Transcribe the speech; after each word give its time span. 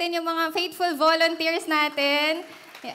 natin 0.00 0.16
yung 0.16 0.24
mga 0.24 0.56
faithful 0.56 0.96
volunteers 0.96 1.68
natin. 1.68 2.40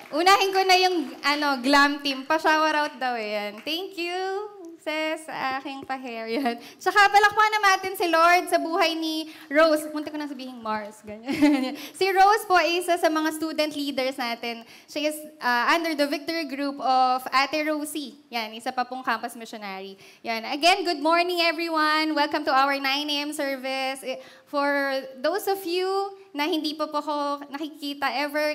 Unahin 0.10 0.50
ko 0.50 0.62
na 0.66 0.74
yung 0.74 1.14
ano, 1.22 1.62
glam 1.62 2.02
team. 2.02 2.26
Pa-shower 2.26 2.74
out 2.74 2.98
daw 2.98 3.14
yan. 3.14 3.62
Thank 3.62 3.94
you 4.02 4.55
sis, 4.86 5.26
sa 5.26 5.58
aking 5.58 5.82
pa-hair. 5.82 6.30
Yan. 6.30 6.62
Tsaka 6.82 7.10
palakpakan 7.10 7.52
na 7.58 7.62
natin 7.74 7.98
si 7.98 8.06
Lord 8.06 8.46
sa 8.46 8.62
buhay 8.62 8.94
ni 8.94 9.34
Rose. 9.50 9.90
Munti 9.90 10.14
ko 10.14 10.18
na 10.22 10.30
sabihin 10.30 10.62
Mars. 10.62 11.02
Ganyan. 11.02 11.74
si 11.98 12.06
Rose 12.14 12.46
po 12.46 12.54
ay 12.54 12.86
isa 12.86 12.94
sa 13.02 13.10
mga 13.10 13.34
student 13.34 13.74
leaders 13.74 14.14
natin. 14.14 14.62
She 14.86 15.10
is 15.10 15.18
uh, 15.42 15.74
under 15.74 15.98
the 15.98 16.06
victory 16.06 16.46
group 16.46 16.78
of 16.78 17.26
Ate 17.34 17.66
Rosie. 17.66 18.14
Yan, 18.30 18.54
isa 18.54 18.70
pa 18.70 18.86
pong 18.86 19.02
campus 19.02 19.34
missionary. 19.34 19.98
Yan. 20.22 20.46
Again, 20.54 20.86
good 20.86 21.02
morning 21.02 21.42
everyone. 21.42 22.14
Welcome 22.14 22.46
to 22.46 22.54
our 22.54 22.78
9 22.78 22.86
a.m. 22.86 23.34
service. 23.34 24.06
Eh, 24.06 24.22
for 24.46 25.02
those 25.18 25.50
of 25.50 25.66
you 25.66 26.14
na 26.30 26.46
hindi 26.46 26.78
po 26.78 26.86
po 26.94 27.02
ko 27.02 27.42
nakikita 27.50 28.06
ever, 28.22 28.54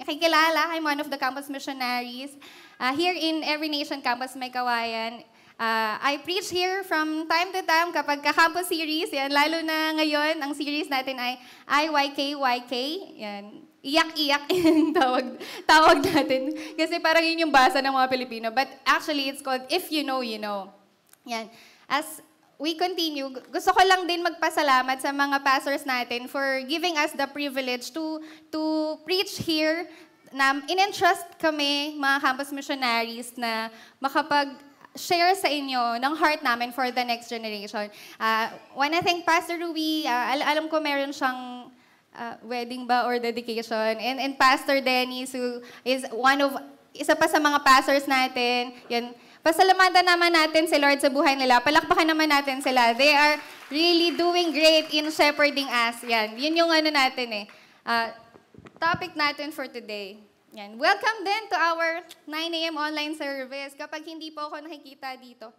nakikilala, 0.00 0.72
I'm 0.72 0.88
one 0.88 1.04
of 1.04 1.12
the 1.12 1.20
campus 1.20 1.52
missionaries. 1.52 2.32
Uh, 2.80 2.96
here 2.96 3.12
in 3.12 3.44
Every 3.44 3.68
Nation 3.68 4.00
Campus 4.00 4.32
May 4.32 4.48
Kawayan, 4.48 5.20
Uh, 5.60 6.00
I 6.00 6.16
preach 6.24 6.48
here 6.48 6.80
from 6.88 7.28
time 7.28 7.52
to 7.52 7.60
time 7.60 7.92
kapag 7.92 8.24
ka-campus 8.24 8.72
series, 8.72 9.12
yan, 9.12 9.28
lalo 9.28 9.60
na 9.60 9.92
ngayon, 9.92 10.40
ang 10.40 10.56
series 10.56 10.88
natin 10.88 11.20
ay 11.20 11.36
IYKYK. 11.68 12.72
Yan, 13.20 13.44
iyak-iyak 13.84 14.48
yung 14.56 14.96
tawag, 14.96 15.36
tawag 15.68 16.00
natin. 16.00 16.56
Kasi 16.80 16.96
parang 16.96 17.20
yun 17.20 17.44
yung 17.44 17.52
basa 17.52 17.84
ng 17.84 17.92
mga 17.92 18.08
Pilipino. 18.08 18.48
But 18.48 18.72
actually, 18.88 19.28
it's 19.28 19.44
called 19.44 19.68
If 19.68 19.92
You 19.92 20.00
Know, 20.00 20.24
You 20.24 20.40
Know. 20.40 20.72
Yan. 21.28 21.52
As 21.84 22.24
we 22.56 22.72
continue, 22.72 23.28
gusto 23.28 23.76
ko 23.76 23.84
lang 23.84 24.08
din 24.08 24.24
magpasalamat 24.24 24.96
sa 24.96 25.12
mga 25.12 25.44
pastors 25.44 25.84
natin 25.84 26.24
for 26.24 26.64
giving 26.64 26.96
us 26.96 27.12
the 27.12 27.28
privilege 27.28 27.92
to, 27.92 28.16
to 28.48 28.96
preach 29.04 29.44
here 29.44 29.84
na 30.32 30.56
in-entrust 30.72 31.36
kami, 31.36 32.00
mga 32.00 32.16
campus 32.24 32.48
missionaries, 32.48 33.36
na 33.36 33.68
makapag 34.00 34.69
share 35.00 35.32
sa 35.32 35.48
inyo 35.48 35.96
ng 35.96 36.12
heart 36.20 36.44
namin 36.44 36.76
for 36.76 36.92
the 36.92 37.00
next 37.00 37.32
generation. 37.32 37.88
Uh, 38.20 38.52
when 38.76 38.92
I 38.92 39.00
think 39.00 39.24
Pastor 39.24 39.56
Rui, 39.56 40.04
uh, 40.04 40.36
al- 40.36 40.44
alam 40.44 40.68
ko 40.68 40.76
meron 40.76 41.16
siyang 41.16 41.72
uh, 42.12 42.34
wedding 42.44 42.84
ba 42.84 43.08
or 43.08 43.16
dedication. 43.16 43.96
And, 43.96 44.20
and 44.20 44.36
Pastor 44.36 44.84
Dennis, 44.84 45.32
who 45.32 45.64
is 45.82 46.04
one 46.12 46.44
of, 46.44 46.60
isa 46.92 47.16
pa 47.16 47.24
sa 47.24 47.40
mga 47.40 47.64
pastors 47.64 48.04
natin, 48.04 48.76
yan, 48.92 49.16
pasalamatan 49.40 50.04
naman 50.04 50.36
natin 50.36 50.68
si 50.68 50.76
Lord 50.76 51.00
sa 51.00 51.08
buhay 51.08 51.32
nila. 51.32 51.64
Palakpakan 51.64 52.04
naman 52.04 52.28
natin 52.28 52.60
sila. 52.60 52.92
They 52.92 53.16
are 53.16 53.40
really 53.72 54.12
doing 54.12 54.52
great 54.52 54.92
in 54.92 55.08
shepherding 55.08 55.68
us. 55.72 56.04
Yan, 56.04 56.36
yun 56.36 56.52
yung 56.52 56.68
ano 56.68 56.92
natin 56.92 57.28
eh. 57.32 57.44
Uh, 57.82 58.12
topic 58.76 59.16
natin 59.16 59.48
for 59.48 59.64
today. 59.64 60.29
Yan. 60.50 60.74
Welcome 60.82 61.22
din 61.22 61.42
to 61.46 61.54
our 61.54 62.02
9 62.26 62.58
a.m. 62.58 62.74
online 62.74 63.14
service. 63.14 63.70
Kapag 63.78 64.02
hindi 64.02 64.34
po 64.34 64.50
ako 64.50 64.66
nakikita 64.66 65.14
dito. 65.14 65.54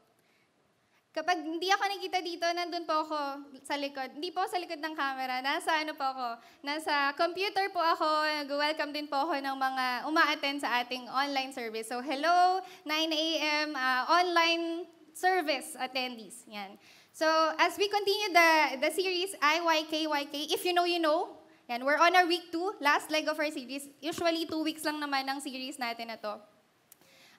Kapag 1.11 1.43
hindi 1.43 1.67
ako 1.71 1.83
nakikita 1.91 2.19
dito, 2.19 2.43
nandun 2.51 2.83
po 2.83 3.07
ako 3.07 3.19
sa 3.63 3.79
likod. 3.79 4.15
Hindi 4.19 4.35
po 4.35 4.43
sa 4.47 4.59
likod 4.59 4.79
ng 4.83 4.95
camera. 4.95 5.39
Nasa 5.39 5.79
ano 5.79 5.95
po 5.95 6.03
ako? 6.07 6.27
Nasa 6.63 7.15
computer 7.15 7.71
po 7.71 7.79
ako. 7.79 8.07
Nag-welcome 8.43 8.91
din 8.91 9.07
po 9.07 9.27
ako 9.27 9.39
ng 9.39 9.55
mga 9.55 9.85
uma-attend 10.11 10.59
sa 10.59 10.83
ating 10.83 11.07
online 11.07 11.55
service. 11.55 11.87
So, 11.87 12.03
hello, 12.03 12.59
9 12.83 12.91
a.m. 13.11 13.75
Uh, 13.75 14.03
online 14.11 14.87
service 15.15 15.75
attendees. 15.79 16.43
Yan. 16.51 16.75
So, 17.11 17.27
as 17.59 17.75
we 17.79 17.91
continue 17.91 18.31
the, 18.31 18.51
the 18.79 18.91
series 18.91 19.35
IYKYK, 19.39 20.51
if 20.51 20.63
you 20.63 20.71
know, 20.71 20.87
you 20.87 20.99
know, 20.99 21.40
yan, 21.71 21.87
we're 21.87 21.95
on 21.95 22.11
our 22.11 22.27
week 22.27 22.51
two, 22.51 22.75
last 22.83 23.07
leg 23.07 23.31
of 23.31 23.39
our 23.39 23.47
series. 23.47 23.87
Usually, 24.03 24.43
two 24.43 24.59
weeks 24.59 24.83
lang 24.83 24.99
naman 24.99 25.23
ang 25.23 25.39
series 25.39 25.79
natin 25.79 26.11
na 26.11 26.19
to. 26.19 26.35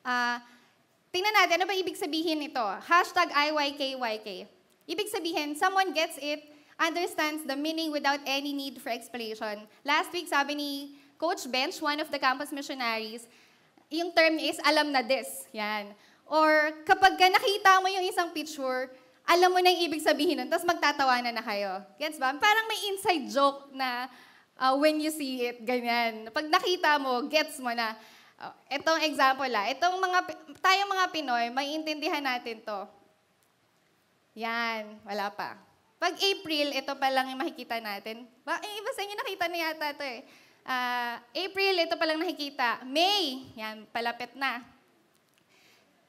Uh, 0.01 0.41
tingnan 1.13 1.37
natin, 1.37 1.61
ano 1.61 1.69
ba 1.69 1.77
ibig 1.77 2.01
sabihin 2.01 2.41
nito? 2.41 2.65
Hashtag 2.89 3.29
IYKYK. 3.29 4.49
Ibig 4.89 5.09
sabihin, 5.13 5.53
someone 5.53 5.93
gets 5.93 6.17
it, 6.17 6.49
understands 6.81 7.45
the 7.45 7.53
meaning 7.53 7.93
without 7.93 8.25
any 8.25 8.57
need 8.57 8.81
for 8.81 8.89
explanation. 8.89 9.69
Last 9.85 10.09
week, 10.17 10.33
sabi 10.33 10.57
ni 10.57 10.71
Coach 11.21 11.45
Bench, 11.53 11.77
one 11.85 12.01
of 12.01 12.09
the 12.09 12.17
campus 12.17 12.49
missionaries, 12.57 13.29
yung 13.93 14.17
term 14.17 14.41
is 14.41 14.57
alam 14.65 14.97
na 14.97 15.05
this. 15.05 15.45
Yan. 15.53 15.93
Or 16.25 16.73
kapag 16.89 17.21
nakita 17.21 17.85
mo 17.85 17.93
yung 17.93 18.09
isang 18.09 18.33
picture, 18.33 18.89
alam 19.23 19.51
mo 19.55 19.59
na 19.63 19.71
yung 19.71 19.87
ibig 19.87 20.03
sabihin 20.03 20.43
nun, 20.43 20.51
tapos 20.51 20.67
magtatawanan 20.67 21.35
na 21.35 21.45
kayo. 21.45 21.79
Gets 21.97 22.19
ba? 22.19 22.35
Parang 22.35 22.67
may 22.67 22.81
inside 22.91 23.25
joke 23.31 23.71
na 23.71 24.11
uh, 24.59 24.75
when 24.79 24.99
you 24.99 25.11
see 25.15 25.47
it, 25.47 25.63
ganyan. 25.63 26.29
Pag 26.35 26.51
nakita 26.51 26.99
mo, 26.99 27.27
gets 27.31 27.59
mo 27.63 27.71
na. 27.71 27.95
Uh, 28.43 28.51
itong 28.75 29.01
example 29.07 29.47
la, 29.47 29.71
itong 29.71 29.97
mga, 29.99 30.19
tayong 30.59 30.91
mga 30.91 31.07
Pinoy, 31.15 31.45
may 31.55 31.75
intindihan 31.79 32.23
natin 32.23 32.59
to. 32.63 32.81
Yan, 34.35 34.99
wala 35.07 35.31
pa. 35.31 35.55
Pag 36.03 36.19
April, 36.19 36.75
ito 36.75 36.93
pa 36.99 37.09
lang 37.15 37.31
yung 37.31 37.39
makikita 37.39 37.79
natin. 37.79 38.27
Ba, 38.43 38.59
eh, 38.59 38.73
iba 38.75 38.91
sa 38.91 39.03
inyo 39.07 39.15
nakita 39.15 39.45
na 39.47 39.59
yata 39.61 39.87
ito 39.95 40.03
eh. 40.03 40.21
Uh, 40.63 41.15
April, 41.47 41.75
ito 41.79 41.95
pa 41.95 42.05
lang 42.11 42.19
nakikita. 42.19 42.83
May, 42.83 43.47
yan, 43.55 43.87
palapit 43.95 44.35
na. 44.35 44.67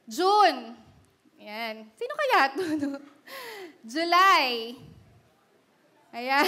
June, 0.10 0.74
yan. 1.44 1.76
Sino 2.00 2.14
kaya 2.16 2.40
ito? 2.50 2.64
July. 3.94 4.80
Ayan. 6.14 6.46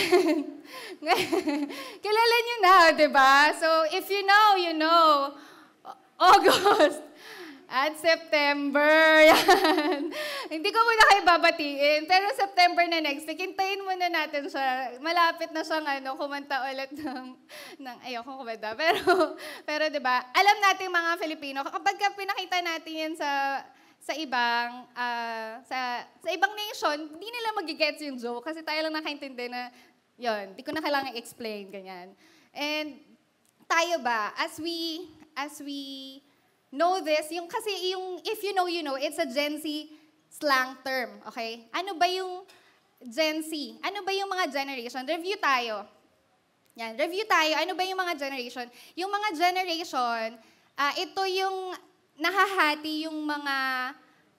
Kilala 2.04 2.36
niyo 2.40 2.58
na, 2.62 2.76
di 2.94 3.10
ba? 3.10 3.50
So, 3.58 3.68
if 3.92 4.08
you 4.08 4.24
know, 4.24 4.48
you 4.56 4.74
know. 4.78 5.36
August. 6.16 7.04
At 7.66 7.98
September. 7.98 9.20
Yan. 9.34 10.14
Hindi 10.48 10.70
ko 10.70 10.80
muna 10.80 11.04
kayo 11.12 11.22
babatiin. 11.26 12.06
Pero 12.06 12.30
September 12.38 12.86
na 12.88 13.02
next 13.02 13.26
week, 13.26 13.42
hintayin 13.42 13.82
muna 13.82 14.06
natin 14.06 14.48
siya. 14.48 14.96
Malapit 15.02 15.50
na 15.50 15.66
siyang 15.66 15.84
ano, 15.84 16.14
kumanta 16.16 16.62
ulit 16.72 16.94
ng, 16.94 17.36
ng 17.82 17.98
ayoko 18.06 18.46
kumanta. 18.46 18.78
Pero, 18.78 19.36
pero 19.66 19.84
di 19.90 20.00
ba, 20.00 20.24
alam 20.32 20.58
natin 20.62 20.94
mga 20.94 21.12
Filipino, 21.20 21.60
kapag 21.66 21.98
pinakita 22.14 22.62
natin 22.62 22.94
yan 22.94 23.14
sa 23.18 23.60
sa 24.06 24.14
ibang 24.14 24.86
uh, 24.94 25.58
sa 25.66 26.06
sa 26.22 26.30
ibang 26.30 26.54
nation, 26.54 27.10
hindi 27.10 27.26
nila 27.26 27.58
magigets 27.58 28.06
yung 28.06 28.22
joke 28.22 28.46
kasi 28.46 28.62
tayo 28.62 28.86
lang 28.86 28.94
nakaintindi 28.94 29.50
na 29.50 29.74
yon, 30.22 30.54
hindi 30.54 30.62
ko 30.62 30.70
na 30.70 30.86
kailangan 30.86 31.18
explain 31.18 31.74
ganyan. 31.74 32.14
And 32.54 33.02
tayo 33.66 33.98
ba 34.06 34.30
as 34.38 34.62
we 34.62 35.10
as 35.34 35.58
we 35.58 36.22
know 36.70 37.02
this, 37.02 37.34
yung 37.34 37.50
kasi 37.50 37.98
yung 37.98 38.22
if 38.22 38.46
you 38.46 38.54
know 38.54 38.70
you 38.70 38.86
know, 38.86 38.94
it's 38.94 39.18
a 39.18 39.26
Gen 39.26 39.58
Z 39.58 39.66
slang 40.30 40.78
term, 40.86 41.18
okay? 41.26 41.66
Ano 41.74 41.98
ba 41.98 42.06
yung 42.06 42.46
Gen 43.02 43.42
Z? 43.42 43.50
Ano 43.82 44.06
ba 44.06 44.14
yung 44.14 44.30
mga 44.30 44.54
generation? 44.54 45.02
Review 45.02 45.42
tayo. 45.42 45.82
Yan, 46.78 46.94
review 46.94 47.26
tayo. 47.26 47.58
Ano 47.58 47.74
ba 47.74 47.82
yung 47.82 47.98
mga 47.98 48.14
generation? 48.22 48.68
Yung 49.00 49.10
mga 49.10 49.30
generation, 49.34 50.38
uh, 50.78 50.94
ito 51.00 51.24
yung 51.26 51.74
nahahati 52.20 53.08
yung 53.08 53.18
mga, 53.28 53.56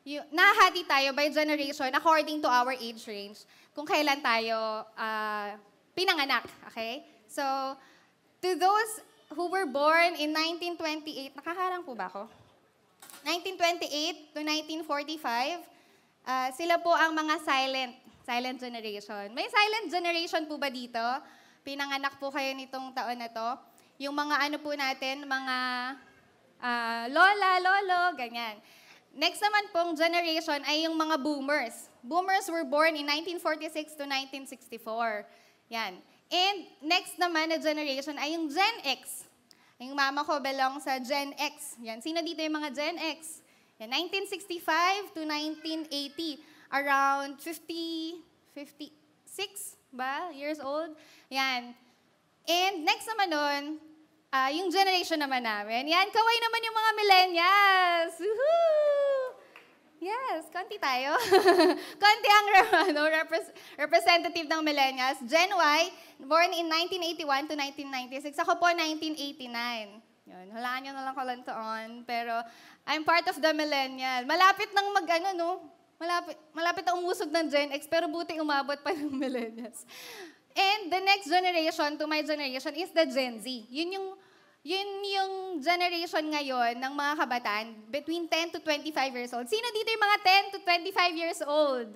yung, 0.07 0.23
nahahati 0.31 0.87
tayo 0.87 1.11
by 1.11 1.27
generation 1.35 1.91
according 1.91 2.39
to 2.39 2.47
our 2.47 2.71
age 2.79 3.03
range 3.11 3.43
kung 3.75 3.83
kailan 3.83 4.23
tayo 4.23 4.87
uh, 4.95 5.51
pinanganak. 5.99 6.47
Okay? 6.71 7.03
So, 7.27 7.43
to 8.39 8.55
those 8.55 9.03
who 9.35 9.51
were 9.51 9.67
born 9.67 10.15
in 10.15 10.31
1928, 10.31 11.35
nakaharang 11.35 11.83
po 11.83 11.99
ba 11.99 12.07
ako? 12.07 12.31
1928 13.27 14.31
to 14.31 14.41
1945, 14.87 15.67
uh, 16.23 16.49
sila 16.55 16.79
po 16.79 16.95
ang 16.95 17.11
mga 17.11 17.43
silent, 17.43 17.95
silent 18.23 18.59
generation. 18.63 19.35
May 19.35 19.51
silent 19.51 19.91
generation 19.91 20.47
po 20.47 20.55
ba 20.55 20.71
dito? 20.71 21.03
Pinanganak 21.67 22.23
po 22.23 22.31
kayo 22.31 22.55
nitong 22.55 22.95
taon 22.95 23.19
na 23.19 23.27
to. 23.27 23.49
Yung 23.99 24.15
mga 24.15 24.39
ano 24.39 24.63
po 24.63 24.71
natin, 24.71 25.27
mga 25.27 25.57
uh, 26.63 27.05
lola, 27.11 27.51
lolo, 27.59 28.15
ganyan. 28.15 28.55
Next 29.17 29.41
naman 29.41 29.73
pong 29.73 29.97
generation 29.97 30.61
ay 30.69 30.85
yung 30.85 30.93
mga 30.93 31.17
boomers. 31.17 31.89
Boomers 32.05 32.53
were 32.53 32.69
born 32.69 33.01
in 33.01 33.09
1946 33.09 33.97
to 33.97 34.05
1964. 34.05 35.25
Yan. 35.73 35.97
And 36.29 36.59
next 36.85 37.17
naman 37.17 37.49
na 37.49 37.57
generation 37.57 38.21
ay 38.21 38.37
yung 38.37 38.53
Gen 38.53 38.77
X. 38.85 39.25
Yung 39.81 39.97
mama 39.97 40.21
ko 40.21 40.37
belong 40.37 40.85
sa 40.85 41.01
Gen 41.01 41.33
X. 41.41 41.81
Yan. 41.81 42.05
Sino 42.05 42.21
dito 42.21 42.45
yung 42.45 42.61
mga 42.61 42.77
Gen 42.77 43.01
X? 43.17 43.41
Yan. 43.81 43.89
1965 43.89 45.17
to 45.17 45.25
1980. 45.25 46.37
Around 46.77 47.41
50, 47.41 48.21
56 48.53 49.97
ba? 49.97 50.29
Years 50.37 50.61
old. 50.61 50.93
Yan. 51.33 51.73
And 52.45 52.75
next 52.85 53.09
naman 53.09 53.29
nun, 53.33 53.63
Uh, 54.37 54.53
yung 54.53 54.69
generation 54.69 55.17
naman 55.17 55.41
namin, 55.41 55.89
yan, 55.89 56.13
kaway 56.13 56.37
naman 56.45 56.61
yung 56.61 56.77
mga 56.77 56.91
millennials. 56.93 58.15
Woohoo! 58.21 59.33
Yes, 59.97 60.53
konti 60.53 60.77
tayo. 60.77 61.17
konti 62.05 62.29
ang 62.29 62.47
ano, 62.93 63.09
repres- 63.09 63.57
representative 63.81 64.45
ng 64.45 64.61
millennials. 64.61 65.25
Gen 65.25 65.49
Y, 65.57 65.81
born 66.29 66.53
in 66.53 66.69
1981 66.69 67.49
to 67.49 67.57
1996. 67.57 68.45
Ako 68.45 68.61
po, 68.61 68.69
1989. 68.69 70.05
Yun, 70.29 70.47
hulaan 70.53 70.81
nyo 70.85 70.93
na 70.93 71.05
lang 71.09 71.17
kalantoon. 71.17 71.89
Pero 72.05 72.37
I'm 72.85 73.09
part 73.09 73.25
of 73.33 73.41
the 73.41 73.53
millennial. 73.57 74.29
Malapit 74.29 74.69
nang 74.77 74.93
mag, 74.93 75.09
ano, 75.17 75.29
no? 75.33 75.51
Malapit, 75.97 76.37
malapit 76.53 76.85
na 76.85 76.93
umusog 76.93 77.33
ng 77.33 77.49
Gen 77.49 77.73
X, 77.73 77.89
pero 77.89 78.05
buti 78.05 78.37
umabot 78.37 78.77
pa 78.85 78.93
ng 78.93 79.17
millennials. 79.23 79.89
And 80.53 80.93
the 80.93 81.01
next 81.01 81.25
generation 81.25 81.97
to 81.97 82.05
my 82.05 82.21
generation 82.21 82.77
is 82.77 82.93
the 82.93 83.09
Gen 83.09 83.41
Z. 83.41 83.49
Yun 83.49 83.97
yung 83.97 84.09
yun 84.67 84.89
yung 85.07 85.33
generation 85.63 86.27
ngayon 86.27 86.75
ng 86.75 86.93
mga 86.99 87.13
kabataan 87.23 87.67
between 87.87 88.27
10 88.27 88.51
to 88.51 88.59
25 88.59 89.15
years 89.15 89.31
old. 89.31 89.47
Sino 89.47 89.71
dito 89.71 89.95
yung 89.95 90.03
mga 90.03 90.19
10 90.51 90.55
to 90.55 90.59
25 90.59 91.15
years 91.15 91.41
old? 91.47 91.91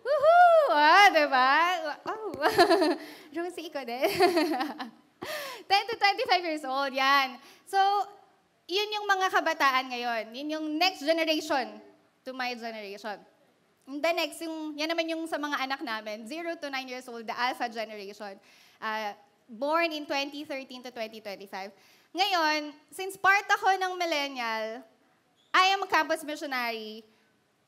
Woohoo! 0.00 0.72
Ah, 0.72 1.12
diba? 1.12 1.52
Oh. 2.08 2.32
Rosie, 3.36 3.68
ikaw 3.68 3.84
din. 3.84 4.00
10 5.68 5.90
to 5.92 5.94
25 6.00 6.48
years 6.48 6.64
old, 6.64 6.96
yan. 6.96 7.36
So, 7.68 7.76
yun 8.64 8.88
yung 8.88 9.04
mga 9.04 9.28
kabataan 9.28 9.92
ngayon. 9.92 10.24
Yun 10.32 10.48
yung 10.56 10.66
next 10.80 11.04
generation 11.04 11.68
to 12.24 12.32
my 12.32 12.56
generation. 12.56 13.20
And 13.84 14.00
the 14.00 14.12
next, 14.16 14.40
yung, 14.40 14.72
yan 14.72 14.88
naman 14.88 15.04
yung 15.04 15.28
sa 15.28 15.36
mga 15.36 15.68
anak 15.68 15.84
namin, 15.84 16.24
0 16.24 16.56
to 16.56 16.72
9 16.72 16.88
years 16.88 17.04
old, 17.12 17.28
the 17.28 17.36
alpha 17.36 17.68
generation. 17.68 18.40
Uh, 18.80 19.12
born 19.50 19.90
in 19.90 20.06
2013 20.06 20.86
to 20.86 20.90
2025. 20.94 21.74
Ngayon, 22.14 22.70
since 22.94 23.18
part 23.18 23.46
ako 23.50 23.74
ng 23.74 23.98
millennial, 23.98 24.86
I 25.50 25.74
am 25.74 25.82
a 25.82 25.90
campus 25.90 26.22
missionary, 26.22 27.02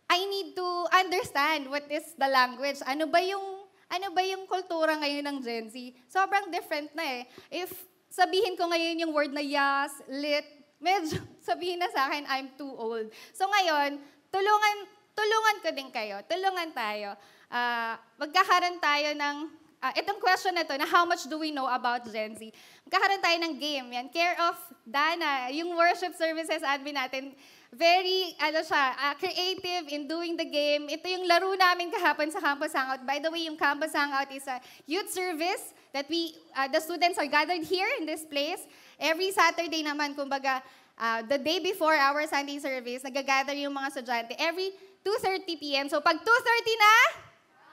I 0.06 0.22
need 0.22 0.54
to 0.54 0.68
understand 0.94 1.66
what 1.66 1.82
is 1.90 2.14
the 2.14 2.30
language. 2.30 2.78
Ano 2.86 3.10
ba 3.10 3.18
yung 3.18 3.66
ano 3.92 4.08
ba 4.14 4.22
yung 4.24 4.48
kultura 4.48 4.96
ngayon 4.96 5.24
ng 5.26 5.38
Gen 5.42 5.66
Z? 5.68 5.76
Sobrang 6.08 6.48
different 6.48 6.88
na 6.96 7.04
eh. 7.04 7.22
If 7.50 7.68
sabihin 8.08 8.56
ko 8.56 8.70
ngayon 8.70 9.02
yung 9.04 9.12
word 9.12 9.32
na 9.34 9.44
yas, 9.44 9.92
lit, 10.08 10.46
medyo 10.80 11.20
sabihin 11.48 11.82
na 11.82 11.90
sa 11.92 12.08
akin, 12.08 12.24
I'm 12.28 12.48
too 12.56 12.72
old. 12.72 13.12
So 13.36 13.44
ngayon, 13.48 14.00
tulungan, 14.32 14.76
tulungan 15.12 15.56
ko 15.60 15.68
din 15.76 15.90
kayo. 15.92 16.24
Tulungan 16.24 16.72
tayo. 16.72 17.16
Uh, 17.52 18.00
magkakaroon 18.16 18.80
tayo 18.80 19.12
ng 19.12 19.36
Uh, 19.82 19.90
itong 19.98 20.22
question 20.22 20.54
na 20.54 20.62
to, 20.62 20.78
na 20.78 20.86
how 20.86 21.02
much 21.02 21.26
do 21.26 21.42
we 21.42 21.50
know 21.50 21.66
about 21.66 22.06
Gen 22.06 22.38
Z? 22.38 22.54
Magkakaroon 22.86 23.18
tayo 23.18 23.38
ng 23.42 23.54
game. 23.58 23.86
Yan, 23.98 24.06
care 24.14 24.38
of 24.38 24.54
Dana, 24.86 25.50
yung 25.50 25.74
worship 25.74 26.14
services 26.14 26.62
admin 26.62 26.94
natin. 26.94 27.34
Very, 27.74 28.30
ano 28.38 28.62
siya, 28.62 28.94
uh, 28.94 29.14
creative 29.18 29.90
in 29.90 30.06
doing 30.06 30.38
the 30.38 30.46
game. 30.46 30.86
Ito 30.86 31.02
yung 31.10 31.26
laro 31.26 31.50
namin 31.58 31.90
kahapon 31.90 32.30
sa 32.30 32.38
Campus 32.38 32.70
Hangout. 32.70 33.02
By 33.02 33.18
the 33.18 33.26
way, 33.26 33.50
yung 33.50 33.58
Campus 33.58 33.90
Hangout 33.90 34.30
is 34.30 34.46
a 34.46 34.62
youth 34.86 35.10
service 35.10 35.74
that 35.90 36.06
we, 36.06 36.30
uh, 36.54 36.70
the 36.70 36.78
students 36.78 37.18
are 37.18 37.26
gathered 37.26 37.66
here 37.66 37.90
in 37.98 38.06
this 38.06 38.22
place. 38.22 38.62
Every 39.02 39.34
Saturday 39.34 39.82
naman, 39.82 40.14
kumbaga, 40.14 40.62
uh, 40.94 41.26
the 41.26 41.42
day 41.42 41.58
before 41.58 41.98
our 41.98 42.22
Sunday 42.30 42.62
service, 42.62 43.02
nagagather 43.02 43.58
yung 43.58 43.74
mga 43.74 43.98
estudyante. 43.98 44.38
Every 44.38 44.70
2.30 45.02 45.58
p.m. 45.58 45.86
So 45.90 45.98
pag 45.98 46.22
2.30 46.22 46.30
na, 46.78 46.94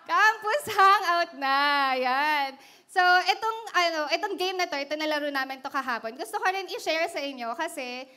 Campus 0.10 0.64
Hangout 0.74 1.32
na. 1.38 1.58
Yan. 1.94 2.58
So, 2.90 2.98
itong, 3.30 3.60
ano, 3.78 4.00
itong 4.10 4.36
game 4.42 4.58
na 4.58 4.66
to, 4.66 4.74
ito 4.82 4.98
nalaro 4.98 5.30
namin 5.30 5.62
to 5.62 5.70
kahapon. 5.70 6.18
Gusto 6.18 6.42
ko 6.42 6.50
rin 6.50 6.66
i-share 6.66 7.06
sa 7.06 7.22
inyo 7.22 7.54
kasi 7.54 8.10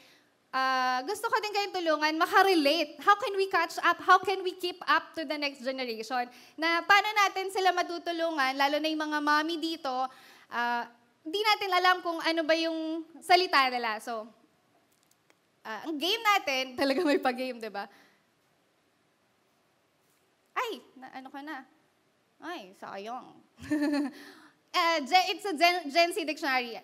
uh, 0.48 1.04
gusto 1.04 1.28
ko 1.28 1.36
din 1.44 1.52
kayong 1.52 1.76
tulungan 1.76 2.16
makarelate. 2.16 2.96
How 3.04 3.12
can 3.20 3.36
we 3.36 3.44
catch 3.52 3.76
up? 3.84 4.00
How 4.00 4.16
can 4.24 4.40
we 4.40 4.56
keep 4.56 4.80
up 4.88 5.12
to 5.20 5.28
the 5.28 5.36
next 5.36 5.60
generation? 5.60 6.24
Na 6.56 6.80
paano 6.80 7.12
natin 7.12 7.52
sila 7.52 7.76
matutulungan, 7.76 8.56
lalo 8.56 8.80
na 8.80 8.88
yung 8.88 9.04
mga 9.12 9.18
mommy 9.20 9.60
dito, 9.60 9.92
uh, 10.48 10.82
hindi 11.20 11.40
natin 11.44 11.70
alam 11.76 11.96
kung 12.00 12.16
ano 12.24 12.40
ba 12.40 12.56
yung 12.56 13.04
salita 13.20 13.68
nila. 13.68 14.00
So, 14.00 14.24
uh, 15.60 15.80
ang 15.84 16.00
game 16.00 16.24
natin, 16.24 16.72
talaga 16.80 17.04
may 17.04 17.20
pag-game, 17.20 17.60
di 17.60 17.68
ba? 17.68 17.84
Ay, 20.56 20.80
na, 20.96 21.12
ano 21.20 21.28
ka 21.28 21.44
na? 21.44 21.81
Ay, 22.42 22.74
sayang. 22.74 23.38
uh, 24.74 24.98
it's 25.30 25.46
a 25.46 25.54
Gen, 25.54 25.86
Gen 25.86 26.10
Z 26.10 26.18
dictionary. 26.26 26.74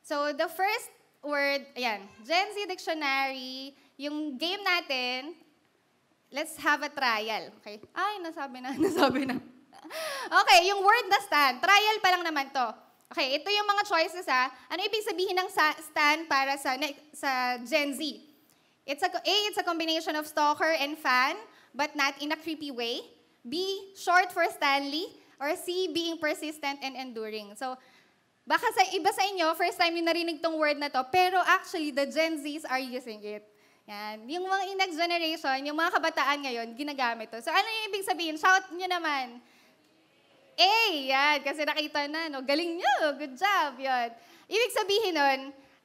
So, 0.00 0.32
the 0.32 0.48
first 0.48 0.88
word, 1.20 1.68
ayan, 1.76 2.08
Gen 2.24 2.48
Z 2.56 2.56
dictionary, 2.64 3.76
yung 4.00 4.40
game 4.40 4.64
natin, 4.64 5.36
let's 6.32 6.56
have 6.56 6.80
a 6.80 6.88
trial. 6.88 7.52
Okay? 7.60 7.78
Ay, 7.92 8.24
nasabi 8.24 8.64
na, 8.64 8.72
nasabi 8.88 9.28
na. 9.28 9.36
okay, 10.32 10.60
yung 10.72 10.80
word 10.80 11.06
na 11.12 11.20
stand, 11.20 11.60
trial 11.60 11.96
pa 12.00 12.08
lang 12.16 12.24
naman 12.24 12.48
to. 12.48 12.66
Okay, 13.12 13.36
ito 13.36 13.52
yung 13.52 13.68
mga 13.68 13.84
choices 13.84 14.24
ha. 14.24 14.48
Ano 14.72 14.80
ibig 14.80 15.04
sabihin 15.04 15.36
ng 15.36 15.48
stand 15.52 16.24
para 16.32 16.56
sa, 16.56 16.72
sa 17.12 17.60
Gen 17.60 17.92
Z? 17.92 18.00
It's 18.88 19.04
a, 19.04 19.12
A, 19.12 19.36
it's 19.52 19.60
a 19.60 19.66
combination 19.68 20.16
of 20.16 20.24
stalker 20.24 20.72
and 20.80 20.96
fan, 20.96 21.36
but 21.76 21.92
not 21.92 22.16
in 22.24 22.32
a 22.32 22.38
creepy 22.40 22.72
way. 22.72 23.04
B, 23.42 23.90
short 23.98 24.30
for 24.30 24.46
Stanley, 24.54 25.10
or 25.42 25.54
C, 25.58 25.90
being 25.90 26.18
persistent 26.18 26.78
and 26.82 26.94
enduring. 26.94 27.58
So, 27.58 27.74
baka 28.46 28.66
sa 28.70 28.82
iba 28.94 29.10
sa 29.10 29.26
inyo, 29.26 29.50
first 29.58 29.78
time 29.78 29.98
yung 29.98 30.06
narinig 30.06 30.38
tong 30.38 30.54
word 30.54 30.78
na 30.78 30.86
to, 30.86 31.02
pero 31.10 31.42
actually, 31.42 31.90
the 31.90 32.06
Gen 32.06 32.38
Zs 32.38 32.62
are 32.66 32.78
using 32.78 33.18
it. 33.26 33.42
Yan. 33.90 34.30
Yung 34.30 34.46
mga 34.46 34.78
next 34.78 34.94
generation, 34.94 35.58
yung 35.66 35.74
mga 35.74 35.98
kabataan 35.98 36.38
ngayon, 36.46 36.68
ginagamit 36.78 37.34
to. 37.34 37.42
So, 37.42 37.50
ano 37.50 37.66
yung 37.66 37.84
ibig 37.90 38.06
sabihin? 38.06 38.38
Shout 38.38 38.70
nyo 38.70 38.86
naman. 38.86 39.42
A, 40.54 40.74
yan. 40.94 41.38
Kasi 41.42 41.66
nakita 41.66 42.06
na, 42.06 42.30
no? 42.30 42.46
Galing 42.46 42.78
nyo. 42.78 43.18
Good 43.18 43.34
job. 43.34 43.74
Yan. 43.82 44.14
Ibig 44.46 44.72
sabihin 44.74 45.14
nun, 45.18 45.40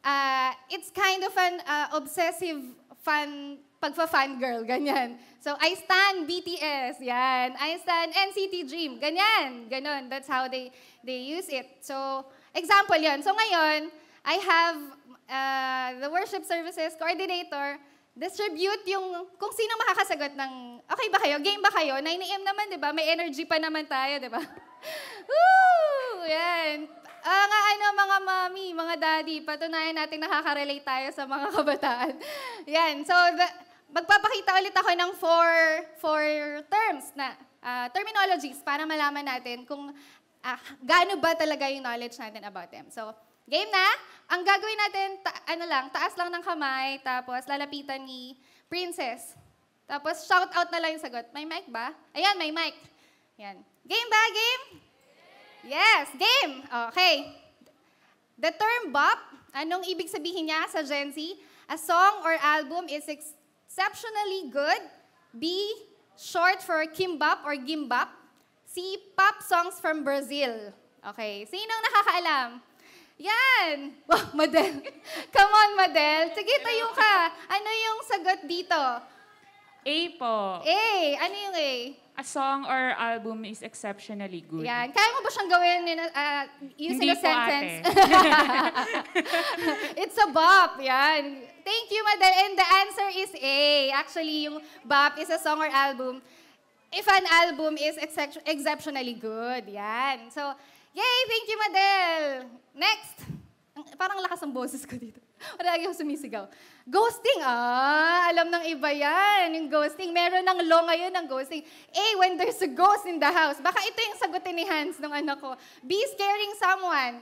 uh, 0.05 0.51
it's 0.69 0.93
kind 0.93 1.25
of 1.25 1.33
an 1.33 1.55
uh, 1.65 1.87
obsessive 1.97 2.61
fun 3.01 3.57
pagfa-fan 3.77 4.41
girl, 4.41 4.65
ganyan. 4.65 5.17
So, 5.39 5.53
I 5.59 5.77
stand 5.77 6.25
BTS, 6.25 6.97
yan. 7.01 7.53
I 7.55 7.77
stand 7.81 8.09
NCT 8.13 8.65
Dream, 8.65 8.97
ganyan. 8.97 9.69
Ganon, 9.69 10.09
that's 10.09 10.27
how 10.27 10.49
they, 10.49 10.73
they 11.05 11.21
use 11.21 11.47
it. 11.49 11.65
So, 11.81 12.25
example 12.53 12.97
yon. 12.97 13.21
So, 13.21 13.37
ngayon, 13.37 13.93
I 14.25 14.35
have 14.41 14.77
uh, 15.29 15.89
the 16.01 16.09
worship 16.09 16.43
services 16.43 16.97
coordinator 16.97 17.77
distribute 18.17 18.81
yung, 18.89 19.29
kung 19.37 19.53
sino 19.53 19.77
makakasagot 19.77 20.33
ng, 20.33 20.81
okay 20.89 21.07
ba 21.13 21.21
kayo? 21.21 21.37
Game 21.37 21.61
ba 21.61 21.69
kayo? 21.69 22.01
9 22.01 22.01
a.m. 22.01 22.41
naman, 22.41 22.65
di 22.73 22.79
ba? 22.81 22.89
May 22.89 23.13
energy 23.13 23.45
pa 23.45 23.61
naman 23.61 23.85
tayo, 23.85 24.17
di 24.17 24.25
ba? 24.25 24.41
Woo! 25.29 26.25
Yan. 26.25 26.89
Uh, 27.27 27.45
nga 27.45 27.59
ano, 27.75 27.85
mga 27.93 28.17
mami, 28.23 28.67
mga 28.73 28.95
daddy, 28.97 29.37
patunayan 29.45 29.99
natin 29.99 30.23
nakaka-relate 30.23 30.85
tayo 30.85 31.07
sa 31.13 31.29
mga 31.29 31.47
kabataan. 31.53 32.13
Yan. 32.75 33.05
So, 33.05 33.13
the, 33.13 33.66
magpapakita 33.91 34.51
ulit 34.59 34.75
ako 34.75 34.91
ng 34.93 35.11
four, 35.15 35.51
four 36.03 36.23
terms 36.67 37.11
na 37.15 37.35
uh, 37.63 37.87
terminologies 37.95 38.59
para 38.61 38.83
malaman 38.83 39.23
natin 39.23 39.63
kung 39.63 39.91
uh, 40.43 40.59
gaano 40.83 41.15
ba 41.19 41.35
talaga 41.35 41.67
yung 41.71 41.83
knowledge 41.83 42.19
natin 42.19 42.43
about 42.43 42.69
them. 42.71 42.87
So, 42.91 43.15
game 43.47 43.71
na. 43.71 43.87
Ang 44.27 44.43
gagawin 44.43 44.79
natin, 44.87 45.07
ta- 45.23 45.43
ano 45.47 45.63
lang, 45.63 45.87
taas 45.91 46.11
lang 46.19 46.27
ng 46.35 46.43
kamay, 46.43 46.99
tapos 46.99 47.47
lalapitan 47.47 48.03
ni 48.03 48.35
Princess. 48.67 49.39
Tapos 49.87 50.27
shout 50.27 50.51
out 50.51 50.67
na 50.67 50.83
lang 50.83 50.99
yung 50.99 51.03
sagot. 51.03 51.31
May 51.31 51.47
mic 51.47 51.63
ba? 51.71 51.95
Ayan, 52.11 52.35
may 52.35 52.51
mic. 52.51 52.75
Yan. 53.39 53.63
Game 53.87 54.09
ba? 54.11 54.23
Game? 54.35 54.63
Yes, 55.63 56.11
game. 56.11 56.53
Okay. 56.91 57.15
The 58.35 58.51
term 58.51 58.91
bop, 58.91 59.15
anong 59.55 59.87
ibig 59.87 60.11
sabihin 60.11 60.51
niya 60.51 60.67
sa 60.67 60.83
Gen 60.83 61.15
Z? 61.15 61.17
A 61.71 61.79
song 61.79 62.23
or 62.23 62.35
album 62.39 62.91
is 62.91 63.07
ex- 63.07 63.35
exceptionally 63.77 64.49
good. 64.49 64.81
B, 65.37 65.69
short 66.17 66.65
for 66.65 66.81
kimbap 66.89 67.45
or 67.45 67.53
gimbap. 67.61 68.09
C, 68.65 68.97
pop 69.13 69.37
songs 69.45 69.77
from 69.77 70.01
Brazil. 70.01 70.73
Okay, 71.13 71.45
sinong 71.45 71.81
nakakaalam? 71.85 72.49
Yan! 73.21 73.93
Wow, 74.09 74.33
Madel. 74.33 74.81
Come 75.35 75.53
on, 75.53 75.71
Madel. 75.77 76.33
Sige, 76.33 76.57
tayo 76.57 76.89
ka. 76.97 77.29
Ano 77.53 77.69
yung 77.69 77.99
sagot 78.01 78.41
dito? 78.49 78.81
A 79.85 79.97
po. 80.17 80.65
A. 80.65 80.81
Ano 81.21 81.35
yung 81.37 81.53
A? 81.53 81.71
A 82.17 82.25
song 82.25 82.65
or 82.65 82.97
album 82.97 83.45
is 83.45 83.61
exceptionally 83.61 84.41
good. 84.41 84.65
Yan. 84.65 84.89
Kaya 84.89 85.07
mo 85.13 85.21
ba 85.21 85.29
siyang 85.29 85.49
gawin 85.53 85.81
in 85.85 85.97
a, 86.01 86.07
uh, 86.09 86.43
using 86.73 87.05
Hindi 87.05 87.13
a 87.13 87.21
sentence? 87.21 87.85
It's 90.01 90.17
a 90.17 90.25
bop. 90.33 90.81
Yan. 90.81 91.45
Thank 91.61 91.85
you, 91.93 92.01
Madel. 92.01 92.33
And 92.41 92.53
the 92.57 92.67
answer 92.81 93.07
is 93.21 93.29
A. 93.37 93.93
Actually, 93.93 94.49
yung 94.49 94.57
bop 94.81 95.21
is 95.21 95.29
a 95.29 95.37
song 95.37 95.61
or 95.61 95.69
album. 95.69 96.25
If 96.89 97.05
an 97.05 97.29
album 97.29 97.77
is 97.77 98.01
excep- 98.01 98.41
exceptionally 98.49 99.13
good. 99.13 99.69
Yan. 99.69 100.33
So, 100.33 100.41
yay! 100.97 101.19
Thank 101.29 101.45
you, 101.45 101.57
Madel. 101.61 102.49
Next. 102.73 103.29
ang- 103.77 103.93
parang 103.93 104.17
lakas 104.25 104.41
ang 104.41 104.49
boses 104.49 104.89
ko 104.89 104.97
dito. 104.97 105.21
Palagi 105.57 105.85
ako 105.85 105.95
sumisigaw. 106.01 106.45
Ghosting, 106.87 107.43
ah, 107.43 108.31
alam 108.31 108.47
ng 108.49 108.63
iba 108.73 108.89
yan, 108.89 109.53
yung 109.53 109.67
ghosting. 109.69 110.09
Meron 110.09 110.43
ng 110.43 110.59
law 110.65 110.87
ngayon 110.87 111.13
ng 111.13 111.27
ghosting. 111.27 111.61
A, 111.91 112.05
when 112.17 112.39
there's 112.39 112.59
a 112.63 112.71
ghost 112.71 113.05
in 113.05 113.19
the 113.19 113.29
house. 113.29 113.59
Baka 113.59 113.77
ito 113.85 113.99
yung 114.01 114.17
sagutin 114.17 114.55
ni 114.55 114.65
Hans 114.65 114.97
ng 114.97 115.11
anak 115.11 115.37
ko. 115.37 115.53
B, 115.83 115.99
scaring 116.15 116.53
someone. 116.57 117.21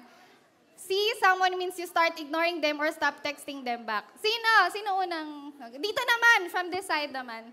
C, 0.76 0.94
someone 1.18 1.56
means 1.58 1.76
you 1.82 1.88
start 1.90 2.14
ignoring 2.20 2.62
them 2.62 2.78
or 2.78 2.92
stop 2.94 3.20
texting 3.26 3.66
them 3.66 3.90
back. 3.90 4.06
Sino? 4.22 4.50
Sino 4.70 5.02
unang? 5.02 5.50
Dito 5.82 6.02
naman, 6.04 6.40
from 6.54 6.70
this 6.70 6.86
side 6.86 7.10
naman. 7.10 7.50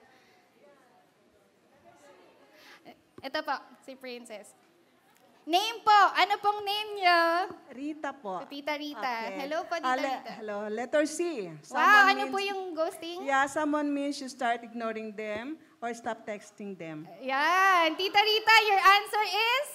Ito 3.23 3.39
po, 3.41 3.55
si 3.87 3.95
Princess. 3.97 4.62
Name 5.43 5.83
po. 5.83 6.01
Ano 6.15 6.39
pong 6.39 6.63
name 6.63 7.03
niyo? 7.03 7.19
Rita 7.75 8.15
po. 8.15 8.47
Tita 8.47 8.79
Rita. 8.79 9.03
Okay. 9.27 9.39
Hello 9.43 9.67
po, 9.67 9.75
Tita 9.75 9.91
Ah, 9.91 9.99
le- 9.99 10.07
Rita. 10.07 10.33
Hello. 10.39 10.59
Letter 10.71 11.03
C. 11.03 11.51
Wow, 11.67 11.83
ano 12.07 12.23
means- 12.23 12.31
po 12.31 12.39
yung 12.39 12.63
ghosting? 12.73 13.27
Yeah, 13.27 13.51
someone 13.51 13.91
means 13.91 14.23
you 14.23 14.31
start 14.31 14.63
ignoring 14.63 15.11
them 15.11 15.59
or 15.83 15.91
stop 15.93 16.23
texting 16.23 16.79
them. 16.79 17.11
Yan. 17.19 17.99
Tita 17.99 18.23
Rita, 18.23 18.55
your 18.71 18.79
answer 18.79 19.25
is? 19.27 19.67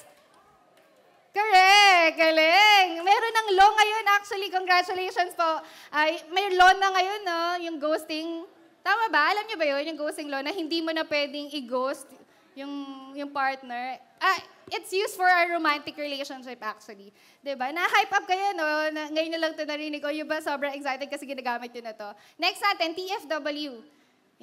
Correct. 1.35 2.15
Galing. 2.15 3.03
Meron 3.03 3.33
ng 3.35 3.49
law 3.53 3.69
ngayon 3.69 4.05
actually. 4.15 4.47
Congratulations 4.49 5.35
po. 5.35 5.59
Ay, 5.91 6.15
may 6.31 6.47
law 6.55 6.71
na 6.73 6.95
ngayon, 6.95 7.21
no? 7.21 7.39
Yung 7.61 7.77
ghosting. 7.77 8.47
Tama 8.81 9.11
ba? 9.11 9.35
Alam 9.35 9.43
niyo 9.43 9.59
ba 9.59 9.67
yun? 9.67 9.83
Yung 9.83 9.99
ghosting 9.99 10.31
law 10.31 10.39
na 10.39 10.49
hindi 10.49 10.79
mo 10.79 10.95
na 10.95 11.03
pwedeng 11.03 11.51
i-ghost 11.51 12.07
yung, 12.55 12.71
yung 13.13 13.29
partner. 13.29 13.99
Ah, 14.17 14.39
it's 14.71 14.91
used 14.91 15.15
for 15.15 15.27
a 15.27 15.47
romantic 15.47 15.95
relationship 15.95 16.59
actually. 16.59 17.15
ba? 17.43 17.71
Na-hype 17.71 18.11
up 18.11 18.25
kayo, 18.27 18.51
no? 18.55 18.67
Na, 18.91 19.07
ngayon 19.11 19.31
na 19.31 19.39
lang 19.39 19.51
ito 19.55 19.63
narinig 19.63 20.01
ko. 20.03 20.11
Yung 20.11 20.27
ba 20.27 20.43
sobrang 20.43 20.75
excited 20.75 21.07
kasi 21.07 21.23
ginagamit 21.23 21.71
yun 21.71 21.87
na 21.87 21.95
to. 21.95 22.09
Next 22.35 22.59
natin, 22.59 22.91
TFW. 22.91 23.79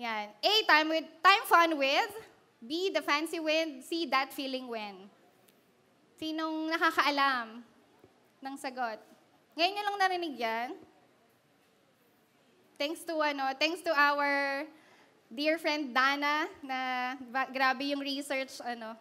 Yan. 0.00 0.26
A, 0.32 0.52
time, 0.66 0.88
with, 0.88 1.06
time 1.20 1.44
fun 1.44 1.70
with. 1.76 2.12
B, 2.64 2.88
the 2.88 3.04
fancy 3.04 3.38
with. 3.38 3.84
C, 3.84 4.08
that 4.08 4.32
feeling 4.32 4.66
when. 4.66 5.12
Sinong 6.16 6.72
nakakaalam 6.72 7.60
ng 8.40 8.56
sagot? 8.56 8.98
Ngayon 9.54 9.72
nyo 9.76 9.82
lang 9.84 9.98
narinig 10.00 10.34
yan. 10.40 10.70
Thanks 12.74 13.06
to 13.06 13.14
ano, 13.22 13.54
thanks 13.54 13.84
to 13.86 13.92
our 13.94 14.64
dear 15.30 15.62
friend 15.62 15.94
Dana 15.94 16.50
na 16.58 16.78
grabe 17.54 17.86
yung 17.94 18.02
research 18.02 18.58
ano 18.66 18.98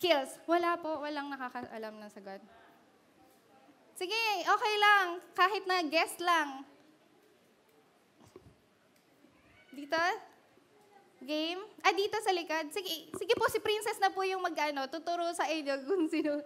skills. 0.00 0.32
Wala 0.48 0.80
po, 0.80 1.04
walang 1.04 1.28
nakakaalam 1.28 2.00
ng 2.00 2.08
sagot. 2.08 2.40
Sige, 4.00 4.16
okay 4.48 4.74
lang. 4.80 5.20
Kahit 5.36 5.68
na 5.68 5.84
guest 5.84 6.16
lang. 6.24 6.64
Dito? 9.76 10.00
Game? 11.20 11.60
Ah, 11.84 11.92
dito 11.92 12.16
sa 12.24 12.32
likod. 12.32 12.72
Sige, 12.72 13.12
sige 13.12 13.34
po, 13.36 13.44
si 13.52 13.60
Princess 13.60 14.00
na 14.00 14.08
po 14.08 14.24
yung 14.24 14.40
mag-ano, 14.40 14.88
tuturo 14.88 15.28
sa 15.36 15.44
inyo 15.44 15.76
kung 15.84 16.08
sino. 16.08 16.40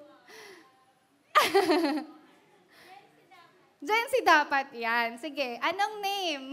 Jency 3.79 4.27
dapat 4.27 4.75
yan. 4.75 5.15
Sige, 5.23 5.63
anong 5.63 6.03
name? 6.03 6.47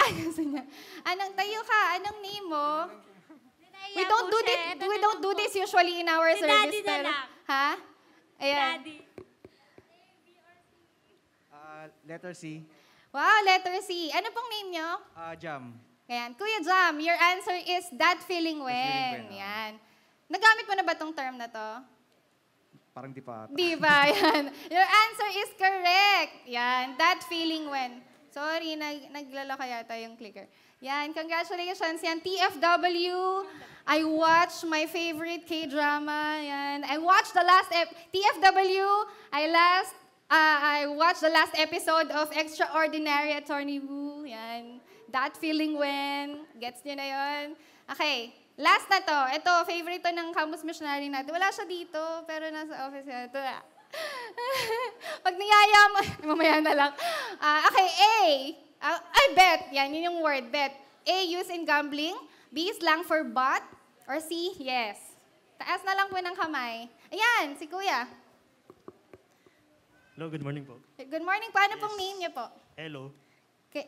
Ano 0.00 0.24
niya? 0.40 0.64
Anong 1.04 1.32
tayo 1.36 1.60
ka? 1.68 1.80
Anong 2.00 2.18
name 2.24 2.48
mo? 2.48 2.68
We 3.94 4.04
don't 4.04 4.28
do 4.28 4.40
this. 4.42 4.58
We 4.76 4.98
don't 4.98 5.20
do 5.22 5.30
this 5.32 5.52
usually 5.54 6.00
in 6.00 6.08
our 6.08 6.28
Si 6.34 6.42
service. 6.42 6.54
Daddy 6.54 6.80
na 6.80 6.90
pero- 6.90 7.06
lang. 7.08 7.26
Ha? 7.44 7.68
Ayan. 8.40 8.74
Daddy. 8.82 8.96
Ah, 11.50 11.84
letter 12.04 12.34
C. 12.34 12.62
Wow, 13.14 13.38
letter 13.46 13.78
C. 13.80 14.10
Ano 14.10 14.26
pong 14.34 14.48
name 14.50 14.68
nyo? 14.74 14.88
Ah, 15.14 15.34
jam. 15.38 15.70
Ayan. 16.04 16.34
Kuya 16.34 16.60
Jam, 16.60 16.98
your 17.00 17.16
answer 17.16 17.56
is 17.64 17.88
that 17.96 18.20
feeling 18.26 18.60
when. 18.60 18.74
feeling 18.74 19.30
when, 19.30 19.38
ah. 19.38 19.40
Yan. 19.40 19.72
Nagamit 20.26 20.64
mo 20.66 20.74
na 20.74 20.84
ba 20.84 20.94
tong 20.98 21.14
term 21.14 21.38
na 21.38 21.48
to? 21.48 21.68
Parang 22.90 23.10
di 23.10 23.22
pa. 23.22 23.46
ata. 23.46 23.54
Di 23.54 23.74
ba? 23.74 24.06
Yan. 24.12 24.42
Your 24.70 24.86
answer 24.86 25.28
is 25.34 25.50
correct. 25.56 26.32
Yan. 26.46 26.94
That 26.94 27.22
feeling 27.26 27.66
when. 27.66 28.02
Sorry, 28.30 28.74
nag 28.74 29.14
naglalaka 29.14 29.62
yata 29.62 29.94
yung 30.02 30.18
clicker. 30.18 30.50
Yan. 30.80 31.14
Congratulations. 31.14 32.02
Yan. 32.02 32.18
TFW. 32.20 33.44
I 33.86 34.00
watched 34.02 34.64
my 34.64 34.86
favorite 34.86 35.46
K-drama. 35.46 36.40
Yan. 36.40 36.84
I 36.88 36.98
watched 36.98 37.34
the 37.34 37.44
last 37.44 37.70
ep- 37.70 37.94
TFW. 38.10 38.88
I 39.32 39.46
last 39.50 39.94
uh, 40.30 40.58
I 40.80 40.86
watched 40.88 41.20
the 41.20 41.28
last 41.30 41.52
episode 41.54 42.10
of 42.10 42.32
Extraordinary 42.32 43.36
Attorney 43.36 43.78
Woo. 43.78 44.24
Yan. 44.24 44.80
That 45.12 45.36
feeling 45.36 45.78
when. 45.78 46.48
Gets 46.58 46.82
niyo 46.82 46.98
na 46.98 47.06
yon? 47.06 47.46
Okay. 47.92 48.34
Last 48.58 48.86
na 48.90 48.98
to. 49.02 49.18
Ito, 49.34 49.66
favorite 49.66 50.02
to 50.02 50.10
ng 50.10 50.34
Campus 50.34 50.66
Missionary 50.66 51.06
natin. 51.10 51.30
Wala 51.34 51.50
siya 51.54 51.66
dito, 51.66 52.02
pero 52.26 52.50
nasa 52.50 52.86
office 52.86 53.06
niya. 53.06 53.30
Ito 53.30 53.38
na. 53.38 53.58
Pag 55.26 55.34
niyaya 55.38 55.80
mo, 55.94 56.00
mamaya 56.34 56.58
na 56.58 56.72
lang. 56.74 56.92
Ah, 57.38 57.66
okay, 57.70 57.88
A. 57.94 58.22
Ah, 58.78 58.98
ay, 59.00 59.26
bet. 59.32 59.60
Yan, 59.72 59.90
yun 59.90 60.08
yung 60.08 60.20
word, 60.20 60.48
bet. 60.48 60.72
A, 61.04 61.16
use 61.22 61.48
in 61.48 61.64
gambling. 61.64 62.16
B, 62.48 62.70
slang 62.72 63.02
for 63.02 63.22
bot. 63.22 63.62
Or 64.04 64.18
C, 64.18 64.30
yes. 64.58 65.00
Taas 65.56 65.80
na 65.82 65.94
lang 65.94 66.08
po 66.08 66.16
ng 66.16 66.34
kamay. 66.34 66.86
Ayan, 67.08 67.56
si 67.56 67.64
Kuya. 67.64 68.04
Hello, 70.14 70.28
good 70.28 70.42
morning 70.42 70.62
po. 70.62 70.78
Good 70.96 71.24
morning 71.24 71.50
po. 71.50 71.58
Ano 71.58 71.74
pong 71.76 71.96
name 71.96 72.16
niyo 72.20 72.30
po? 72.30 72.46
Hello. 72.74 73.10
Kay, 73.68 73.84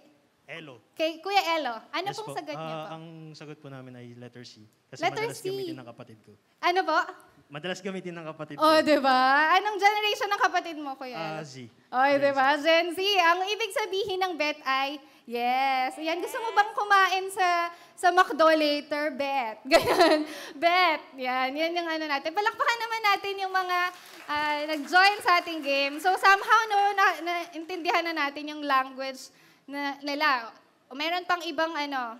Hello. 0.48 0.82
kay 0.92 1.18
Kuya 1.20 1.54
Elo. 1.54 1.78
Ano 1.92 2.06
Yes 2.06 2.16
pong 2.16 2.28
po. 2.28 2.34
sagot 2.34 2.56
niyo 2.56 2.74
Ah, 2.74 2.82
po? 2.82 2.94
Ang 2.96 3.04
sagot 3.32 3.56
po 3.56 3.68
namin 3.68 3.94
ay 3.94 4.06
letter 4.14 4.42
C. 4.42 4.66
Kasi 4.88 5.02
Letter 5.02 5.22
madalas 5.22 5.38
C. 5.38 5.46
gamitin 5.46 5.76
ng 5.76 5.86
kapatid 5.86 6.18
ko. 6.22 6.34
Ano 6.60 6.80
po? 6.82 6.98
Madalas 7.46 7.78
gamitin 7.78 8.10
ng 8.10 8.26
kapatid 8.26 8.58
Oh, 8.58 8.74
ko. 8.74 8.82
di 8.82 8.98
ba? 8.98 9.54
Anong 9.54 9.78
generation 9.78 10.26
ng 10.26 10.42
kapatid 10.42 10.76
mo, 10.76 10.98
Kuya 10.98 11.38
Ah? 11.38 11.46
Z. 11.46 11.70
Oy, 11.94 12.18
di 12.18 12.32
ba? 12.34 12.58
Gen 12.58 12.90
Z. 12.90 12.98
Ang 12.98 13.46
ibig 13.46 13.70
sabihin 13.70 14.18
ng 14.18 14.34
bet 14.34 14.58
ay, 14.66 14.98
yes. 15.24 15.94
Yan, 15.94 16.18
gusto 16.18 16.42
mo 16.42 16.50
bang 16.50 16.74
kumain 16.74 17.26
sa 17.30 17.70
sa 17.94 18.10
McDo 18.10 18.50
later? 18.50 19.14
Bet. 19.14 19.62
Ganyan. 19.70 20.26
Bet. 20.58 21.00
Yan. 21.14 21.54
Yan 21.54 21.72
yung 21.72 21.86
ano 21.86 22.04
natin. 22.04 22.34
Palakpakan 22.34 22.78
naman 22.82 23.02
natin 23.06 23.34
yung 23.38 23.54
mga 23.54 23.78
ah, 24.26 24.58
nag-join 24.66 25.18
sa 25.22 25.38
ating 25.38 25.62
game. 25.62 25.94
So, 26.02 26.10
somehow, 26.18 26.60
no, 26.66 26.78
na, 26.92 27.06
naintindihan 27.22 28.02
na 28.02 28.26
natin 28.26 28.50
yung 28.50 28.66
language 28.66 29.30
na, 29.64 29.94
nila. 30.02 30.50
O, 30.90 30.98
meron 30.98 31.22
pang 31.22 31.40
ibang 31.40 31.70
ano, 31.70 32.18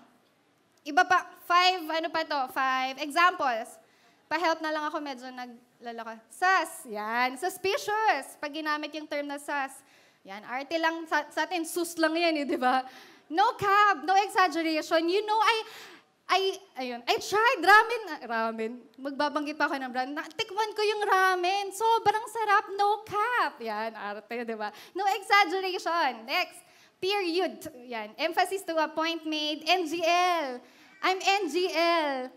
iba 0.81 1.03
pa, 1.03 1.27
five, 1.45 1.83
ano 1.83 2.09
pa 2.09 2.23
to, 2.23 2.41
five 2.51 2.95
examples. 3.03 3.75
Pa-help 4.27 4.59
na 4.59 4.75
lang 4.75 4.85
ako, 4.91 4.99
medyo 4.99 5.27
naglalaka. 5.31 6.19
Sus, 6.27 6.91
yan. 6.91 7.39
Suspicious. 7.39 8.35
Pag 8.43 8.51
ginamit 8.51 8.91
yung 8.99 9.07
term 9.07 9.31
na 9.31 9.39
sus. 9.39 9.75
Yan, 10.27 10.43
arte 10.43 10.75
lang 10.83 11.07
sa, 11.07 11.23
sa 11.31 11.47
atin, 11.47 11.63
sus 11.63 11.95
lang 12.03 12.11
yan 12.19 12.43
eh, 12.43 12.47
di 12.47 12.59
ba? 12.59 12.83
No 13.31 13.55
cap, 13.55 14.03
no 14.03 14.19
exaggeration. 14.19 15.07
You 15.07 15.23
know, 15.23 15.39
I, 15.39 15.57
I, 16.27 16.41
ayun, 16.83 17.01
I 17.07 17.15
tried 17.23 17.63
ramen, 17.63 18.03
ah, 18.11 18.21
ramen, 18.27 18.73
magbabanggit 18.99 19.55
pa 19.55 19.71
ako 19.71 19.79
ng 19.79 19.91
brand. 19.95 20.19
Tikman 20.35 20.71
ko 20.75 20.83
yung 20.83 21.03
ramen, 21.07 21.71
sobrang 21.71 22.27
sarap, 22.27 22.67
no 22.75 23.07
cap. 23.07 23.55
Yan, 23.63 23.95
arte, 23.95 24.43
di 24.43 24.59
ba? 24.59 24.75
No 24.99 25.07
exaggeration. 25.15 26.27
Next, 26.27 26.59
period. 26.99 27.63
Yan, 27.87 28.11
emphasis 28.19 28.67
to 28.67 28.75
a 28.83 28.91
point 28.91 29.23
made, 29.23 29.63
NGL. 29.63 30.59
I'm 31.07 31.23
NGL. 31.23 32.35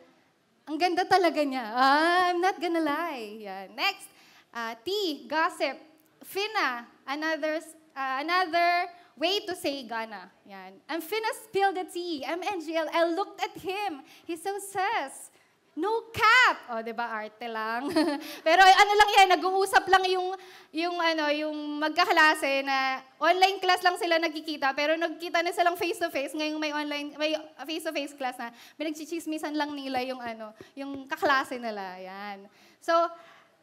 Ang 0.70 0.78
ganda 0.78 1.02
talaga 1.02 1.42
niya. 1.42 1.66
Ah, 1.74 2.30
I'm 2.30 2.38
not 2.46 2.62
gonna 2.62 2.86
lie. 2.86 3.42
Yan. 3.42 3.74
Next, 3.74 4.06
ah, 4.54 4.78
T, 4.78 5.26
gossip. 5.26 5.82
Fina, 6.22 6.86
another, 7.10 7.58
ah, 7.98 8.22
another 8.22 8.86
way 9.18 9.42
to 9.50 9.58
say 9.58 9.82
gana. 9.90 10.30
Yan. 10.46 10.78
I'm 10.86 11.02
Fina 11.02 11.34
spilled 11.42 11.74
the 11.74 11.90
tea. 11.90 12.22
I'm 12.22 12.46
NGL. 12.46 12.86
I 12.86 13.02
looked 13.10 13.42
at 13.42 13.58
him. 13.58 14.06
He's 14.30 14.46
so 14.46 14.54
sus. 14.62 15.34
No 15.78 16.10
cap! 16.10 16.58
O, 16.74 16.82
di 16.82 16.92
ba, 16.92 17.14
arte 17.14 17.46
lang. 17.46 17.88
Pero 18.48 18.62
ano 18.66 18.94
lang 18.98 19.10
yan, 19.16 19.28
nag-uusap 19.38 19.86
lang 19.86 20.04
yung, 20.10 20.34
yung, 20.74 20.98
ano, 20.98 21.30
yung 21.30 21.56
magkaklase 21.78 22.66
na 22.66 23.06
online 23.22 23.62
class 23.62 23.86
lang 23.86 23.96
sila 23.96 24.18
nagkikita, 24.18 24.74
pero 24.74 24.98
nagkita 24.98 25.46
na 25.46 25.54
silang 25.54 25.78
face-to-face, 25.78 26.34
ngayong 26.34 26.60
may 26.60 26.72
online, 26.74 27.14
may 27.16 27.38
face-to-face 27.64 28.18
class 28.18 28.36
na, 28.42 28.50
may 28.76 28.90
nagchichismisan 28.90 29.54
lang 29.54 29.72
nila 29.72 30.02
yung, 30.02 30.20
ano, 30.20 30.52
yung 30.74 31.06
kaklase 31.06 31.62
nila. 31.62 31.96
Yan. 32.02 32.50
So, 32.82 32.94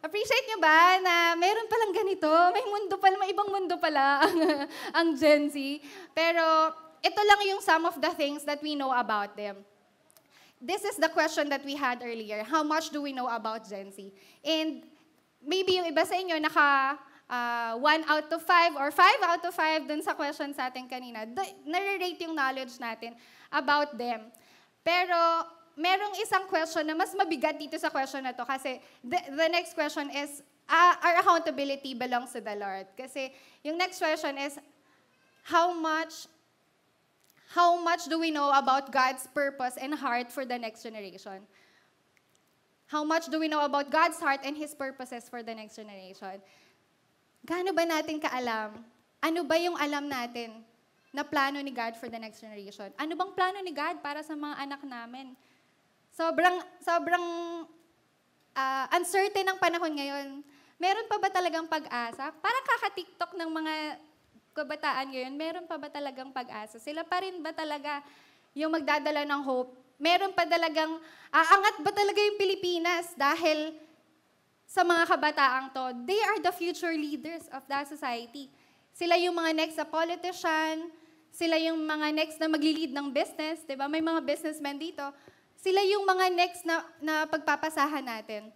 appreciate 0.00 0.46
nyo 0.52 0.58
ba 0.62 1.02
na 1.02 1.14
meron 1.34 1.68
palang 1.68 1.92
ganito? 1.92 2.30
May 2.54 2.64
mundo 2.64 2.94
pala, 2.96 3.14
may 3.18 3.30
ibang 3.34 3.50
mundo 3.50 3.74
pala 3.82 4.24
ang, 4.24 4.36
ang 4.98 5.08
Gen 5.18 5.50
Z. 5.50 5.56
Pero, 6.14 6.44
ito 7.02 7.20
lang 7.22 7.40
yung 7.50 7.60
some 7.60 7.84
of 7.84 7.98
the 7.98 8.12
things 8.14 8.46
that 8.46 8.62
we 8.62 8.78
know 8.78 8.94
about 8.94 9.34
them. 9.34 9.58
This 10.66 10.82
is 10.82 10.98
the 10.98 11.06
question 11.06 11.46
that 11.54 11.62
we 11.62 11.78
had 11.78 12.02
earlier. 12.02 12.42
How 12.42 12.66
much 12.66 12.90
do 12.90 12.98
we 12.98 13.14
know 13.14 13.30
about 13.30 13.70
Gen 13.70 13.94
Z? 13.94 14.10
And 14.42 14.82
maybe 15.38 15.78
yung 15.78 15.86
iba 15.86 16.02
sa 16.02 16.18
inyo 16.18 16.42
naka, 16.42 16.98
uh, 17.30 17.78
one 17.78 18.02
out 18.10 18.26
of 18.34 18.42
five 18.42 18.74
or 18.74 18.90
five 18.90 19.14
out 19.22 19.46
of 19.46 19.54
five 19.54 19.86
dun 19.86 20.02
sa 20.02 20.18
question 20.18 20.50
sa 20.50 20.66
atin 20.66 20.90
kanina, 20.90 21.22
nare-rate 21.62 22.26
yung 22.26 22.34
knowledge 22.34 22.82
natin 22.82 23.14
about 23.54 23.94
them. 23.94 24.26
Pero 24.82 25.46
merong 25.78 26.18
isang 26.18 26.50
question 26.50 26.82
na 26.82 26.98
mas 26.98 27.14
mabigat 27.14 27.54
dito 27.54 27.78
sa 27.78 27.86
question 27.86 28.26
na 28.26 28.34
to 28.34 28.42
kasi 28.42 28.82
the, 29.06 29.22
the 29.38 29.46
next 29.46 29.70
question 29.70 30.10
is, 30.10 30.42
uh, 30.66 30.98
our 30.98 31.22
accountability 31.22 31.94
belongs 31.94 32.34
to 32.34 32.42
the 32.42 32.58
Lord. 32.58 32.90
Kasi 32.98 33.30
yung 33.62 33.78
next 33.78 34.02
question 34.02 34.34
is, 34.34 34.58
how 35.46 35.70
much 35.70 36.26
how 37.54 37.78
much 37.78 38.10
do 38.10 38.18
we 38.18 38.30
know 38.30 38.50
about 38.50 38.90
God's 38.90 39.26
purpose 39.30 39.78
and 39.78 39.94
heart 39.94 40.32
for 40.32 40.44
the 40.44 40.58
next 40.58 40.82
generation? 40.82 41.46
How 42.86 43.02
much 43.02 43.26
do 43.26 43.38
we 43.38 43.50
know 43.50 43.66
about 43.66 43.90
God's 43.90 44.18
heart 44.18 44.40
and 44.46 44.56
His 44.56 44.74
purposes 44.74 45.26
for 45.26 45.42
the 45.42 45.54
next 45.54 45.74
generation? 45.74 46.38
Gaano 47.42 47.74
ba 47.74 47.82
natin 47.86 48.22
kaalam? 48.22 48.78
Ano 49.22 49.42
ba 49.42 49.58
yung 49.58 49.74
alam 49.78 50.06
natin 50.06 50.62
na 51.10 51.26
plano 51.26 51.58
ni 51.62 51.74
God 51.74 51.98
for 51.98 52.06
the 52.06 52.18
next 52.18 52.42
generation? 52.42 52.94
Ano 52.98 53.18
bang 53.18 53.32
plano 53.34 53.58
ni 53.62 53.74
God 53.74 54.02
para 54.02 54.22
sa 54.22 54.38
mga 54.38 54.54
anak 54.62 54.80
namin? 54.86 55.34
Sobrang, 56.14 56.62
sobrang 56.78 57.24
ah, 58.54 58.86
uncertain 58.94 59.46
ang 59.46 59.58
panahon 59.58 59.92
ngayon. 59.94 60.26
Meron 60.78 61.06
pa 61.08 61.16
ba 61.18 61.28
talagang 61.32 61.66
pag-asa? 61.66 62.30
Parang 62.38 62.64
kaka-TikTok 62.70 63.34
ng 63.34 63.50
mga 63.50 63.74
kabataan 64.56 65.12
ngayon, 65.12 65.34
meron 65.36 65.66
pa 65.68 65.76
ba 65.76 65.92
talagang 65.92 66.32
pag-asa? 66.32 66.80
Sila 66.80 67.04
pa 67.04 67.20
rin 67.20 67.44
ba 67.44 67.52
talaga 67.52 68.00
yung 68.56 68.72
magdadala 68.72 69.28
ng 69.28 69.42
hope? 69.44 69.76
Meron 70.00 70.32
pa 70.32 70.48
talagang, 70.48 70.96
aangat 71.28 71.76
ba 71.84 71.92
talaga 71.92 72.16
yung 72.24 72.40
Pilipinas 72.40 73.12
dahil 73.12 73.76
sa 74.64 74.80
mga 74.80 75.04
kabataang 75.04 75.68
to, 75.76 75.84
they 76.08 76.20
are 76.24 76.40
the 76.40 76.52
future 76.56 76.96
leaders 76.96 77.44
of 77.52 77.60
that 77.68 77.84
society. 77.84 78.48
Sila 78.96 79.20
yung 79.20 79.36
mga 79.36 79.52
next 79.52 79.76
na 79.76 79.84
politician, 79.84 80.88
sila 81.36 81.60
yung 81.60 81.84
mga 81.84 82.16
next 82.16 82.40
na 82.40 82.48
magli-lead 82.48 82.96
ng 82.96 83.12
business, 83.12 83.60
di 83.68 83.76
ba? 83.76 83.84
May 83.92 84.00
mga 84.00 84.24
businessmen 84.24 84.80
dito. 84.80 85.04
Sila 85.60 85.84
yung 85.84 86.08
mga 86.08 86.26
next 86.32 86.64
na, 86.64 86.80
na 87.00 87.14
pagpapasahan 87.28 88.04
natin. 88.04 88.48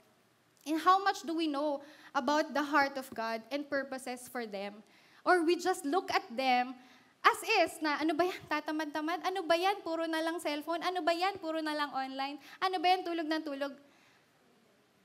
And 0.64 0.80
how 0.80 1.00
much 1.00 1.24
do 1.24 1.36
we 1.36 1.48
know 1.48 1.84
about 2.16 2.52
the 2.52 2.64
heart 2.64 2.96
of 2.96 3.08
God 3.12 3.44
and 3.52 3.68
purposes 3.68 4.28
for 4.28 4.48
them? 4.48 4.80
Or 5.24 5.44
we 5.44 5.56
just 5.56 5.84
look 5.84 6.10
at 6.12 6.24
them 6.32 6.74
as 7.20 7.38
is 7.60 7.72
na 7.84 8.00
ano 8.00 8.16
ba 8.16 8.24
yan, 8.24 8.40
tatamad-tamad? 8.48 9.20
Ano 9.20 9.44
ba 9.44 9.52
yan, 9.52 9.84
puro 9.84 10.08
na 10.08 10.24
lang 10.24 10.40
cellphone? 10.40 10.80
Ano 10.80 11.04
ba 11.04 11.12
yan, 11.12 11.36
puro 11.36 11.60
na 11.60 11.76
lang 11.76 11.92
online? 11.92 12.40
Ano 12.64 12.80
ba 12.80 12.86
yan, 12.88 13.04
tulog 13.04 13.28
ng 13.28 13.44
tulog? 13.44 13.72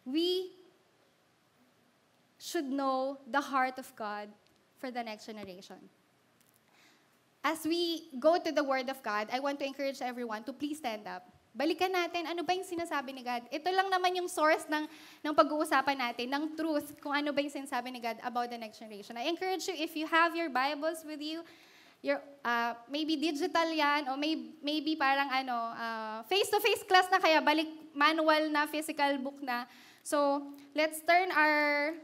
We 0.07 0.55
should 2.39 2.72
know 2.72 3.19
the 3.27 3.43
heart 3.43 3.75
of 3.75 3.91
God 4.00 4.31
for 4.79 4.91
the 4.91 5.03
next 5.03 5.27
generation. 5.27 5.91
As 7.43 7.67
we 7.67 8.10
go 8.17 8.39
to 8.39 8.51
the 8.51 8.63
Word 8.63 8.88
of 8.88 9.03
God, 9.03 9.27
I 9.29 9.43
want 9.43 9.60
to 9.60 9.65
encourage 9.67 10.01
everyone 10.01 10.48
to 10.48 10.53
please 10.53 10.79
stand 10.79 11.05
up. 11.05 11.34
Balikan 11.55 11.88
natin, 11.88 12.27
ano 12.27 12.43
ba 12.43 12.51
yung 12.51 12.67
sinasabi 12.67 13.15
ni 13.15 13.24
God? 13.24 13.47
Ito 13.47 13.71
lang 13.71 13.88
naman 13.88 14.12
yung 14.19 14.27
source 14.27 14.67
ng, 14.67 14.83
ng 15.24 15.31
pag-uusapan 15.31 15.95
natin, 15.95 16.27
ng 16.27 16.51
truth, 16.51 16.91
kung 17.00 17.15
ano 17.15 17.31
ba 17.31 17.39
yung 17.39 17.63
sinasabi 17.63 17.95
ni 17.95 18.03
God 18.03 18.19
about 18.27 18.51
the 18.51 18.59
next 18.59 18.83
generation. 18.83 19.15
I 19.15 19.31
encourage 19.31 19.63
you, 19.71 19.75
if 19.79 19.95
you 19.95 20.03
have 20.03 20.35
your 20.35 20.51
Bibles 20.51 21.07
with 21.07 21.24
you, 21.24 21.47
your, 22.03 22.19
uh, 22.43 22.75
maybe 22.91 23.15
digital 23.15 23.71
yan, 23.71 24.12
o 24.12 24.19
may, 24.19 24.35
maybe 24.59 25.00
parang 25.00 25.31
ano, 25.31 25.55
uh, 25.55 26.20
face-to-face 26.27 26.83
class 26.83 27.07
na 27.07 27.24
kaya, 27.24 27.39
balik 27.39 27.72
manual 27.96 28.51
na, 28.51 28.68
physical 28.68 29.15
book 29.24 29.39
na. 29.39 29.63
So, 30.03 30.51
let's 30.75 31.00
turn 31.07 31.31
our 31.31 31.96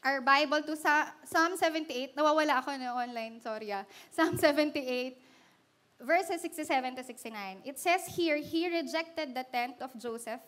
our 0.00 0.24
Bible 0.24 0.64
to 0.64 0.74
sa 0.80 1.12
Psalm 1.28 1.60
78. 1.60 2.16
Nawawala 2.16 2.64
ako 2.64 2.72
na 2.76 2.96
online, 2.96 3.36
sorry 3.40 3.68
ah. 3.68 3.84
Psalm 4.08 4.36
78, 4.40 5.19
verses 6.04 6.42
67 6.42 6.96
to 6.96 7.04
69. 7.04 7.58
It 7.64 7.78
says 7.78 8.06
here, 8.06 8.36
He 8.36 8.68
rejected 8.68 9.34
the 9.34 9.44
tent 9.52 9.76
of 9.80 9.98
Joseph. 9.98 10.40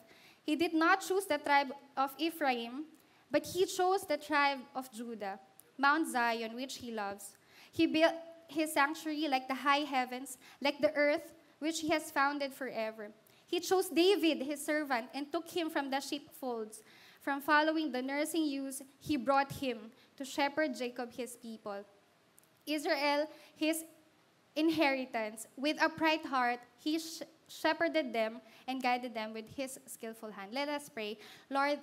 He 0.45 0.57
did 0.57 0.75
not 0.75 1.01
choose 1.01 1.27
the 1.27 1.39
tribe 1.39 1.73
of 1.97 2.13
Ephraim, 2.19 2.85
but 3.31 3.47
He 3.47 3.67
chose 3.67 4.05
the 4.05 4.17
tribe 4.17 4.59
of 4.75 4.93
Judah, 4.93 5.39
Mount 5.79 6.09
Zion, 6.09 6.55
which 6.55 6.77
He 6.77 6.93
loves. 6.93 7.37
He 7.73 7.87
built 7.87 8.15
His 8.49 8.73
sanctuary 8.73 9.29
like 9.29 9.49
the 9.49 9.55
high 9.55 9.85
heavens, 9.85 10.39
like 10.61 10.81
the 10.81 10.93
earth, 10.95 11.33
which 11.59 11.81
He 11.81 11.89
has 11.91 12.11
founded 12.11 12.53
forever. 12.53 13.09
He 13.47 13.61
chose 13.61 13.89
David, 13.89 14.43
His 14.43 14.65
servant, 14.65 15.07
and 15.15 15.31
took 15.31 15.49
him 15.49 15.69
from 15.69 15.91
the 15.91 16.01
sheepfolds. 16.01 16.81
From 17.23 17.41
following 17.41 17.93
the 17.93 18.03
nursing 18.03 18.45
ewes, 18.45 18.83
he 18.99 19.17
brought 19.17 19.53
him 19.53 19.93
to 20.17 20.25
shepherd 20.25 20.75
Jacob, 20.75 21.13
his 21.13 21.37
people. 21.37 21.85
Israel, 22.67 23.29
his 23.55 23.85
inheritance. 24.57 25.47
With 25.57 25.83
upright 25.83 26.25
heart, 26.25 26.61
he 26.79 26.99
sh- 26.99 27.23
shepherded 27.49 28.13
them 28.13 28.41
and 28.69 28.83
guided 28.83 29.15
them 29.15 29.33
with 29.33 29.49
his 29.49 29.79
skillful 29.87 30.31
hand. 30.31 30.53
Let 30.53 30.69
us 30.69 30.89
pray. 30.89 31.19
Lord, 31.51 31.79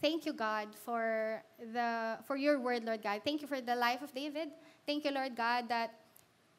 thank 0.00 0.26
you, 0.26 0.32
God, 0.32 0.68
for, 0.84 1.42
the, 1.72 2.18
for 2.24 2.36
your 2.36 2.60
word, 2.60 2.84
Lord 2.84 3.02
God. 3.02 3.22
Thank 3.24 3.42
you 3.42 3.48
for 3.48 3.60
the 3.60 3.76
life 3.76 4.02
of 4.02 4.14
David. 4.14 4.48
Thank 4.86 5.04
you, 5.04 5.10
Lord 5.10 5.36
God, 5.36 5.68
that 5.68 5.94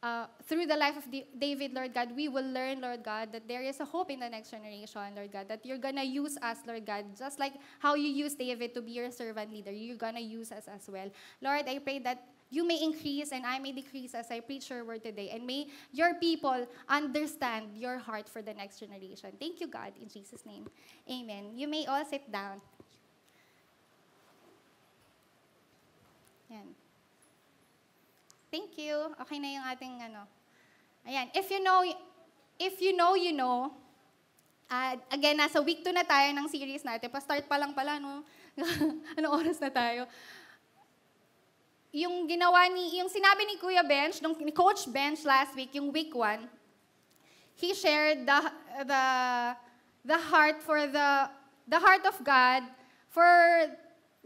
uh, 0.03 0.27
through 0.45 0.67
the 0.67 0.75
life 0.77 0.97
of 0.97 1.09
D- 1.09 1.25
David, 1.37 1.73
Lord 1.73 1.93
God, 1.93 2.09
we 2.15 2.27
will 2.27 2.45
learn, 2.45 2.81
Lord 2.81 3.03
God, 3.03 3.31
that 3.31 3.47
there 3.47 3.63
is 3.63 3.79
a 3.79 3.85
hope 3.85 4.11
in 4.11 4.19
the 4.19 4.29
next 4.29 4.51
generation, 4.51 5.01
Lord 5.15 5.31
God, 5.31 5.47
that 5.47 5.65
you're 5.65 5.79
going 5.79 5.95
to 5.95 6.03
use 6.03 6.37
us, 6.43 6.57
Lord 6.67 6.85
God, 6.85 7.05
just 7.17 7.39
like 7.39 7.53
how 7.79 7.95
you 7.95 8.09
used 8.09 8.37
David 8.37 8.75
to 8.75 8.81
be 8.81 8.91
your 8.91 9.09
servant 9.09 9.51
leader, 9.51 9.71
you're 9.71 9.97
going 9.97 10.13
to 10.13 10.21
use 10.21 10.51
us 10.51 10.67
as 10.67 10.87
well. 10.87 11.09
Lord, 11.41 11.65
I 11.67 11.79
pray 11.79 11.99
that 11.99 12.21
you 12.49 12.65
may 12.65 12.81
increase 12.81 13.31
and 13.31 13.45
I 13.45 13.59
may 13.59 13.71
decrease 13.71 14.13
as 14.13 14.29
I 14.29 14.39
preach 14.39 14.69
your 14.69 14.85
word 14.85 15.03
today, 15.03 15.29
and 15.33 15.45
may 15.45 15.67
your 15.91 16.13
people 16.15 16.67
understand 16.87 17.75
your 17.75 17.97
heart 17.97 18.29
for 18.29 18.41
the 18.41 18.53
next 18.53 18.79
generation. 18.79 19.31
Thank 19.39 19.59
you, 19.59 19.67
God, 19.67 19.93
in 20.01 20.07
Jesus' 20.07 20.45
name. 20.45 20.67
Amen. 21.09 21.51
You 21.55 21.67
may 21.67 21.85
all 21.85 22.05
sit 22.05 22.31
down. 22.31 22.61
Yan. 26.49 26.77
Thank 28.51 28.77
you. 28.77 29.11
Okay 29.19 29.41
na 29.41 29.49
yung 29.51 29.65
ating 29.65 29.95
ano. 30.05 30.23
Ayan. 31.03 31.27
If 31.33 31.49
you 31.49 31.59
know, 31.59 31.83
if 32.55 32.79
you 32.79 32.95
know, 32.95 33.17
you 33.17 33.33
know. 33.33 33.73
Uh, 34.65 34.97
again, 35.13 35.37
nasa 35.37 35.61
week 35.61 35.85
2 35.85 35.93
na 35.93 36.01
tayo 36.01 36.33
ng 36.33 36.47
series 36.49 36.81
natin. 36.81 37.11
Pa-start 37.11 37.45
pa 37.45 37.59
lang 37.59 37.75
pala, 37.77 38.01
no? 38.01 38.25
Anong 39.17 39.33
oras 39.45 39.61
na 39.61 39.69
tayo? 39.69 40.09
Yung 41.95 42.27
ginawa 42.27 42.67
ni, 42.75 42.99
yung 42.99 43.07
sinabi 43.07 43.47
ni 43.47 43.55
Kuya 43.55 43.79
Bench, 43.79 44.19
nung, 44.19 44.35
ni 44.35 44.51
Coach 44.51 44.83
Bench 44.91 45.23
last 45.23 45.55
week, 45.55 45.71
yung 45.71 45.95
week 45.95 46.11
1, 46.11 46.43
he 47.55 47.71
shared 47.71 48.27
the, 48.27 48.39
the, 48.83 49.03
the 50.03 50.19
heart 50.27 50.59
for 50.59 50.83
the, 50.91 51.31
the 51.71 51.79
heart 51.79 52.03
of 52.03 52.19
God 52.19 52.67
for 53.07 53.31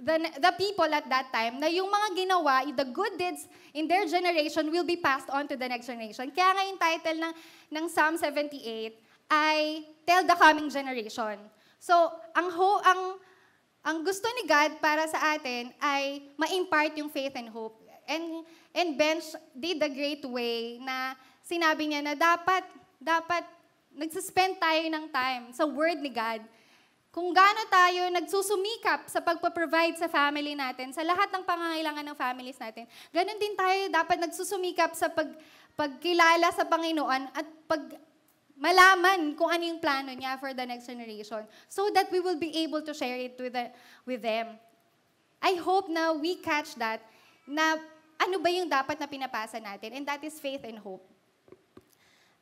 the, 0.02 0.18
the 0.42 0.54
people 0.58 0.90
at 0.90 1.06
that 1.14 1.30
time 1.30 1.62
na 1.62 1.70
yung 1.70 1.94
mga 1.94 2.08
ginawa, 2.18 2.66
the 2.74 2.90
good 2.90 3.14
deeds 3.22 3.46
in 3.78 3.86
their 3.86 4.10
generation 4.10 4.74
will 4.74 4.88
be 4.88 4.98
passed 4.98 5.30
on 5.30 5.46
to 5.46 5.54
the 5.54 5.70
next 5.70 5.86
generation. 5.86 6.34
Kaya 6.34 6.58
nga 6.58 6.64
yung 6.66 6.80
title 6.82 7.18
ng, 7.22 7.34
ng 7.70 7.86
Psalm 7.86 8.18
78 8.18 8.98
ay 9.30 9.86
Tell 10.10 10.26
the 10.26 10.34
Coming 10.34 10.74
Generation. 10.74 11.38
So, 11.78 11.94
ang, 12.34 12.50
ho, 12.50 12.82
ang, 12.82 13.22
ang 13.84 14.04
gusto 14.04 14.28
ni 14.40 14.44
God 14.48 14.80
para 14.84 15.08
sa 15.08 15.36
atin 15.36 15.72
ay 15.80 16.24
ma-impart 16.36 16.94
yung 17.00 17.10
faith 17.10 17.34
and 17.36 17.48
hope. 17.50 17.80
And, 18.10 18.44
and 18.74 18.98
Bench 18.98 19.38
did 19.54 19.80
a 19.80 19.92
great 19.92 20.26
way 20.26 20.82
na 20.82 21.14
sinabi 21.46 21.90
niya 21.90 22.02
na 22.02 22.18
dapat, 22.18 22.66
dapat 22.98 23.46
nagsuspend 23.94 24.58
tayo 24.58 24.82
ng 24.90 25.06
time 25.14 25.44
sa 25.54 25.64
word 25.66 26.02
ni 26.02 26.10
God 26.10 26.42
kung 27.10 27.34
gaano 27.34 27.66
tayo 27.74 28.06
nagsusumikap 28.14 29.10
sa 29.10 29.18
pagpa-provide 29.18 29.98
sa 29.98 30.06
family 30.06 30.54
natin, 30.54 30.94
sa 30.94 31.02
lahat 31.02 31.34
ng 31.34 31.42
pangangailangan 31.42 32.06
ng 32.06 32.18
families 32.18 32.62
natin, 32.62 32.86
ganun 33.10 33.42
din 33.42 33.58
tayo 33.58 33.90
dapat 33.90 34.18
nagsusumikap 34.22 34.94
sa 34.94 35.10
pag, 35.10 35.26
pagkilala 35.74 36.54
sa 36.54 36.70
Panginoon 36.70 37.34
at 37.34 37.48
pag 37.66 37.82
malaman 38.60 39.34
kung 39.40 39.48
ano 39.48 39.64
yung 39.64 39.80
plano 39.80 40.12
niya 40.12 40.36
for 40.36 40.52
the 40.52 40.66
next 40.68 40.86
generation 40.86 41.48
so 41.72 41.88
that 41.96 42.12
we 42.12 42.20
will 42.20 42.38
be 42.38 42.52
able 42.60 42.84
to 42.84 42.92
share 42.92 43.16
it 43.16 43.40
with, 43.40 43.56
the, 43.56 43.72
with 44.04 44.22
them. 44.22 44.60
I 45.40 45.56
hope 45.56 45.88
na 45.88 46.12
we 46.12 46.36
catch 46.44 46.76
that 46.76 47.00
na 47.48 47.80
ano 48.20 48.36
ba 48.44 48.52
yung 48.52 48.68
dapat 48.68 49.00
na 49.00 49.08
pinapasa 49.08 49.64
natin 49.64 49.96
and 49.96 50.04
that 50.04 50.20
is 50.22 50.36
faith 50.38 50.68
and 50.68 50.76
hope. 50.76 51.08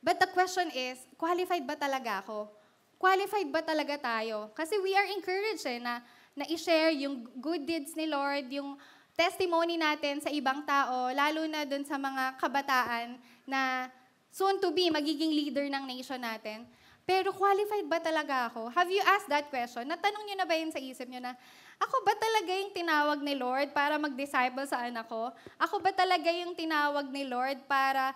But 0.02 0.18
the 0.18 0.26
question 0.26 0.74
is, 0.74 0.98
qualified 1.14 1.62
ba 1.62 1.78
talaga 1.78 2.26
ako? 2.26 2.58
qualified 2.98 3.48
ba 3.48 3.62
talaga 3.62 3.94
tayo? 3.96 4.50
Kasi 4.52 4.76
we 4.82 4.92
are 4.92 5.06
encouraged 5.14 5.64
eh, 5.64 5.78
na, 5.78 6.02
na 6.34 6.44
i-share 6.50 6.92
yung 6.98 7.24
good 7.38 7.62
deeds 7.64 7.94
ni 7.94 8.10
Lord, 8.10 8.50
yung 8.50 8.74
testimony 9.14 9.78
natin 9.78 10.18
sa 10.18 10.30
ibang 10.30 10.66
tao, 10.66 11.10
lalo 11.14 11.46
na 11.46 11.62
dun 11.62 11.86
sa 11.86 11.96
mga 11.98 12.38
kabataan 12.42 13.18
na 13.46 13.86
soon 14.28 14.60
to 14.60 14.70
be 14.70 14.92
magiging 14.92 15.32
leader 15.32 15.64
ng 15.66 15.84
nation 15.88 16.20
natin. 16.20 16.68
Pero 17.08 17.32
qualified 17.32 17.88
ba 17.88 17.96
talaga 18.04 18.52
ako? 18.52 18.68
Have 18.68 18.92
you 18.92 19.00
asked 19.00 19.32
that 19.32 19.48
question? 19.48 19.88
Natanong 19.88 20.28
niyo 20.28 20.36
na 20.36 20.44
ba 20.44 20.52
yun 20.52 20.68
sa 20.68 20.76
isip 20.76 21.08
niyo 21.08 21.24
na, 21.24 21.32
Ako 21.78 22.02
ba 22.02 22.10
talaga 22.18 22.50
yung 22.58 22.74
tinawag 22.74 23.22
ni 23.22 23.38
Lord 23.38 23.70
para 23.70 23.94
mag-disciple 24.02 24.66
sa 24.66 24.82
anak 24.82 25.06
ko? 25.06 25.30
Ako 25.62 25.78
ba 25.78 25.94
talaga 25.94 26.26
yung 26.34 26.58
tinawag 26.58 27.06
ni 27.08 27.22
Lord 27.22 27.62
para 27.70 28.12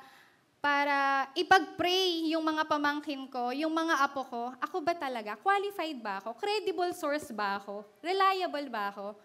para 0.63 1.27
ipag-pray 1.35 2.31
yung 2.31 2.47
mga 2.47 2.63
pamangkin 2.71 3.27
ko, 3.27 3.51
yung 3.51 3.75
mga 3.75 3.99
apo 3.99 4.23
ko? 4.27 4.43
Ako 4.63 4.79
ba 4.79 4.95
talaga? 4.95 5.35
Qualified 5.43 5.99
ba 5.99 6.23
ako? 6.23 6.39
Credible 6.39 6.95
source 6.95 7.35
ba 7.35 7.59
ako? 7.59 7.83
Reliable 7.99 8.71
ba 8.71 8.95
ako? 8.95 9.19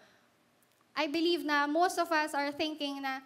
I 0.98 1.06
believe 1.06 1.46
na 1.46 1.70
most 1.70 1.94
of 1.94 2.10
us 2.10 2.34
are 2.34 2.50
thinking 2.50 2.98
na, 2.98 3.22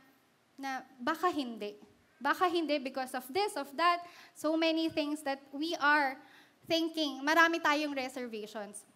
na 0.60 0.84
baka 1.00 1.32
hindi. 1.32 1.80
Baka 2.22 2.46
hindi 2.46 2.78
because 2.78 3.12
of 3.18 3.26
this, 3.34 3.58
of 3.58 3.66
that. 3.76 4.06
So 4.34 4.56
many 4.56 4.88
things 4.88 5.20
that 5.26 5.42
we 5.50 5.74
are 5.82 6.16
thinking. 6.70 7.20
Marami 7.26 7.58
tayong 7.58 7.98
reservations. 7.98 8.86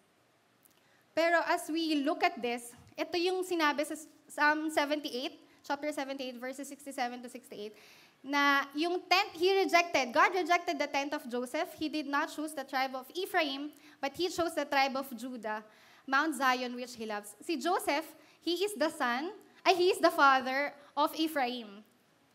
Pero 1.11 1.43
as 1.43 1.67
we 1.67 2.07
look 2.07 2.23
at 2.23 2.39
this, 2.39 2.71
ito 2.95 3.17
yung 3.19 3.43
sinabi 3.43 3.83
sa 3.83 3.99
Psalm 4.31 4.71
78, 4.71 5.35
chapter 5.65 5.91
78, 5.91 6.39
verses 6.39 6.69
67 6.69 7.25
to 7.25 7.29
68, 7.29 7.75
na 8.23 8.65
yung 8.73 9.01
tent, 9.05 9.33
he 9.33 9.53
rejected, 9.53 10.13
God 10.13 10.33
rejected 10.33 10.79
the 10.79 10.87
tent 10.87 11.13
of 11.13 11.23
Joseph. 11.29 11.69
He 11.77 11.89
did 11.89 12.07
not 12.07 12.29
choose 12.33 12.53
the 12.53 12.63
tribe 12.63 12.95
of 12.95 13.05
Ephraim, 13.13 13.71
but 14.01 14.13
he 14.15 14.29
chose 14.29 14.53
the 14.55 14.65
tribe 14.65 14.95
of 14.95 15.09
Judah, 15.15 15.63
Mount 16.05 16.35
Zion, 16.35 16.75
which 16.75 16.95
he 16.95 17.05
loves. 17.05 17.35
Si 17.41 17.57
Joseph, 17.57 18.05
he 18.41 18.53
is 18.63 18.73
the 18.75 18.89
son, 18.89 19.31
ay, 19.65 19.73
he 19.73 19.89
is 19.89 19.99
the 19.99 20.11
father 20.11 20.73
of 20.95 21.13
Ephraim. 21.15 21.83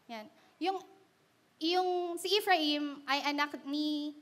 Yan. 0.09 0.27
Yung, 0.63 0.79
yung 1.59 2.15
si 2.23 2.31
Ephraim 2.39 3.03
ay 3.11 3.35
anak 3.35 3.59
ni 3.67 4.15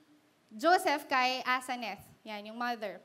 Joseph 0.48 1.04
kay 1.04 1.44
Asaneth. 1.44 2.00
Yan, 2.24 2.48
yung 2.48 2.56
mother. 2.56 2.96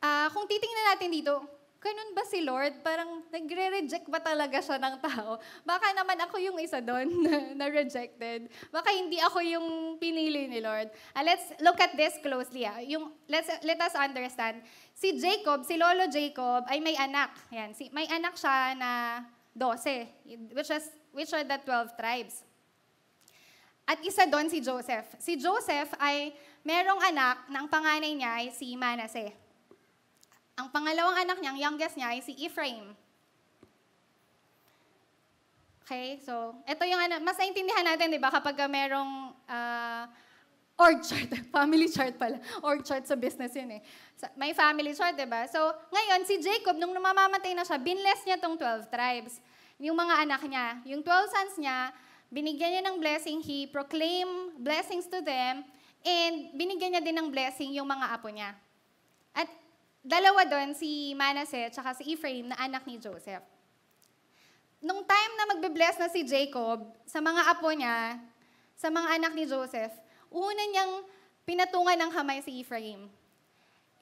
Ah, 0.00 0.32
kung 0.32 0.48
titingnan 0.48 0.96
natin 0.96 1.12
dito, 1.12 1.44
ganun 1.82 2.14
ba 2.14 2.22
si 2.22 2.38
Lord? 2.46 2.78
Parang 2.86 3.26
nagre-reject 3.26 4.06
ba 4.06 4.22
talaga 4.22 4.62
siya 4.62 4.78
ng 4.78 5.02
tao? 5.02 5.42
Baka 5.66 5.90
naman 5.90 6.14
ako 6.22 6.38
yung 6.38 6.56
isa 6.62 6.78
doon 6.78 7.10
na, 7.26 7.34
na 7.58 7.66
rejected. 7.66 8.46
Baka 8.70 8.94
hindi 8.94 9.18
ako 9.18 9.42
yung 9.42 9.68
pinili 9.98 10.46
ni 10.46 10.62
Lord. 10.62 10.94
Ah, 11.10 11.26
let's 11.26 11.50
look 11.58 11.82
at 11.82 11.98
this 11.98 12.14
closely. 12.22 12.62
Ah. 12.62 12.78
Yung, 12.86 13.10
let's, 13.26 13.50
let 13.66 13.82
us 13.82 13.98
understand. 13.98 14.62
Si 14.94 15.18
Jacob, 15.18 15.66
si 15.66 15.74
Lolo 15.74 16.06
Jacob, 16.06 16.62
ay 16.70 16.78
may 16.78 16.94
anak. 16.94 17.34
Yan, 17.50 17.74
si, 17.74 17.90
may 17.90 18.06
anak 18.06 18.38
siya 18.38 18.78
na 18.78 18.90
12, 19.58 20.54
which, 20.54 20.70
is, 20.70 20.86
which 21.10 21.34
are 21.34 21.44
the 21.44 21.58
12 21.66 21.98
tribes. 21.98 22.46
At 23.82 23.98
isa 24.06 24.30
doon 24.30 24.46
si 24.46 24.62
Joseph. 24.62 25.18
Si 25.18 25.34
Joseph 25.34 25.90
ay 25.98 26.30
merong 26.62 27.02
anak 27.10 27.50
ng 27.50 27.66
panganay 27.66 28.14
niya 28.14 28.38
ay 28.38 28.54
si 28.54 28.78
Manasseh. 28.78 29.34
Ang 30.60 30.68
pangalawang 30.68 31.16
anak 31.16 31.40
niya, 31.40 31.50
ang 31.56 31.60
youngest 31.60 31.96
niya, 31.96 32.08
ay 32.12 32.20
si 32.20 32.36
Ephraim. 32.44 32.92
Okay, 35.82 36.20
so, 36.24 36.56
ito 36.68 36.82
yung, 36.86 37.00
ano, 37.00 37.20
mas 37.24 37.36
naintindihan 37.40 37.84
natin, 37.84 38.12
di 38.12 38.20
ba, 38.20 38.28
kapag 38.28 38.56
ka 38.56 38.68
merong 38.68 39.32
uh, 39.48 40.04
org 40.76 41.00
chart, 41.04 41.30
family 41.56 41.88
chart 41.88 42.14
pala, 42.16 42.38
org 42.64 42.84
chart 42.84 43.04
sa 43.04 43.16
business 43.16 43.52
yun 43.56 43.80
eh. 43.80 43.82
May 44.38 44.52
family 44.52 44.92
chart, 44.92 45.16
di 45.16 45.26
ba? 45.26 45.48
So, 45.48 45.58
ngayon, 45.90 46.20
si 46.28 46.38
Jacob, 46.38 46.76
nung 46.76 46.94
namamatay 46.94 47.56
na 47.56 47.64
siya, 47.64 47.80
binless 47.80 48.22
niya 48.28 48.38
tong 48.38 48.54
12 48.54 48.88
tribes. 48.92 49.40
Yung 49.82 49.96
mga 49.98 50.14
anak 50.22 50.42
niya, 50.46 50.66
yung 50.86 51.02
12 51.02 51.34
sons 51.34 51.54
niya, 51.58 51.90
binigyan 52.32 52.78
niya 52.78 52.82
ng 52.86 52.96
blessing, 53.00 53.38
he 53.44 53.68
proclaim 53.68 54.56
blessings 54.56 55.04
to 55.08 55.20
them, 55.20 55.66
and 56.00 56.56
binigyan 56.56 56.96
niya 56.96 57.02
din 57.02 57.16
ng 57.18 57.28
blessing 57.28 57.74
yung 57.76 57.88
mga 57.88 58.06
apo 58.16 58.32
niya. 58.32 58.56
At 59.36 59.48
dalawa 60.02 60.42
doon, 60.42 60.74
si 60.74 61.14
Manasseh 61.14 61.70
at 61.70 61.78
si 61.94 62.04
Ephraim 62.12 62.50
na 62.50 62.58
anak 62.58 62.82
ni 62.84 62.98
Joseph. 62.98 63.46
Nung 64.82 65.06
time 65.06 65.32
na 65.38 65.44
magbe-bless 65.54 66.02
na 66.02 66.10
si 66.10 66.26
Jacob 66.26 66.82
sa 67.06 67.22
mga 67.22 67.42
apo 67.54 67.70
niya, 67.70 68.18
sa 68.74 68.90
mga 68.90 69.08
anak 69.14 69.32
ni 69.38 69.46
Joseph, 69.46 69.94
una 70.26 70.62
niyang 70.66 71.06
pinatungan 71.46 71.94
ng 72.02 72.10
kamay 72.10 72.42
si 72.42 72.58
Ephraim. 72.58 73.06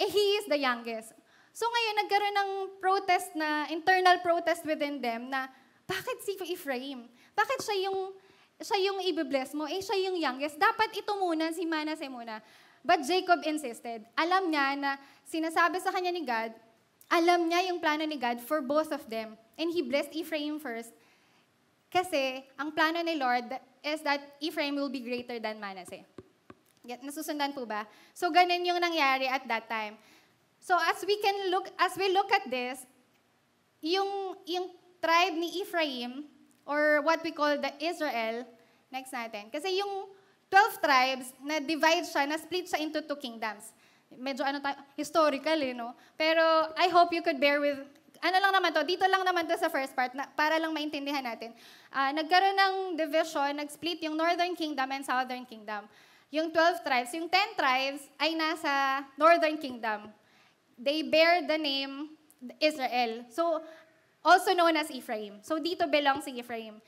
Eh, 0.01 0.09
he 0.09 0.41
is 0.41 0.49
the 0.49 0.57
youngest. 0.57 1.13
So 1.53 1.69
ngayon, 1.69 1.95
nagkaroon 2.01 2.37
ng 2.41 2.51
protest 2.81 3.37
na, 3.37 3.69
internal 3.69 4.25
protest 4.25 4.65
within 4.65 5.05
them 5.05 5.29
na, 5.29 5.53
bakit 5.85 6.25
si 6.25 6.33
Ephraim? 6.49 7.13
Bakit 7.37 7.61
siya 7.61 7.77
yung, 7.91 8.17
siya 8.57 8.79
yung 8.89 9.05
i-bless 9.05 9.53
mo? 9.53 9.69
Eh, 9.69 9.85
siya 9.85 10.01
yung 10.09 10.17
youngest. 10.17 10.57
Dapat 10.57 10.97
ito 10.97 11.13
muna, 11.21 11.53
si 11.53 11.69
Manasseh 11.69 12.09
muna. 12.09 12.41
But 12.81 13.05
Jacob 13.05 13.45
insisted. 13.45 14.09
Alam 14.17 14.49
niya 14.49 14.77
na 14.77 14.91
sinasabi 15.29 15.81
sa 15.85 15.93
kanya 15.93 16.13
ni 16.13 16.25
God, 16.25 16.57
alam 17.11 17.51
niya 17.51 17.69
yung 17.69 17.83
plano 17.83 18.07
ni 18.07 18.17
God 18.17 18.41
for 18.41 18.63
both 18.63 18.95
of 18.95 19.05
them. 19.11 19.37
And 19.61 19.69
he 19.69 19.85
blessed 19.85 20.17
Ephraim 20.17 20.57
first. 20.57 20.95
Kasi 21.91 22.47
ang 22.57 22.71
plano 22.73 23.03
ni 23.03 23.19
Lord 23.19 23.51
is 23.83 24.01
that 24.07 24.23
Ephraim 24.39 24.79
will 24.79 24.89
be 24.89 25.03
greater 25.03 25.43
than 25.43 25.59
Manasseh. 25.59 26.07
Get, 26.87 27.03
nasusundan 27.05 27.53
po 27.53 27.67
ba? 27.69 27.85
So 28.15 28.33
ganun 28.33 28.65
yung 28.65 28.81
nangyari 28.81 29.29
at 29.29 29.45
that 29.51 29.69
time. 29.69 30.01
So 30.63 30.79
as 30.79 31.03
we 31.05 31.19
can 31.21 31.51
look 31.51 31.69
as 31.77 31.93
we 31.99 32.09
look 32.15 32.31
at 32.33 32.49
this, 32.49 32.81
yung 33.85 34.39
yung 34.47 34.71
tribe 35.03 35.37
ni 35.37 35.61
Ephraim 35.61 36.25
or 36.65 37.03
what 37.03 37.21
we 37.27 37.35
call 37.35 37.59
the 37.59 37.73
Israel, 37.83 38.47
next 38.89 39.13
natin. 39.13 39.51
Kasi 39.51 39.77
yung 39.77 40.09
12 40.51 40.83
tribes, 40.83 41.27
na-divide 41.47 42.03
siya, 42.03 42.27
na-split 42.27 42.67
siya 42.67 42.83
into 42.83 42.99
two 43.07 43.17
kingdoms. 43.17 43.71
Medyo 44.11 44.43
ano 44.43 44.59
tayo, 44.59 44.75
historical 44.99 45.55
eh, 45.63 45.71
no? 45.71 45.95
Pero 46.19 46.43
I 46.75 46.91
hope 46.91 47.15
you 47.15 47.23
could 47.23 47.39
bear 47.39 47.63
with, 47.63 47.79
ano 48.19 48.37
lang 48.43 48.53
naman 48.59 48.75
to, 48.75 48.83
dito 48.83 49.07
lang 49.07 49.23
naman 49.23 49.47
to 49.47 49.55
sa 49.55 49.71
first 49.71 49.95
part, 49.95 50.11
na, 50.11 50.27
para 50.35 50.59
lang 50.59 50.75
maintindihan 50.75 51.23
natin. 51.23 51.55
Uh, 51.95 52.11
nagkaroon 52.19 52.59
ng 52.59 52.75
division, 52.99 53.63
nag-split 53.63 54.03
yung 54.03 54.19
Northern 54.19 54.59
Kingdom 54.59 54.91
and 54.91 55.07
Southern 55.07 55.47
Kingdom. 55.47 55.87
Yung 56.35 56.51
12 56.51 56.83
tribes, 56.83 57.11
yung 57.15 57.31
10 57.31 57.55
tribes 57.55 58.03
ay 58.19 58.35
nasa 58.35 59.07
Northern 59.15 59.55
Kingdom. 59.55 60.11
They 60.75 61.07
bear 61.07 61.47
the 61.47 61.59
name 61.59 62.19
Israel. 62.59 63.23
So, 63.31 63.63
also 64.27 64.51
known 64.55 64.75
as 64.75 64.91
Ephraim. 64.91 65.39
So, 65.47 65.63
dito 65.63 65.87
belongs 65.87 66.27
si 66.27 66.35
Ephraim 66.35 66.83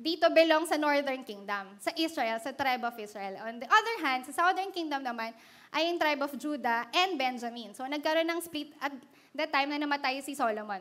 dito 0.00 0.32
belong 0.32 0.64
sa 0.64 0.80
Northern 0.80 1.20
Kingdom, 1.20 1.76
sa 1.76 1.92
Israel, 1.92 2.40
sa 2.40 2.56
tribe 2.56 2.80
of 2.88 2.96
Israel. 2.96 3.36
On 3.44 3.60
the 3.60 3.68
other 3.68 3.96
hand, 4.00 4.24
sa 4.24 4.32
Southern 4.32 4.72
Kingdom 4.72 5.04
naman, 5.04 5.36
ay 5.68 5.92
yung 5.92 6.00
tribe 6.00 6.24
of 6.24 6.32
Judah 6.40 6.88
and 6.88 7.20
Benjamin. 7.20 7.76
So, 7.76 7.84
nagkaroon 7.84 8.24
ng 8.24 8.40
split 8.40 8.72
at 8.80 8.96
that 9.36 9.52
time 9.52 9.68
na 9.68 9.76
namatay 9.76 10.24
si 10.24 10.32
Solomon. 10.32 10.80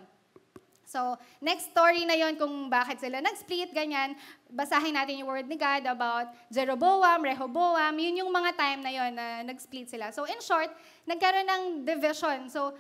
So, 0.90 1.20
next 1.38 1.70
story 1.70 2.02
na 2.08 2.18
yon 2.18 2.34
kung 2.34 2.66
bakit 2.66 2.98
sila 2.98 3.22
nag-split, 3.22 3.70
ganyan. 3.78 4.18
Basahin 4.50 4.98
natin 4.98 5.22
yung 5.22 5.30
word 5.30 5.46
ni 5.46 5.54
God 5.54 5.86
about 5.86 6.34
Jeroboam, 6.50 7.22
Rehoboam. 7.22 7.94
Yun 7.94 8.26
yung 8.26 8.32
mga 8.34 8.58
time 8.58 8.82
na 8.82 8.90
yon 8.90 9.14
na 9.14 9.46
nag-split 9.46 9.86
sila. 9.86 10.10
So, 10.10 10.26
in 10.26 10.42
short, 10.42 10.74
nagkaroon 11.06 11.46
ng 11.46 11.64
division. 11.86 12.50
So, 12.50 12.74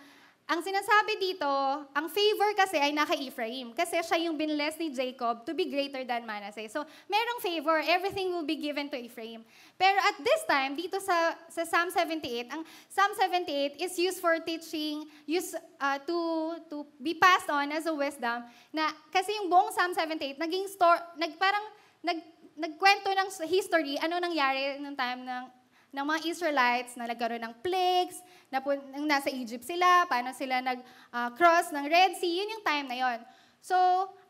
ang 0.49 0.65
sinasabi 0.65 1.21
dito, 1.21 1.45
ang 1.93 2.09
favor 2.09 2.49
kasi 2.57 2.81
ay 2.81 2.89
naka 2.89 3.13
Ephraim. 3.13 3.69
Kasi 3.69 4.01
siya 4.01 4.17
yung 4.25 4.33
binless 4.33 4.81
ni 4.81 4.89
Jacob 4.89 5.45
to 5.45 5.53
be 5.53 5.69
greater 5.69 6.01
than 6.01 6.25
Manasseh. 6.25 6.65
So, 6.73 6.81
merong 7.05 7.37
favor. 7.37 7.77
Everything 7.85 8.33
will 8.33 8.49
be 8.49 8.57
given 8.57 8.89
to 8.89 8.97
Ephraim. 8.97 9.45
Pero 9.77 10.01
at 10.01 10.17
this 10.17 10.41
time, 10.49 10.73
dito 10.73 10.97
sa, 10.97 11.37
sa 11.53 11.69
Psalm 11.69 11.93
78, 11.93 12.49
ang 12.49 12.65
Psalm 12.89 13.13
78 13.13 13.77
is 13.77 13.93
used 14.01 14.17
for 14.17 14.41
teaching, 14.41 15.05
used 15.29 15.53
uh, 15.77 16.01
to, 16.09 16.17
to 16.65 16.81
be 16.97 17.13
passed 17.13 17.53
on 17.53 17.69
as 17.69 17.85
a 17.85 17.93
wisdom. 17.93 18.41
Na, 18.73 18.89
kasi 19.13 19.29
yung 19.37 19.53
buong 19.53 19.69
Psalm 19.69 19.93
78, 19.93 20.41
naging 20.41 20.65
store, 20.65 20.97
nag, 21.21 21.37
parang, 21.37 21.61
nag, 22.01 22.25
nagkwento 22.57 23.13
ng 23.13 23.29
history, 23.45 24.01
ano 24.01 24.17
nangyari 24.17 24.81
nung 24.81 24.97
time 24.97 25.29
ng 25.29 25.58
ng 25.89 26.05
mga 26.05 26.19
Israelites 26.29 26.93
na 26.93 27.09
nagkaroon 27.09 27.41
ng 27.41 27.55
plagues, 27.65 28.21
na 28.49 28.61
nang 28.93 29.05
nasa 29.09 29.29
Egypt 29.33 29.65
sila, 29.65 30.05
paano 30.05 30.33
sila 30.33 30.61
nag-cross 30.61 31.69
uh, 31.69 31.75
ng 31.77 31.85
Red 31.89 32.11
Sea, 32.17 32.45
yun 32.45 32.53
yung 32.57 32.65
time 32.65 32.85
na 32.85 32.97
yon. 32.97 33.19
So, 33.59 33.75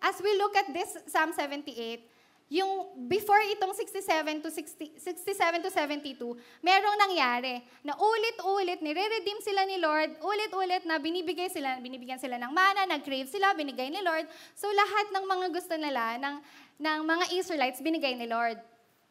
as 0.02 0.18
we 0.24 0.34
look 0.40 0.56
at 0.56 0.72
this 0.72 0.98
Psalm 1.08 1.36
78, 1.36 2.04
yung 2.50 3.06
before 3.06 3.38
itong 3.54 3.78
67 3.78 4.42
to 4.42 4.50
60, 4.50 4.98
67 4.98 5.62
to 5.62 5.70
72, 5.70 6.18
merong 6.66 6.98
nangyari 6.98 7.62
na 7.86 7.94
ulit-ulit 7.94 8.82
nire-redeem 8.82 9.40
sila 9.46 9.70
ni 9.70 9.78
Lord, 9.78 10.18
ulit-ulit 10.26 10.82
na 10.90 10.98
binibigay 10.98 11.46
sila, 11.54 11.78
binibigyan 11.78 12.18
sila 12.18 12.42
ng 12.42 12.50
mana, 12.50 12.90
nag-crave 12.90 13.30
sila, 13.30 13.54
binigay 13.54 13.94
ni 13.94 14.02
Lord. 14.02 14.26
So 14.58 14.66
lahat 14.66 15.14
ng 15.14 15.26
mga 15.30 15.48
gusto 15.54 15.78
nila 15.78 16.18
ng 16.18 16.36
ng 16.82 17.00
mga 17.06 17.26
Israelites 17.38 17.86
binigay 17.86 18.18
ni 18.18 18.26
Lord. 18.26 18.58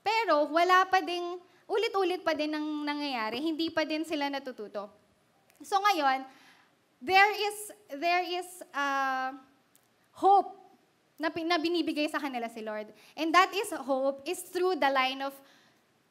Pero 0.02 0.50
wala 0.50 0.90
pa 0.90 0.98
ding 0.98 1.38
ulit-ulit 1.68 2.24
pa 2.24 2.32
din 2.32 2.50
ang 2.56 2.64
nangyayari, 2.82 3.44
hindi 3.44 3.68
pa 3.68 3.84
din 3.84 4.02
sila 4.02 4.32
natututo. 4.32 4.88
So 5.60 5.76
ngayon, 5.78 6.24
there 6.98 7.32
is 7.36 7.56
there 7.94 8.24
is 8.24 8.48
uh, 8.72 9.36
hope 10.16 10.56
na, 11.20 11.28
na 11.30 11.58
binibigay 11.60 12.08
sa 12.08 12.18
kanila 12.18 12.48
si 12.48 12.64
Lord. 12.64 12.88
And 13.14 13.30
that 13.36 13.52
is 13.52 13.68
hope 13.84 14.24
is 14.24 14.40
through 14.48 14.80
the 14.80 14.90
line 14.90 15.20
of 15.20 15.36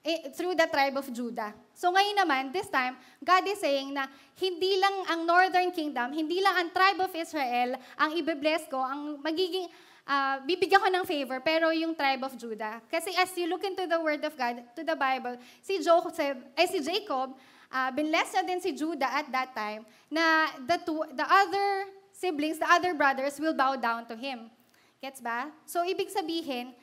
eh, 0.08 0.32
through 0.32 0.56
the 0.56 0.68
tribe 0.72 0.96
of 0.96 1.08
Judah. 1.12 1.52
So 1.76 1.92
ngayon 1.92 2.16
naman, 2.16 2.56
this 2.56 2.72
time, 2.72 2.96
God 3.20 3.44
is 3.44 3.60
saying 3.60 3.92
na 3.92 4.08
hindi 4.40 4.80
lang 4.80 4.96
ang 5.12 5.28
northern 5.28 5.68
kingdom, 5.76 6.16
hindi 6.16 6.40
lang 6.40 6.56
ang 6.56 6.70
tribe 6.72 7.04
of 7.04 7.12
Israel 7.12 7.76
ang 8.00 8.16
ibe-bless 8.16 8.72
ko, 8.72 8.80
ang 8.80 9.20
magiging, 9.20 9.68
ah, 10.08 10.40
bibigyan 10.42 10.80
ko 10.80 10.88
ng 10.88 11.06
favor, 11.06 11.38
pero 11.44 11.70
yung 11.76 11.92
tribe 11.94 12.24
of 12.24 12.34
Judah. 12.40 12.80
Kasi 12.88 13.12
as 13.20 13.30
you 13.36 13.46
look 13.46 13.62
into 13.68 13.84
the 13.86 14.00
word 14.00 14.24
of 14.24 14.34
God, 14.34 14.64
to 14.74 14.82
the 14.82 14.96
Bible, 14.96 15.36
si 15.60 15.84
Joseph, 15.84 16.40
ay 16.56 16.66
si 16.66 16.80
Jacob, 16.80 17.36
uh, 17.68 17.90
binless 17.92 18.32
na 18.32 18.42
din 18.48 18.64
si 18.64 18.72
Judah 18.72 19.12
at 19.12 19.28
that 19.30 19.52
time, 19.52 19.84
na 20.08 20.48
the, 20.64 20.80
two, 20.88 21.04
the 21.12 21.28
other 21.28 21.92
siblings, 22.16 22.58
the 22.58 22.70
other 22.72 22.96
brothers 22.96 23.38
will 23.38 23.54
bow 23.54 23.76
down 23.76 24.08
to 24.08 24.16
him. 24.16 24.50
Gets 24.98 25.22
ba? 25.22 25.52
So, 25.70 25.86
ibig 25.86 26.10
sabihin, 26.10 26.74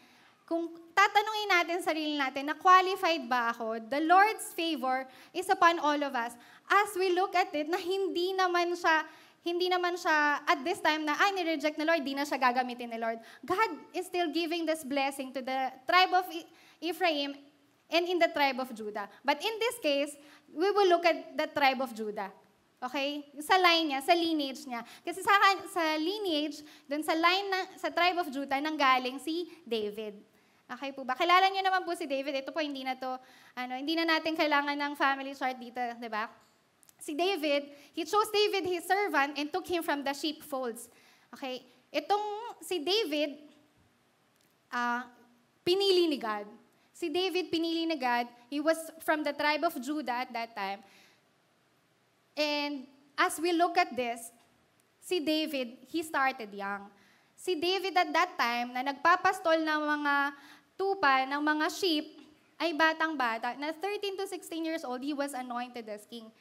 kung 0.45 0.71
tatanungin 0.95 1.49
natin 1.51 1.79
sarili 1.83 2.15
natin 2.15 2.47
na 2.47 2.55
qualified 2.55 3.27
ba 3.27 3.51
ako, 3.51 3.81
the 3.91 4.05
Lord's 4.05 4.53
favor 4.55 5.09
is 5.33 5.49
upon 5.51 5.81
all 5.81 5.99
of 5.99 6.13
us. 6.15 6.37
As 6.69 6.93
we 6.95 7.11
look 7.17 7.35
at 7.35 7.51
it, 7.57 7.67
na 7.67 7.81
hindi 7.81 8.37
naman 8.37 8.77
siya, 8.77 9.03
hindi 9.45 9.69
naman 9.69 10.01
siya 10.01 10.41
at 10.41 10.65
this 10.65 10.81
time 10.81 11.05
na, 11.05 11.13
ay, 11.21 11.37
nireject 11.37 11.77
na 11.77 11.85
Lord, 11.85 12.01
di 12.01 12.17
na 12.17 12.25
siya 12.25 12.41
gagamitin 12.41 12.89
ni 12.89 12.97
Lord. 12.97 13.21
God 13.45 13.71
is 13.93 14.09
still 14.09 14.33
giving 14.33 14.65
this 14.65 14.81
blessing 14.81 15.37
to 15.37 15.45
the 15.45 15.69
tribe 15.85 16.17
of 16.17 16.25
E- 16.33 16.49
Ephraim 16.81 17.37
and 17.93 18.05
in 18.09 18.17
the 18.17 18.33
tribe 18.33 18.57
of 18.57 18.73
Judah. 18.73 19.05
But 19.21 19.45
in 19.45 19.53
this 19.61 19.77
case, 19.85 20.17
we 20.49 20.65
will 20.73 20.89
look 20.89 21.05
at 21.05 21.37
the 21.37 21.47
tribe 21.53 21.85
of 21.85 21.93
Judah. 21.93 22.33
Okay? 22.81 23.29
Sa 23.45 23.61
line 23.61 23.93
niya, 23.93 24.01
sa 24.01 24.17
lineage 24.17 24.65
niya. 24.65 24.81
Kasi 25.05 25.21
sa, 25.21 25.37
sa 25.69 25.85
lineage, 26.01 26.65
dun 26.89 27.05
sa 27.05 27.13
line 27.13 27.47
na, 27.53 27.61
sa 27.77 27.93
tribe 27.93 28.25
of 28.25 28.33
Judah, 28.33 28.57
nanggaling 28.65 29.21
si 29.21 29.53
David. 29.69 30.25
Okay 30.65 30.97
po 30.97 31.05
ba? 31.05 31.13
Kilala 31.13 31.53
niyo 31.53 31.61
naman 31.61 31.85
po 31.85 31.93
si 31.93 32.09
David. 32.09 32.41
Ito 32.41 32.49
po, 32.49 32.65
hindi 32.65 32.81
na 32.81 32.97
to, 32.97 33.21
ano, 33.61 33.77
hindi 33.77 33.93
na 33.93 34.09
natin 34.09 34.33
kailangan 34.33 34.73
ng 34.73 34.93
family 34.97 35.37
chart 35.37 35.61
dito, 35.61 35.81
di 36.01 36.09
ba? 36.09 36.25
Si 37.05 37.13
David, 37.13 37.69
he 37.93 38.09
chose 38.09 38.33
David, 38.33 38.65
his 38.65 38.89
servant, 38.89 39.37
and 39.37 39.53
took 39.53 39.69
him 39.69 39.85
from 39.85 40.01
the 40.01 40.17
sheepfolds. 40.17 40.89
Okay? 41.37 41.61
Itong 41.93 42.57
si 42.65 42.81
David, 42.81 43.45
ah, 44.73 45.05
pinili 45.61 46.09
ni 46.09 46.17
God. 46.17 46.49
Si 46.97 47.13
David 47.13 47.53
pinili 47.53 47.85
ni 47.85 48.01
God. 48.01 48.25
He 48.49 48.57
was 48.65 48.81
from 49.05 49.21
the 49.21 49.37
tribe 49.37 49.69
of 49.69 49.77
Judah 49.85 50.25
at 50.25 50.33
that 50.33 50.57
time. 50.57 50.81
And 52.33 52.89
as 53.21 53.37
we 53.37 53.53
look 53.53 53.77
at 53.77 53.93
this, 53.93 54.33
si 55.05 55.21
David, 55.21 55.85
he 55.93 56.01
started 56.01 56.49
young. 56.57 56.89
Si 57.37 57.53
David 57.53 58.01
at 58.01 58.09
that 58.17 58.33
time, 58.41 58.73
na 58.73 58.81
nagpapastol 58.81 59.61
ng 59.61 59.81
mga 59.85 60.15
tupa, 60.81 61.29
ng 61.29 61.43
mga 61.45 61.67
sheep, 61.69 62.17
ay 62.57 62.73
batang-bata. 62.73 63.61
Na 63.61 63.77
13 63.77 64.17
to 64.17 64.25
16 64.25 64.65
years 64.65 64.83
old, 64.89 65.05
he 65.05 65.13
was 65.13 65.37
anointed 65.37 65.85
as 65.85 66.09
king. 66.09 66.33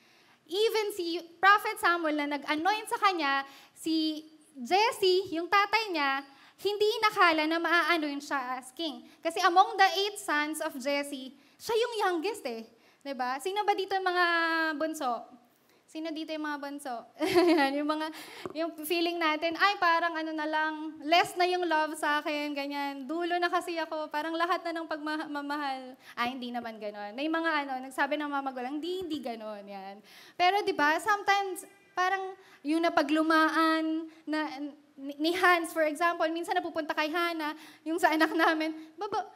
Even 0.47 0.91
si 0.93 1.21
Prophet 1.39 1.79
Samuel 1.79 2.19
na 2.19 2.37
nag-anoint 2.37 2.87
sa 2.89 2.99
kanya, 2.99 3.47
si 3.73 4.27
Jesse, 4.53 5.33
yung 5.33 5.49
tatay 5.49 5.89
niya, 5.89 6.21
hindi 6.61 6.89
nakala 7.01 7.43
na 7.49 7.57
maa-anoint 7.59 8.23
siya 8.23 8.59
as 8.59 8.71
king. 8.71 9.07
Kasi 9.19 9.41
among 9.43 9.75
the 9.75 9.89
eight 9.99 10.17
sons 10.19 10.61
of 10.61 10.75
Jesse, 10.77 11.35
siya 11.57 11.75
yung 11.75 11.93
youngest 12.07 12.43
eh. 12.45 12.63
ba? 13.15 13.39
Sino 13.43 13.67
ba 13.67 13.75
dito 13.75 13.95
mga 13.99 14.25
bunso? 14.79 15.42
Sino 15.93 16.09
dito 16.09 16.33
yung 16.33 16.49
mga 16.49 16.57
bunso? 16.57 17.05
Yan, 17.53 17.77
yung 17.77 17.85
mga, 17.85 18.09
yung 18.57 18.73
feeling 18.81 19.21
natin, 19.21 19.53
ay 19.53 19.77
parang 19.77 20.17
ano 20.17 20.33
na 20.33 20.49
lang, 20.49 20.97
less 21.05 21.37
na 21.37 21.45
yung 21.45 21.69
love 21.69 21.93
sa 21.93 22.17
akin, 22.17 22.49
ganyan. 22.57 23.05
Dulo 23.05 23.37
na 23.37 23.45
kasi 23.45 23.77
ako, 23.77 24.09
parang 24.09 24.33
lahat 24.33 24.65
na 24.65 24.81
ng 24.81 24.89
pagmamahal. 24.89 25.93
Ay, 26.17 26.33
hindi 26.33 26.49
naman 26.49 26.81
ganon. 26.81 27.13
May 27.13 27.29
mga 27.29 27.45
ano, 27.45 27.85
nagsabi 27.85 28.17
ng 28.17 28.25
mga 28.25 28.41
magulang, 28.41 28.73
hindi, 28.81 29.05
hindi 29.05 29.21
ganon, 29.21 29.61
yan. 29.69 30.01
Pero 30.33 30.65
di 30.65 30.73
ba, 30.73 30.97
sometimes, 30.97 31.61
parang 31.93 32.33
napaglumaan 32.65 34.09
na, 34.25 34.49
ni 34.97 35.13
ni 35.21 35.31
Hans, 35.37 35.77
for 35.77 35.85
example, 35.85 36.25
minsan 36.33 36.57
napupunta 36.57 36.97
kay 36.97 37.13
Hana, 37.13 37.53
yung 37.85 38.01
sa 38.01 38.09
anak 38.09 38.33
namin, 38.33 38.73
baba, 38.97 39.29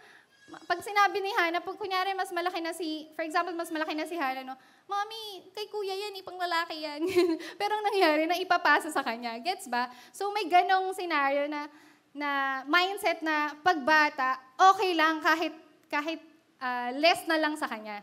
pag 0.48 0.80
sinabi 0.80 1.20
ni 1.20 1.32
Hana, 1.36 1.60
pag 1.60 1.76
kunyari 1.76 2.16
mas 2.16 2.32
malaki 2.32 2.64
na 2.64 2.72
si, 2.72 3.12
for 3.12 3.28
example, 3.28 3.52
mas 3.52 3.68
malaki 3.68 3.92
na 3.92 4.08
si 4.08 4.16
Hana, 4.16 4.48
no, 4.48 4.56
Mami, 4.88 5.52
kay 5.52 5.68
kuya 5.68 5.92
yan, 5.92 6.16
ipang 6.16 6.40
lalaki 6.40 6.80
yan. 6.80 7.04
Pero 7.60 7.72
ang 7.76 7.84
nangyari 7.92 8.24
na 8.24 8.40
ipapasa 8.40 8.88
sa 8.88 9.04
kanya. 9.04 9.36
Gets 9.44 9.68
ba? 9.68 9.92
So 10.16 10.32
may 10.32 10.48
ganong 10.48 10.96
scenario 10.96 11.52
na, 11.52 11.68
na 12.16 12.64
mindset 12.64 13.20
na 13.20 13.52
pagbata, 13.60 14.40
okay 14.56 14.96
lang 14.96 15.20
kahit, 15.20 15.52
kahit 15.92 16.24
ah, 16.64 16.96
less 16.96 17.28
na 17.28 17.36
lang 17.36 17.60
sa 17.60 17.68
kanya. 17.68 18.00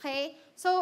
Okay? 0.00 0.40
So, 0.56 0.80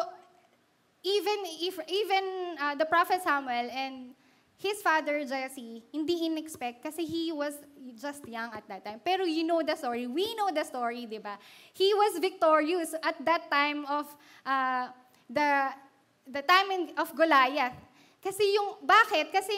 even 1.03 1.39
if 1.61 1.75
even 1.91 2.25
uh, 2.59 2.75
the 2.79 2.87
prophet 2.87 3.21
Samuel 3.21 3.69
and 3.71 4.15
his 4.59 4.81
father 4.81 5.23
Jesse 5.27 5.83
hindi 5.93 6.27
in-expect 6.27 6.83
kasi 6.83 7.05
he 7.05 7.33
was 7.35 7.55
just 7.99 8.25
young 8.27 8.51
at 8.55 8.65
that 8.69 8.83
time. 8.85 9.01
Pero 9.03 9.25
you 9.25 9.45
know 9.45 9.61
the 9.61 9.77
story. 9.77 10.07
We 10.07 10.35
know 10.35 10.49
the 10.51 10.65
story, 10.65 11.07
di 11.07 11.21
ba? 11.21 11.37
He 11.75 11.93
was 11.93 12.19
victorious 12.19 12.95
at 12.99 13.19
that 13.25 13.51
time 13.51 13.85
of 13.87 14.07
uh, 14.47 14.89
the 15.29 15.75
the 16.29 16.43
time 16.45 16.95
of 16.97 17.13
Goliath. 17.13 17.77
Kasi 18.25 18.57
yung, 18.57 18.81
bakit? 18.81 19.29
Kasi 19.29 19.53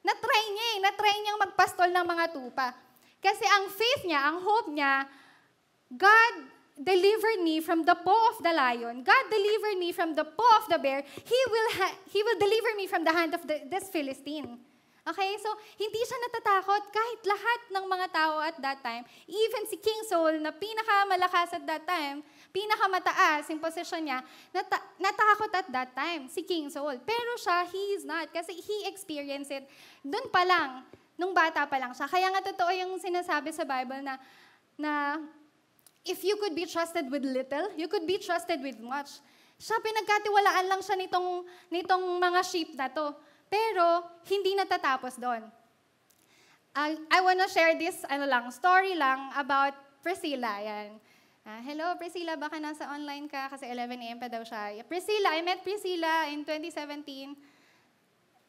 na-try 0.00 0.44
niya 0.48 0.66
eh. 0.72 0.78
Na-try 0.80 1.14
niyang 1.20 1.40
magpastol 1.44 1.92
ng 1.92 2.06
mga 2.08 2.24
tupa. 2.32 2.72
Kasi 3.20 3.44
ang 3.44 3.68
faith 3.68 4.02
niya, 4.08 4.20
ang 4.32 4.40
hope 4.40 4.72
niya, 4.72 5.04
God 5.92 6.34
delivered 6.78 7.42
me 7.42 7.60
from 7.60 7.84
the 7.84 7.94
paw 7.94 8.22
of 8.34 8.42
the 8.42 8.52
lion. 8.54 9.02
God 9.02 9.24
delivered 9.30 9.78
me 9.78 9.90
from 9.92 10.14
the 10.14 10.24
paw 10.24 10.62
of 10.62 10.66
the 10.70 10.78
bear. 10.78 11.02
He 11.02 11.40
will 11.50 11.68
ha- 11.78 11.96
he 12.10 12.22
will 12.22 12.38
deliver 12.38 12.70
me 12.78 12.86
from 12.86 13.02
the 13.04 13.12
hand 13.12 13.34
of 13.34 13.42
the, 13.46 13.66
this 13.66 13.90
Philistine. 13.90 14.58
Okay? 15.08 15.40
So, 15.40 15.48
hindi 15.80 16.00
siya 16.04 16.18
natatakot 16.28 16.82
kahit 16.92 17.20
lahat 17.24 17.60
ng 17.72 17.84
mga 17.88 18.06
tao 18.12 18.34
at 18.44 18.56
that 18.60 18.78
time. 18.84 19.08
Even 19.24 19.64
si 19.64 19.80
King 19.80 20.04
Saul 20.04 20.36
na 20.44 20.52
pinakamalakas 20.52 21.56
at 21.56 21.64
that 21.64 21.84
time, 21.88 22.20
pinakamataas 22.52 23.48
yung 23.48 23.60
posisyon 23.60 24.04
niya, 24.04 24.20
nata- 24.52 24.84
natakot 25.00 25.48
at 25.56 25.68
that 25.72 25.90
time, 25.96 26.28
si 26.28 26.44
King 26.44 26.68
Saul. 26.68 27.00
Pero 27.00 27.30
siya, 27.40 27.64
he 27.72 27.96
is 27.96 28.04
not 28.04 28.28
kasi 28.28 28.52
he 28.52 28.84
experienced 28.84 29.48
it. 29.48 29.64
Doon 30.04 30.28
pa 30.28 30.44
lang, 30.44 30.84
nung 31.16 31.32
bata 31.32 31.64
pa 31.64 31.80
lang 31.80 31.96
siya. 31.96 32.04
Kaya 32.04 32.28
nga 32.28 32.44
totoo 32.44 32.70
yung 32.76 33.00
sinasabi 33.00 33.48
sa 33.48 33.64
Bible 33.64 34.04
na, 34.04 34.20
na 34.76 34.92
if 36.04 36.22
you 36.22 36.36
could 36.38 36.54
be 36.54 36.66
trusted 36.66 37.10
with 37.10 37.24
little, 37.24 37.72
you 37.74 37.88
could 37.88 38.06
be 38.06 38.18
trusted 38.18 38.62
with 38.62 38.78
much. 38.78 39.22
Siya, 39.58 39.78
pinagkatiwalaan 39.82 40.66
lang 40.70 40.80
siya 40.82 40.94
nitong, 40.94 41.42
nitong 41.74 42.04
mga 42.22 42.40
sheep 42.46 42.70
na 42.78 42.86
to. 42.86 43.10
Pero, 43.50 44.06
hindi 44.28 44.54
natatapos 44.54 45.18
doon. 45.18 45.42
I, 46.78 46.94
I 47.10 47.18
wanna 47.24 47.50
share 47.50 47.74
this 47.74 48.06
ano 48.06 48.28
lang, 48.28 48.46
story 48.54 48.94
lang 48.94 49.34
about 49.34 49.74
Priscilla. 49.98 50.62
Yan. 50.62 51.00
Ah, 51.48 51.64
hello, 51.64 51.96
Priscilla, 51.96 52.36
baka 52.36 52.60
nasa 52.60 52.86
online 52.92 53.24
ka 53.26 53.48
kasi 53.48 53.66
11 53.66 53.98
a.m. 54.04 54.18
pa 54.20 54.28
daw 54.28 54.44
siya. 54.44 54.84
Priscilla, 54.84 55.32
I 55.32 55.40
met 55.40 55.64
Priscilla 55.64 56.28
in 56.28 56.44
2017 56.44 57.57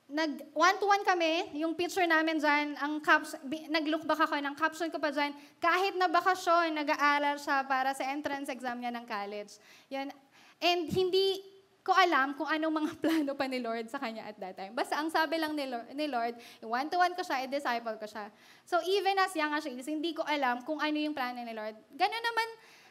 nag 0.09 0.49
one-to-one 0.57 1.05
kami, 1.05 1.53
yung 1.61 1.77
picture 1.77 2.05
namin 2.09 2.41
dyan, 2.41 2.73
ang 2.81 2.97
caps, 2.97 3.37
nag-look 3.45 4.09
back 4.09 4.25
ako 4.25 4.41
ng 4.41 4.55
caption 4.57 4.89
ko 4.89 4.97
pa 4.97 5.13
dyan, 5.13 5.29
kahit 5.61 5.93
na 5.93 6.09
bakasyon, 6.09 6.73
nag-aaral 6.73 7.37
siya 7.37 7.61
para 7.69 7.93
sa 7.93 8.09
entrance 8.09 8.49
exam 8.49 8.81
niya 8.81 8.89
ng 8.89 9.05
college. 9.05 9.61
Yan. 9.93 10.09
And 10.57 10.89
hindi 10.89 11.45
ko 11.85 11.93
alam 11.93 12.33
kung 12.33 12.49
anong 12.49 12.73
mga 12.73 12.91
plano 13.05 13.31
pa 13.37 13.45
ni 13.45 13.61
Lord 13.61 13.85
sa 13.85 14.01
kanya 14.01 14.25
at 14.25 14.37
that 14.41 14.57
time. 14.57 14.73
Basta 14.73 14.97
ang 14.97 15.13
sabi 15.13 15.37
lang 15.37 15.53
ni 15.53 15.69
Lord, 15.69 15.87
ni 15.93 16.05
Lord 16.09 16.35
one-to-one 16.65 17.13
ko 17.13 17.21
siya, 17.21 17.45
i-disciple 17.45 18.01
ko 18.01 18.09
siya. 18.09 18.33
So 18.65 18.81
even 18.89 19.13
as 19.21 19.33
young 19.37 19.53
as 19.53 19.61
she 19.61 19.77
is, 19.77 19.85
hindi 19.85 20.17
ko 20.17 20.25
alam 20.25 20.65
kung 20.65 20.81
ano 20.81 20.97
yung 20.97 21.13
plano 21.13 21.37
ni 21.37 21.53
Lord. 21.53 21.77
Gano'n 21.93 22.23
naman, 22.25 22.47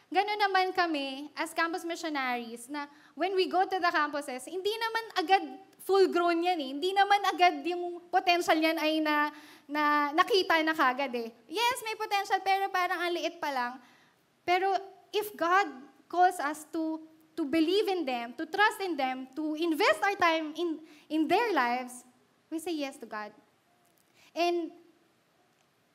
gano'n 0.09 0.41
naman 0.41 0.73
kami 0.73 1.29
as 1.37 1.53
campus 1.53 1.85
missionaries 1.85 2.65
na 2.65 2.89
when 3.13 3.37
we 3.37 3.45
go 3.45 3.61
to 3.61 3.77
the 3.77 3.91
campuses, 3.93 4.49
hindi 4.49 4.73
naman 4.73 5.03
agad 5.21 5.43
full 5.85 6.09
grown 6.09 6.41
yan 6.41 6.57
eh. 6.57 6.69
Hindi 6.73 6.91
naman 6.93 7.21
agad 7.29 7.61
yung 7.65 8.01
potential 8.09 8.57
yan 8.57 8.77
ay 8.77 9.01
na, 9.01 9.29
na 9.69 10.13
nakita 10.13 10.61
na 10.65 10.73
kagad 10.73 11.13
eh. 11.13 11.29
Yes, 11.45 11.81
may 11.85 11.93
potential, 11.97 12.41
pero 12.41 12.69
parang 12.73 12.99
ang 13.01 13.13
liit 13.13 13.37
pa 13.37 13.49
lang. 13.53 13.77
Pero 14.45 14.73
if 15.13 15.29
God 15.37 15.69
calls 16.09 16.41
us 16.41 16.65
to 16.73 17.01
to 17.37 17.47
believe 17.47 17.87
in 17.87 18.03
them, 18.03 18.35
to 18.35 18.43
trust 18.49 18.83
in 18.83 18.99
them, 18.99 19.29
to 19.31 19.55
invest 19.55 20.01
our 20.03 20.17
time 20.17 20.51
in 20.57 20.81
in 21.07 21.29
their 21.29 21.53
lives, 21.53 22.03
we 22.49 22.57
say 22.57 22.73
yes 22.73 22.97
to 22.97 23.05
God. 23.05 23.29
And 24.33 24.73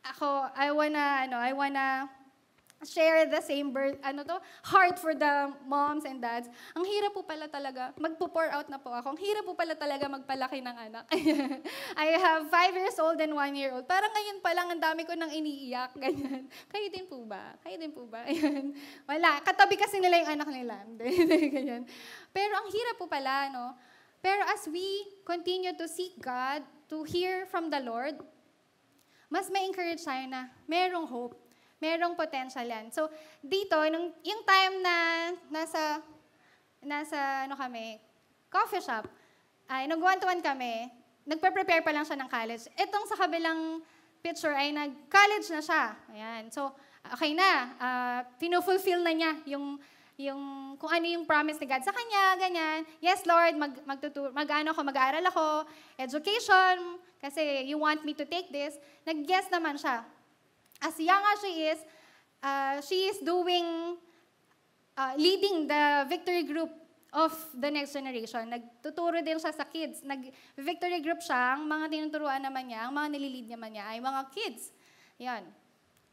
ako, 0.04 0.52
I 0.52 0.70
wanna, 0.70 1.26
ano, 1.28 1.36
I 1.40 1.52
wanna 1.52 2.08
share 2.84 3.26
the 3.26 3.40
same 3.40 3.72
birth, 3.72 3.98
ano 4.04 4.22
to, 4.22 4.36
heart 4.64 4.96
for 5.00 5.16
the 5.16 5.52
moms 5.66 6.04
and 6.04 6.20
dads. 6.20 6.46
Ang 6.76 6.84
hirap 6.84 7.16
po 7.16 7.24
pala 7.24 7.48
talaga, 7.48 7.96
magpo-pour 7.96 8.48
out 8.52 8.68
na 8.68 8.78
po 8.78 8.92
ako, 8.92 9.16
ang 9.16 9.20
hirap 9.20 9.44
po 9.48 9.56
pala 9.56 9.74
talaga 9.74 10.06
magpalaki 10.06 10.60
ng 10.60 10.76
anak. 10.76 11.04
I 11.98 12.16
have 12.20 12.46
five 12.52 12.76
years 12.76 12.96
old 13.00 13.18
and 13.20 13.32
one 13.32 13.56
year 13.56 13.72
old. 13.72 13.88
Parang 13.88 14.12
ngayon 14.12 14.38
pa 14.44 14.50
lang, 14.52 14.68
ang 14.70 14.80
dami 14.80 15.02
ko 15.08 15.16
nang 15.16 15.32
iniiyak, 15.32 15.96
ganyan. 16.04 16.46
Kayo 16.68 16.86
din 16.92 17.06
po 17.08 17.24
ba? 17.24 17.56
Kayo 17.64 17.76
din 17.80 17.92
po 17.92 18.06
ba? 18.06 18.22
Ayan. 18.30 18.72
Wala. 19.08 19.40
Katabi 19.40 19.76
kasi 19.76 20.00
nila 20.00 20.20
yung 20.24 20.30
anak 20.40 20.48
nila. 20.48 20.76
Ganyan. 20.96 21.84
Pero 22.32 22.52
ang 22.56 22.68
hirap 22.68 22.96
po 23.00 23.06
pala, 23.08 23.50
no? 23.52 23.76
Pero 24.24 24.40
as 24.48 24.64
we 24.72 25.04
continue 25.28 25.76
to 25.76 25.84
seek 25.84 26.16
God, 26.16 26.64
to 26.88 27.04
hear 27.04 27.44
from 27.44 27.68
the 27.68 27.80
Lord, 27.80 28.16
mas 29.28 29.52
ma-encourage 29.52 30.00
tayo 30.00 30.24
na 30.28 30.48
merong 30.64 31.04
hope, 31.04 31.36
merong 31.84 32.16
potential 32.16 32.64
yan. 32.64 32.88
So, 32.88 33.12
dito, 33.44 33.76
nung, 33.92 34.16
yung 34.24 34.42
time 34.48 34.74
na 34.80 34.96
nasa, 35.52 36.00
nasa, 36.80 37.44
ano 37.44 37.52
kami, 37.60 38.00
coffee 38.48 38.80
shop, 38.80 39.04
ay, 39.68 39.84
nag 39.84 40.00
one-to-one 40.00 40.40
kami, 40.40 40.88
nagpe-prepare 41.28 41.84
pa 41.84 41.92
lang 41.92 42.08
siya 42.08 42.16
ng 42.20 42.28
college. 42.28 42.64
Itong 42.80 43.04
sa 43.04 43.16
kabilang 43.20 43.84
picture 44.24 44.56
ay 44.56 44.72
nag-college 44.72 45.52
na 45.52 45.60
siya. 45.60 45.84
Ayan. 46.12 46.48
So, 46.48 46.72
okay 47.12 47.36
na. 47.36 47.50
Uh, 47.76 48.20
pinufulfill 48.40 49.04
na 49.04 49.12
niya 49.12 49.36
yung 49.44 49.76
yung 50.14 50.42
kung 50.78 50.94
ano 50.94 51.06
yung 51.10 51.26
promise 51.26 51.58
ni 51.58 51.66
God 51.66 51.82
sa 51.82 51.90
kanya, 51.90 52.38
ganyan. 52.38 52.86
Yes, 53.02 53.26
Lord, 53.26 53.58
mag, 53.58 53.74
magtutur, 53.82 54.30
mag-ano 54.30 54.70
ako, 54.70 54.80
mag-aaral 54.86 55.26
ako, 55.26 55.66
education, 55.98 57.02
kasi 57.18 57.66
you 57.66 57.82
want 57.82 58.06
me 58.06 58.14
to 58.14 58.22
take 58.22 58.46
this. 58.54 58.78
Nag-yes 59.02 59.50
naman 59.50 59.74
siya. 59.74 60.06
As 60.82 60.98
young 60.98 61.22
as 61.34 61.38
she 61.42 61.52
is, 61.68 61.80
uh, 62.42 62.80
she 62.82 63.10
is 63.10 63.18
doing, 63.20 63.98
uh, 64.96 65.14
leading 65.18 65.68
the 65.68 66.06
victory 66.08 66.42
group 66.42 66.70
of 67.14 67.30
the 67.54 67.70
next 67.70 67.92
generation. 67.94 68.50
Nagtuturo 68.50 69.22
din 69.22 69.38
siya 69.38 69.54
sa 69.54 69.64
kids. 69.68 70.02
Nag-victory 70.02 70.98
group 71.04 71.22
siya, 71.22 71.54
ang 71.54 71.68
mga 71.68 71.90
tinuturuan 71.92 72.42
naman 72.42 72.72
niya, 72.72 72.90
ang 72.90 72.92
mga 72.96 73.08
nililid 73.14 73.46
naman 73.54 73.78
niya 73.78 73.84
ay 73.86 73.98
mga 74.02 74.22
kids. 74.34 74.74
Yan. 75.22 75.46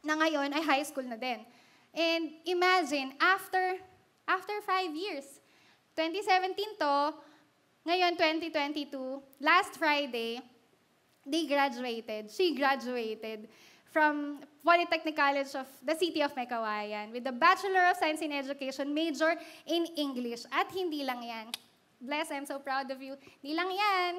Na 0.05 0.13
ngayon 0.17 0.53
ay 0.53 0.61
high 0.61 0.85
school 0.85 1.05
na 1.05 1.17
din. 1.17 1.41
And 1.91 2.39
imagine, 2.45 3.17
after 3.19 3.81
After 4.31 4.63
five 4.63 4.95
years. 4.95 5.27
2017 5.99 6.79
to, 6.79 6.95
ngayon 7.83 8.15
2022, 8.15 9.43
last 9.43 9.75
Friday, 9.75 10.39
they 11.27 11.43
graduated. 11.43 12.31
She 12.31 12.55
graduated 12.55 13.51
from 13.91 14.39
Polytechnic 14.63 15.15
College 15.15 15.51
of 15.55 15.67
the 15.83 15.95
City 15.95 16.23
of 16.23 16.31
Mekawayan 16.33 17.11
with 17.11 17.27
a 17.27 17.35
Bachelor 17.35 17.91
of 17.91 17.99
Science 17.99 18.23
in 18.23 18.31
Education, 18.31 18.93
major 18.95 19.35
in 19.67 19.85
English. 19.99 20.47
At 20.47 20.71
hindi 20.71 21.03
lang 21.03 21.21
yan. 21.21 21.51
Bless, 21.99 22.31
I'm 22.31 22.47
so 22.47 22.57
proud 22.57 22.89
of 22.89 22.97
you. 23.03 23.19
Hindi 23.43 23.53
lang 23.53 23.69
yan. 23.69 24.13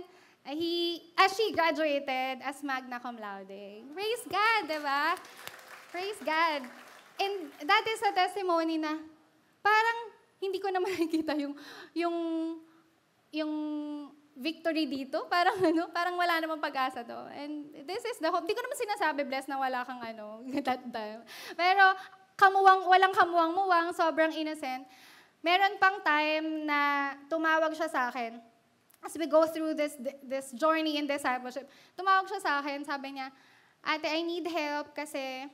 Uh, 0.44 0.54
he, 0.54 1.00
as 1.16 1.34
she 1.34 1.50
graduated 1.54 2.42
as 2.44 2.62
magna 2.62 3.00
cum 3.00 3.16
laude. 3.16 3.86
Praise 3.94 4.24
God, 4.28 4.60
di 4.68 4.78
ba? 4.78 5.16
Praise 5.90 6.20
God. 6.20 6.62
And 7.22 7.34
that 7.62 7.84
is 7.88 8.00
a 8.02 8.12
testimony 8.12 8.76
na 8.76 8.98
parang 9.62 9.98
hindi 10.42 10.58
ko 10.58 10.68
naman 10.68 10.90
nakikita 10.94 11.38
yung, 11.38 11.54
yung, 11.94 12.16
yung 13.30 13.52
victory 14.36 14.88
dito. 14.88 15.26
Parang 15.32 15.58
ano, 15.60 15.88
parang 15.92 16.16
wala 16.16 16.40
namang 16.40 16.60
pag-asa 16.60 17.04
to. 17.04 17.20
And 17.36 17.68
this 17.84 18.04
is 18.04 18.16
the 18.18 18.32
hope. 18.32 18.44
Hindi 18.44 18.56
ko 18.56 18.62
naman 18.64 18.78
sinasabi, 18.78 19.20
bless, 19.28 19.46
na 19.48 19.60
wala 19.60 19.84
kang 19.84 20.00
ano, 20.00 20.44
that 20.66 20.82
time. 20.88 21.20
Pero 21.56 21.84
kamuwang, 22.36 22.88
walang 22.88 23.14
kamuwang-muwang, 23.14 23.92
sobrang 23.92 24.32
innocent. 24.32 24.88
Meron 25.42 25.76
pang 25.82 25.98
time 26.06 26.64
na 26.64 27.12
tumawag 27.26 27.74
siya 27.74 27.90
sa 27.90 28.08
akin. 28.08 28.38
As 29.02 29.18
we 29.18 29.26
go 29.26 29.42
through 29.50 29.74
this 29.74 29.98
this 30.22 30.54
journey 30.54 30.94
in 30.94 31.10
discipleship, 31.10 31.66
tumawag 31.98 32.30
siya 32.30 32.38
sa 32.38 32.52
akin, 32.62 32.86
sabi 32.86 33.18
niya, 33.18 33.34
Ate, 33.82 34.06
I 34.06 34.22
need 34.22 34.46
help 34.46 34.94
kasi 34.94 35.50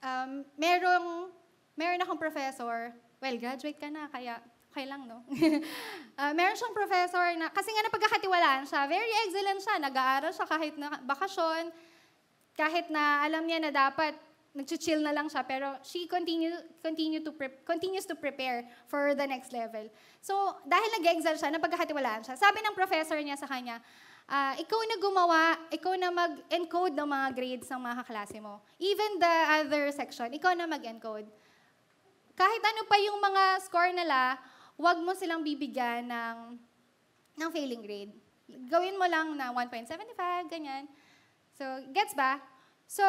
um, 0.00 0.40
merong 0.56 1.28
meron 1.76 2.00
akong 2.00 2.16
professor, 2.16 2.96
well, 3.20 3.36
graduate 3.36 3.76
ka 3.76 3.92
na, 3.92 4.08
kaya 4.08 4.40
okay 4.78 4.86
lang, 4.86 5.10
no? 5.10 5.26
uh, 5.26 6.32
meron 6.38 6.54
siyang 6.54 6.70
professor 6.70 7.34
na, 7.34 7.50
kasi 7.50 7.74
nga 7.74 7.82
napagkakatiwalaan 7.90 8.62
siya, 8.62 8.86
very 8.86 9.10
excellent 9.26 9.58
siya, 9.58 9.74
nag-aaral 9.82 10.30
siya 10.30 10.46
kahit 10.46 10.78
na 10.78 11.02
bakasyon, 11.02 11.74
kahit 12.54 12.86
na 12.86 13.26
alam 13.26 13.42
niya 13.42 13.58
na 13.58 13.74
dapat 13.74 14.14
nag-chill 14.54 15.02
na 15.02 15.10
lang 15.10 15.26
siya, 15.26 15.42
pero 15.42 15.74
she 15.82 16.06
continue, 16.06 16.54
continue 16.78 17.18
to 17.18 17.34
pre- 17.34 17.58
continues 17.66 18.06
to 18.06 18.14
prepare 18.14 18.70
for 18.86 19.18
the 19.18 19.26
next 19.26 19.50
level. 19.50 19.82
So, 20.22 20.54
dahil 20.62 21.02
nag-excel 21.02 21.34
siya, 21.34 21.50
napagkakatiwalaan 21.58 22.22
siya, 22.22 22.38
sabi 22.38 22.62
ng 22.62 22.78
professor 22.78 23.18
niya 23.18 23.34
sa 23.34 23.50
kanya, 23.50 23.82
uh, 24.30 24.54
ikaw 24.62 24.78
na 24.86 24.96
gumawa, 25.02 25.42
ikaw 25.74 25.98
na 25.98 26.14
mag-encode 26.14 26.94
ng 26.94 27.08
mga 27.10 27.26
grades 27.34 27.66
ng 27.66 27.82
mga 27.82 28.06
kaklase 28.06 28.38
mo. 28.38 28.62
Even 28.78 29.18
the 29.18 29.34
other 29.58 29.90
section, 29.90 30.30
ikaw 30.30 30.54
na 30.54 30.70
mag-encode 30.70 31.26
kahit 32.38 32.62
ano 32.62 32.86
pa 32.86 32.96
yung 33.02 33.18
mga 33.18 33.44
score 33.66 33.90
nila, 33.90 34.38
wag 34.78 35.02
mo 35.02 35.10
silang 35.18 35.42
bibigyan 35.42 36.06
ng, 36.06 36.54
ng 37.34 37.50
failing 37.50 37.82
grade. 37.82 38.14
Gawin 38.70 38.94
mo 38.94 39.04
lang 39.10 39.34
na 39.34 39.50
1.75, 39.50 40.14
ganyan. 40.46 40.86
So, 41.58 41.66
gets 41.90 42.14
ba? 42.14 42.38
So, 42.86 43.04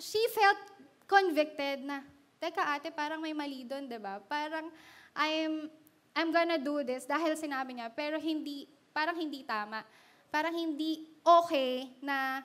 she 0.00 0.18
felt 0.32 0.58
convicted 1.04 1.84
na, 1.84 2.00
teka 2.40 2.64
ate, 2.72 2.88
parang 2.88 3.20
may 3.20 3.36
mali 3.36 3.68
doon, 3.68 3.84
di 3.84 4.00
ba? 4.00 4.18
Parang, 4.24 4.72
I'm, 5.12 5.68
I'm 6.16 6.32
gonna 6.32 6.58
do 6.58 6.80
this 6.80 7.04
dahil 7.04 7.36
sinabi 7.36 7.76
niya, 7.76 7.92
pero 7.92 8.16
hindi, 8.16 8.66
parang 8.90 9.14
hindi 9.14 9.44
tama. 9.44 9.84
Parang 10.32 10.56
hindi 10.56 11.04
okay 11.22 11.94
na 12.02 12.42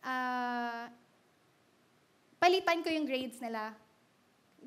uh, 0.00 0.86
palitan 2.38 2.80
ko 2.80 2.88
yung 2.88 3.04
grades 3.04 3.42
nila 3.42 3.74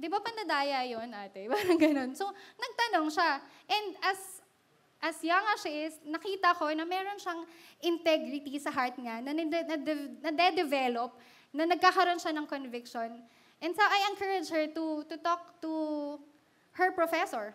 Di 0.02 0.10
ba 0.10 0.18
pandadaya 0.18 0.82
yon 0.90 1.14
ate? 1.14 1.46
Parang 1.54 1.78
ganun. 1.78 2.12
So, 2.18 2.26
nagtanong 2.58 3.14
siya. 3.14 3.38
And 3.70 3.88
as 4.02 4.42
as 5.02 5.18
young 5.22 5.46
as 5.54 5.62
she 5.62 5.70
is, 5.86 5.94
nakita 6.06 6.58
ko 6.58 6.70
na 6.74 6.86
meron 6.86 7.18
siyang 7.22 7.46
integrity 7.82 8.58
sa 8.58 8.70
heart 8.70 8.98
niya 8.98 9.22
na 9.22 9.34
nade-develop, 9.34 11.18
na 11.54 11.66
nagkakaroon 11.66 12.22
siya 12.22 12.34
ng 12.38 12.46
conviction. 12.46 13.22
And 13.62 13.74
so 13.74 13.82
I 13.82 14.10
encourage 14.14 14.50
her 14.50 14.66
to 14.74 15.06
to 15.06 15.16
talk 15.22 15.62
to 15.62 15.72
her 16.78 16.90
professor. 16.94 17.54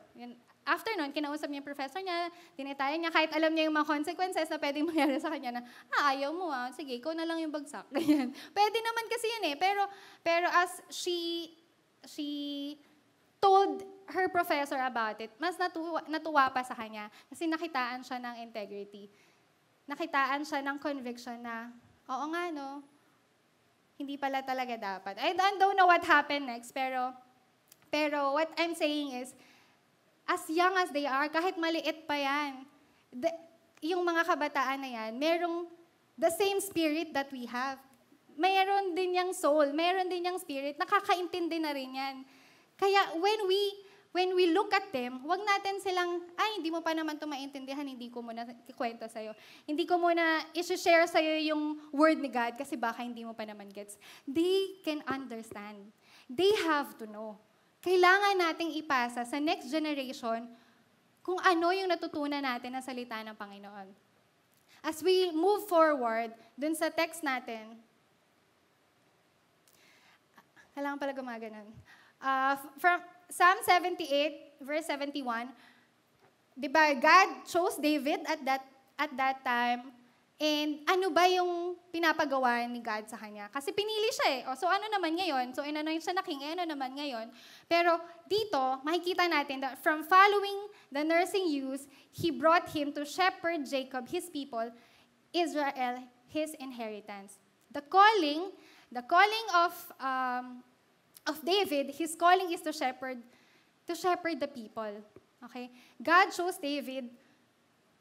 After 0.66 0.90
nun, 0.98 1.14
kinausap 1.14 1.46
niya 1.46 1.62
yung 1.62 1.70
professor 1.70 2.02
niya, 2.02 2.26
tinitayan 2.58 2.98
niya, 2.98 3.14
kahit 3.14 3.30
alam 3.30 3.54
niya 3.54 3.70
yung 3.70 3.78
mga 3.78 3.86
consequences 3.86 4.50
na 4.50 4.58
pwedeng 4.58 4.86
mangyari 4.90 5.14
sa 5.22 5.30
kanya 5.30 5.58
na, 5.58 5.62
ah, 5.94 6.10
ayaw 6.10 6.34
mo 6.34 6.50
ah, 6.50 6.74
sige, 6.74 6.98
ikaw 6.98 7.14
na 7.14 7.22
lang 7.22 7.38
yung 7.38 7.54
bagsak. 7.54 7.86
Ganyan. 7.94 8.34
Pwede 8.50 8.78
naman 8.82 9.06
kasi 9.06 9.26
yun 9.30 9.44
eh. 9.50 9.56
Pero, 9.58 9.86
pero 10.26 10.50
as 10.50 10.82
she 10.90 11.46
she 12.08 12.78
told 13.42 13.84
her 14.06 14.30
professor 14.30 14.78
about 14.78 15.18
it, 15.18 15.30
mas 15.36 15.58
natuwa, 15.58 16.02
natuwa 16.06 16.46
pa 16.50 16.62
sa 16.62 16.78
kanya 16.78 17.10
kasi 17.26 17.50
nakitaan 17.50 18.06
siya 18.06 18.22
ng 18.22 18.34
integrity. 18.46 19.10
Nakitaan 19.86 20.42
siya 20.46 20.62
ng 20.62 20.78
conviction 20.78 21.42
na, 21.42 21.70
oo 22.06 22.24
nga 22.30 22.50
no, 22.54 22.82
hindi 23.96 24.14
pala 24.20 24.44
talaga 24.44 24.76
dapat. 24.76 25.18
I 25.18 25.34
don't, 25.34 25.74
know 25.74 25.88
what 25.88 26.04
happened 26.04 26.46
next, 26.46 26.70
pero, 26.70 27.10
pero 27.90 28.36
what 28.36 28.50
I'm 28.60 28.76
saying 28.76 29.16
is, 29.24 29.32
as 30.26 30.42
young 30.50 30.74
as 30.76 30.90
they 30.90 31.06
are, 31.06 31.30
kahit 31.30 31.56
maliit 31.56 32.04
pa 32.04 32.18
yan, 32.18 32.66
the, 33.14 33.30
yung 33.80 34.02
mga 34.02 34.26
kabataan 34.26 34.82
na 34.82 34.90
yan, 34.90 35.10
merong 35.16 35.70
the 36.18 36.30
same 36.34 36.58
spirit 36.60 37.14
that 37.14 37.30
we 37.30 37.46
have 37.46 37.78
mayroon 38.36 38.92
din 38.92 39.16
yung 39.16 39.32
soul, 39.32 39.72
mayroon 39.72 40.08
din 40.08 40.28
yung 40.28 40.38
spirit, 40.38 40.76
nakakaintindi 40.78 41.58
na 41.60 41.72
rin 41.72 41.90
yan. 41.92 42.16
Kaya 42.76 43.16
when 43.16 43.48
we 43.48 43.60
when 44.16 44.32
we 44.32 44.48
look 44.48 44.72
at 44.72 44.88
them, 44.96 45.20
wag 45.28 45.44
natin 45.44 45.76
silang, 45.76 46.24
ay, 46.40 46.56
hindi 46.56 46.72
mo 46.72 46.80
pa 46.80 46.96
naman 46.96 47.20
ito 47.20 47.28
maintindihan, 47.28 47.84
hindi 47.84 48.08
ko 48.08 48.24
muna 48.24 48.48
ikwento 48.64 49.04
sa'yo. 49.04 49.36
Hindi 49.68 49.84
ko 49.84 50.00
muna 50.00 50.40
isi-share 50.56 51.04
sa'yo 51.04 51.36
yung 51.52 51.76
word 51.92 52.16
ni 52.16 52.32
God 52.32 52.56
kasi 52.56 52.80
baka 52.80 53.04
hindi 53.04 53.28
mo 53.28 53.36
pa 53.36 53.44
naman 53.44 53.68
gets. 53.68 54.00
They 54.24 54.80
can 54.80 55.04
understand. 55.04 55.92
They 56.32 56.48
have 56.64 56.96
to 56.96 57.04
know. 57.04 57.36
Kailangan 57.84 58.40
nating 58.40 58.80
ipasa 58.80 59.28
sa 59.28 59.36
next 59.36 59.68
generation 59.68 60.48
kung 61.20 61.36
ano 61.44 61.68
yung 61.76 61.92
natutunan 61.92 62.40
natin 62.40 62.72
na 62.72 62.80
salita 62.80 63.20
ng 63.20 63.36
Panginoon. 63.36 63.92
As 64.80 65.04
we 65.04 65.28
move 65.28 65.68
forward, 65.68 66.32
dun 66.56 66.72
sa 66.72 66.88
text 66.88 67.20
natin, 67.20 67.76
kailangan 70.76 71.00
pala 71.00 71.16
gumaganon. 71.16 71.66
Uh, 72.20 72.54
from 72.76 73.00
Psalm 73.32 73.58
78, 73.64 74.60
verse 74.60 74.84
71, 74.84 75.48
di 76.52 76.68
ba, 76.68 76.92
God 76.92 77.48
chose 77.48 77.80
David 77.80 78.20
at 78.28 78.40
that, 78.44 78.62
at 79.00 79.10
that 79.16 79.40
time 79.40 79.96
And 80.36 80.84
ano 80.84 81.08
ba 81.08 81.24
yung 81.32 81.80
pinapagawa 81.88 82.68
ni 82.68 82.84
God 82.84 83.08
sa 83.08 83.16
kanya? 83.16 83.48
Kasi 83.48 83.72
pinili 83.72 84.12
siya 84.12 84.28
eh. 84.36 84.40
O, 84.44 84.52
so 84.52 84.68
ano 84.68 84.84
naman 84.92 85.16
ngayon? 85.16 85.56
So 85.56 85.64
inanoint 85.64 86.04
siya 86.04 86.12
na 86.12 86.20
king, 86.20 86.44
eh, 86.44 86.52
ano 86.52 86.68
naman 86.68 86.92
ngayon? 86.92 87.32
Pero 87.64 87.96
dito, 88.28 88.60
makikita 88.84 89.24
natin 89.32 89.64
that 89.64 89.80
from 89.80 90.04
following 90.04 90.68
the 90.92 91.00
nursing 91.00 91.48
youth, 91.48 91.88
he 92.12 92.28
brought 92.28 92.68
him 92.68 92.92
to 92.92 93.08
shepherd 93.08 93.64
Jacob, 93.64 94.04
his 94.12 94.28
people, 94.28 94.68
Israel, 95.32 96.04
his 96.28 96.52
inheritance. 96.60 97.40
The 97.72 97.80
calling, 97.80 98.52
the 98.92 99.02
calling 99.02 99.46
of 99.54 99.72
um, 100.00 100.64
of 101.26 101.44
David, 101.44 101.90
his 101.94 102.14
calling 102.14 102.52
is 102.52 102.60
to 102.62 102.72
shepherd, 102.72 103.18
to 103.86 103.94
shepherd 103.94 104.38
the 104.38 104.48
people. 104.48 105.02
Okay? 105.44 105.70
God 106.02 106.30
chose 106.30 106.56
David 106.56 107.10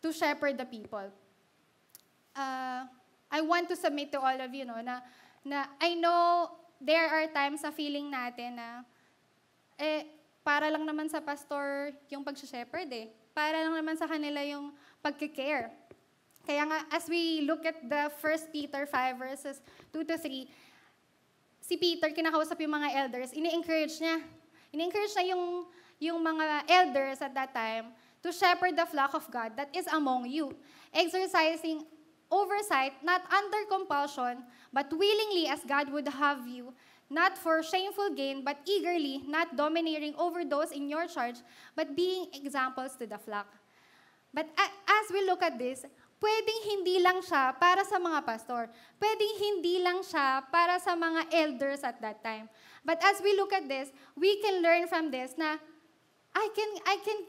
to 0.01 0.13
shepherd 0.13 0.57
the 0.57 0.65
people 0.65 1.09
uh, 2.35 2.83
I 3.31 3.39
want 3.41 3.71
to 3.71 3.75
submit 3.75 4.11
to 4.11 4.19
all 4.19 4.35
of 4.35 4.51
you 4.53 4.67
no, 4.67 4.79
na, 4.83 4.99
na 5.43 5.65
I 5.79 5.95
know 5.95 6.51
there 6.79 7.07
are 7.07 7.25
times 7.31 7.63
sa 7.63 7.71
feeling 7.71 8.11
natin 8.11 8.59
na 8.59 8.83
eh, 9.79 10.05
para 10.43 10.69
lang 10.69 10.85
naman 10.85 11.09
sa 11.09 11.23
pastor 11.23 11.95
yung 12.11 12.21
pag-shepherd 12.21 12.91
eh. 12.93 13.09
Para 13.33 13.65
lang 13.65 13.75
naman 13.75 13.97
sa 13.97 14.05
kanila 14.05 14.39
yung 14.45 14.71
pagkikare. 15.01 15.73
Kaya 16.45 16.63
nga, 16.69 16.79
as 16.93 17.09
we 17.09 17.41
look 17.41 17.65
at 17.65 17.81
the 17.81 18.07
1 18.21 18.53
Peter 18.53 18.85
5 18.85 19.17
verses 19.17 19.57
2 19.89 20.05
to 20.05 20.15
3, 20.15 20.45
si 21.65 21.81
Peter, 21.81 22.13
kinakausap 22.13 22.61
yung 22.61 22.77
mga 22.77 22.89
elders, 22.93 23.33
ini-encourage 23.33 23.97
niya. 23.97 24.21
Ini-encourage 24.69 25.13
niya 25.17 25.33
yung, 25.33 25.65
yung 25.97 26.19
mga 26.21 26.69
elders 26.69 27.17
at 27.25 27.33
that 27.33 27.49
time 27.57 27.89
to 28.21 28.29
shepherd 28.29 28.77
the 28.77 28.85
flock 28.85 29.17
of 29.17 29.25
God 29.33 29.57
that 29.57 29.73
is 29.73 29.89
among 29.89 30.29
you, 30.29 30.53
exercising 30.93 31.81
oversight, 32.29 32.93
not 33.01 33.25
under 33.33 33.65
compulsion, 33.69 34.45
but 34.69 34.89
willingly 34.93 35.49
as 35.49 35.65
God 35.65 35.89
would 35.89 36.05
have 36.05 36.45
you, 36.45 36.73
not 37.09 37.37
for 37.37 37.61
shameful 37.61 38.13
gain, 38.13 38.45
but 38.45 38.57
eagerly, 38.65 39.21
not 39.25 39.57
domineering 39.57 40.13
over 40.17 40.45
those 40.45 40.69
in 40.69 40.89
your 40.89 41.05
charge, 41.05 41.41
but 41.73 41.95
being 41.95 42.29
examples 42.33 42.97
to 42.97 43.05
the 43.05 43.17
flock. 43.17 43.49
But 44.33 44.49
as 44.57 45.05
we 45.13 45.23
look 45.25 45.41
at 45.41 45.57
this, 45.57 45.85
pwedeng 46.19 46.61
hindi 46.71 46.95
lang 47.03 47.19
siya 47.21 47.53
para 47.55 47.83
sa 47.83 47.99
mga 47.99 48.19
pastor. 48.23 48.71
Pwedeng 48.97 49.33
hindi 49.39 49.83
lang 49.83 49.99
siya 50.01 50.43
para 50.47 50.79
sa 50.79 50.95
mga 50.95 51.27
elders 51.31 51.81
at 51.83 51.99
that 51.99 52.23
time. 52.23 52.47
But 52.85 53.01
as 53.01 53.19
we 53.19 53.33
look 53.35 53.51
at 53.51 53.65
this, 53.65 53.89
we 54.13 54.39
can 54.39 54.61
learn 54.61 54.85
from 54.85 55.09
this 55.09 55.35
na 55.35 55.57
I 56.35 56.45
can 56.51 56.71
I 56.85 56.95
can 57.01 57.19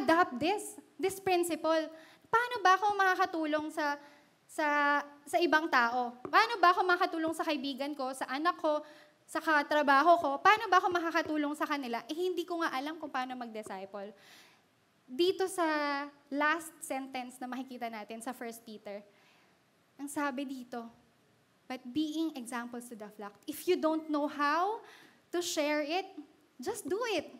adopt 0.00 0.40
this, 0.40 0.80
this 0.98 1.20
principle. 1.20 1.88
Paano 2.26 2.56
ba 2.64 2.74
ako 2.74 2.86
makakatulong 2.98 3.68
sa 3.70 4.00
sa 4.48 5.00
sa 5.24 5.36
ibang 5.38 5.70
tao? 5.70 6.18
Paano 6.26 6.58
ba 6.58 6.74
ako 6.74 6.80
makakatulong 6.82 7.34
sa 7.36 7.46
kaibigan 7.46 7.94
ko, 7.94 8.10
sa 8.10 8.26
anak 8.26 8.58
ko, 8.58 8.82
sa 9.24 9.38
katrabaho 9.40 10.18
ko? 10.20 10.30
Paano 10.42 10.66
ba 10.68 10.82
ako 10.82 10.88
makakatulong 10.90 11.54
sa 11.54 11.64
kanila? 11.64 12.02
Eh 12.10 12.16
hindi 12.16 12.42
ko 12.42 12.60
nga 12.60 12.74
alam 12.74 12.98
kung 12.98 13.12
paano 13.12 13.38
mag-disciple. 13.38 14.10
Dito 15.04 15.44
sa 15.46 15.64
last 16.32 16.72
sentence 16.80 17.36
na 17.36 17.46
makikita 17.46 17.92
natin 17.92 18.24
sa 18.24 18.32
1 18.32 18.64
Peter, 18.64 19.04
ang 20.00 20.08
sabi 20.10 20.42
dito, 20.48 20.88
but 21.68 21.80
being 21.92 22.34
examples 22.34 22.88
to 22.90 22.96
the 22.96 23.08
flock. 23.14 23.36
If 23.44 23.68
you 23.68 23.76
don't 23.78 24.08
know 24.10 24.26
how 24.26 24.80
to 25.30 25.38
share 25.44 25.84
it, 25.84 26.08
just 26.58 26.88
do 26.88 26.98
it. 27.14 27.30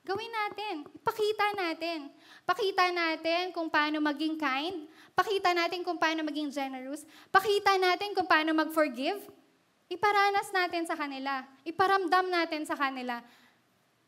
Gawin 0.00 0.32
natin. 0.32 0.88
Ipakita 0.96 1.46
natin. 1.54 1.98
Pakita 2.48 2.88
natin 2.88 3.52
kung 3.52 3.68
paano 3.68 4.00
maging 4.00 4.40
kind. 4.40 4.88
Pakita 5.12 5.52
natin 5.52 5.84
kung 5.84 6.00
paano 6.00 6.24
maging 6.24 6.48
generous. 6.48 7.04
Pakita 7.28 7.76
natin 7.76 8.16
kung 8.16 8.24
paano 8.24 8.56
mag-forgive. 8.56 9.20
Iparanas 9.92 10.48
natin 10.54 10.88
sa 10.88 10.96
kanila. 10.96 11.44
Iparamdam 11.68 12.26
natin 12.32 12.62
sa 12.64 12.78
kanila. 12.78 13.20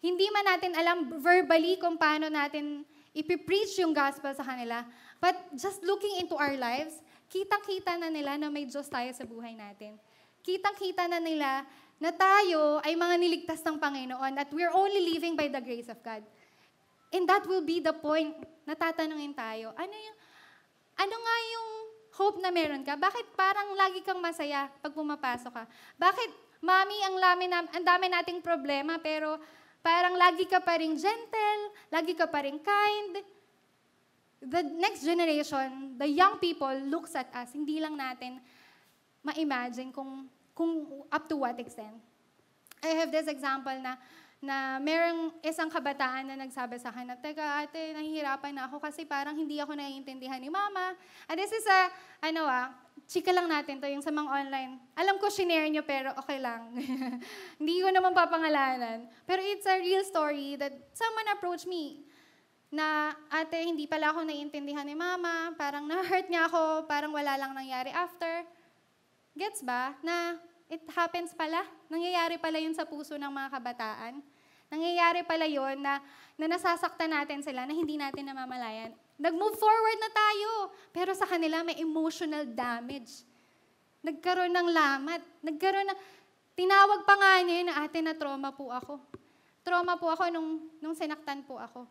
Hindi 0.03 0.27
man 0.35 0.43
natin 0.51 0.75
alam 0.75 0.99
verbally 1.23 1.79
kung 1.79 1.95
paano 1.95 2.27
natin 2.27 2.83
ipipreach 3.15 3.79
yung 3.79 3.95
gospel 3.95 4.35
sa 4.35 4.43
kanila. 4.43 4.83
But 5.23 5.39
just 5.55 5.87
looking 5.87 6.19
into 6.19 6.35
our 6.35 6.59
lives, 6.59 6.99
kitang-kita 7.31 8.03
na 8.03 8.11
nila 8.11 8.35
na 8.35 8.51
may 8.51 8.67
Diyos 8.67 8.91
tayo 8.91 9.09
sa 9.15 9.23
buhay 9.23 9.55
natin. 9.55 9.95
Kitang-kita 10.43 11.07
na 11.07 11.23
nila 11.23 11.63
na 12.03 12.11
tayo 12.11 12.83
ay 12.83 12.99
mga 12.99 13.15
niligtas 13.15 13.63
ng 13.63 13.79
Panginoon 13.79 14.35
at 14.43 14.51
we're 14.51 14.75
only 14.75 15.07
living 15.07 15.39
by 15.39 15.47
the 15.47 15.63
grace 15.63 15.87
of 15.87 16.03
God. 16.03 16.27
And 17.15 17.23
that 17.31 17.47
will 17.47 17.63
be 17.63 17.79
the 17.79 17.95
point 17.95 18.35
na 18.67 18.75
tatanungin 18.75 19.39
tayo. 19.39 19.71
Ano 19.79 19.95
yung, 19.95 20.19
ano 20.99 21.15
nga 21.15 21.37
yung 21.55 21.69
hope 22.19 22.39
na 22.43 22.51
meron 22.51 22.83
ka? 22.83 22.99
Bakit 22.99 23.39
parang 23.39 23.71
lagi 23.79 24.03
kang 24.03 24.19
masaya 24.19 24.67
pag 24.83 24.91
pumapasok 24.91 25.53
ka? 25.53 25.65
Bakit, 25.95 26.31
mami, 26.59 26.97
ang, 27.07 27.17
lami 27.23 27.47
na, 27.47 27.59
ang 27.71 27.85
dami 27.87 28.11
nating 28.11 28.43
problema, 28.43 28.99
pero 28.99 29.39
parang 29.83 30.15
lagi 30.15 30.47
ka 30.47 30.63
pa 30.63 30.79
rin 30.79 30.95
gentle, 30.95 31.63
lagi 31.91 32.15
ka 32.15 32.31
pa 32.31 32.47
rin 32.47 32.57
kind. 32.63 33.21
The 34.43 34.63
next 34.79 35.03
generation, 35.07 35.99
the 35.99 36.07
young 36.07 36.39
people 36.39 36.73
looks 36.87 37.15
at 37.19 37.31
us, 37.35 37.55
hindi 37.55 37.79
lang 37.79 37.99
natin 37.99 38.43
ma-imagine 39.23 39.95
kung 39.95 40.27
kung 40.55 41.05
up 41.11 41.27
to 41.31 41.39
what 41.39 41.59
extent. 41.59 41.95
I 42.83 42.99
have 42.99 43.15
this 43.15 43.31
example 43.31 43.75
na 43.79 43.95
na 44.43 44.83
merong 44.83 45.31
isang 45.39 45.71
kabataan 45.71 46.27
na 46.27 46.35
nagsabi 46.35 46.75
sa 46.75 46.91
akin 46.91 47.07
na, 47.07 47.15
Teka, 47.15 47.63
ate, 47.63 47.95
nahihirapan 47.95 48.51
na 48.51 48.67
ako 48.67 48.83
kasi 48.83 49.07
parang 49.07 49.39
hindi 49.39 49.63
ako 49.63 49.79
naiintindihan 49.79 50.43
ni 50.43 50.51
mama. 50.51 50.99
And 51.31 51.39
this 51.39 51.55
is 51.55 51.63
a, 51.63 51.81
ano 52.27 52.43
ah, 52.51 52.75
chika 53.13 53.29
lang 53.29 53.45
natin 53.45 53.77
to, 53.77 53.89
yung 53.89 54.01
sa 54.01 54.09
mga 54.09 54.29
online. 54.29 54.73
Alam 54.97 55.21
ko, 55.21 55.29
shinare 55.29 55.69
nyo, 55.69 55.85
pero 55.85 56.17
okay 56.17 56.41
lang. 56.41 56.73
hindi 57.61 57.75
ko 57.85 57.89
naman 57.93 58.17
papangalanan. 58.17 59.05
Pero 59.29 59.45
it's 59.45 59.69
a 59.69 59.77
real 59.77 60.01
story 60.07 60.57
that 60.57 60.73
someone 60.97 61.29
approached 61.29 61.69
me 61.69 62.09
na, 62.73 63.13
ate, 63.29 63.61
hindi 63.61 63.85
pala 63.85 64.17
ako 64.17 64.25
naiintindihan 64.25 64.89
ni 64.89 64.97
mama, 64.97 65.53
parang 65.61 65.85
na-hurt 65.85 66.33
niya 66.33 66.49
ako, 66.49 66.89
parang 66.89 67.13
wala 67.13 67.37
lang 67.37 67.53
nangyari 67.53 67.93
after. 67.93 68.49
Gets 69.37 69.61
ba? 69.61 69.93
Na 70.01 70.41
it 70.73 70.81
happens 70.97 71.37
pala. 71.37 71.69
Nangyayari 71.93 72.41
pala 72.41 72.57
yun 72.57 72.73
sa 72.73 72.89
puso 72.89 73.21
ng 73.21 73.29
mga 73.29 73.49
kabataan. 73.53 74.25
Nangyayari 74.73 75.21
pala 75.29 75.45
yun 75.45 75.85
na, 75.85 76.01
na 76.41 76.47
nasasaktan 76.49 77.13
natin 77.13 77.45
sila 77.45 77.69
na 77.69 77.77
hindi 77.77 78.01
natin 78.01 78.25
namamalayan. 78.25 78.97
Nag-move 79.23 79.55
forward 79.55 79.99
na 80.03 80.11
tayo. 80.11 80.51
Pero 80.91 81.15
sa 81.15 81.31
kanila 81.31 81.63
may 81.63 81.79
emotional 81.79 82.43
damage. 82.43 83.23
Nagkaroon 84.03 84.51
ng 84.51 84.69
lamat. 84.75 85.23
Nagkaroon 85.47 85.87
ng... 85.87 85.99
Tinawag 86.59 87.07
pa 87.07 87.15
nga 87.15 87.33
niya 87.41 87.71
na 87.71 87.75
ate 87.87 88.03
na 88.03 88.19
trauma 88.19 88.51
po 88.51 88.69
ako. 88.75 88.99
Trauma 89.63 89.95
po 89.95 90.11
ako 90.11 90.27
nung, 90.35 90.67
nung 90.83 90.93
sinaktan 90.99 91.47
po 91.47 91.55
ako. 91.57 91.87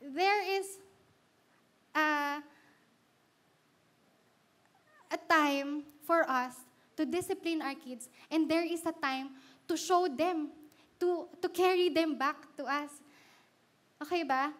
There 0.00 0.56
is 0.56 0.80
a, 1.92 2.40
a 5.12 5.18
time 5.28 5.84
for 6.08 6.24
us 6.24 6.56
to 6.96 7.04
discipline 7.04 7.60
our 7.60 7.76
kids, 7.76 8.08
and 8.32 8.48
there 8.48 8.64
is 8.64 8.80
a 8.88 8.96
time 8.96 9.36
to 9.68 9.76
show 9.76 10.08
them, 10.08 10.48
to, 10.98 11.28
to 11.44 11.48
carry 11.52 11.92
them 11.92 12.16
back 12.16 12.36
to 12.56 12.64
us. 12.64 12.90
Okay 14.00 14.24
ba? 14.24 14.50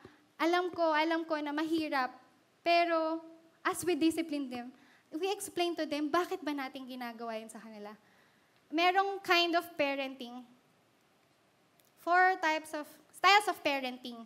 Alam 0.41 0.72
ko, 0.72 0.97
alam 0.97 1.28
ko 1.28 1.36
na 1.36 1.53
mahirap, 1.53 2.16
pero 2.64 3.20
as 3.61 3.84
we 3.84 3.93
discipline 3.93 4.49
them, 4.49 4.72
we 5.12 5.28
explain 5.28 5.76
to 5.76 5.84
them, 5.84 6.09
bakit 6.09 6.41
ba 6.41 6.57
natin 6.57 6.88
ginagawa 6.88 7.36
yun 7.36 7.53
sa 7.53 7.61
kanila? 7.61 7.93
Merong 8.72 9.20
kind 9.20 9.53
of 9.53 9.66
parenting. 9.76 10.41
Four 12.01 12.41
types 12.41 12.72
of, 12.72 12.88
styles 13.12 13.53
of 13.53 13.61
parenting 13.61 14.24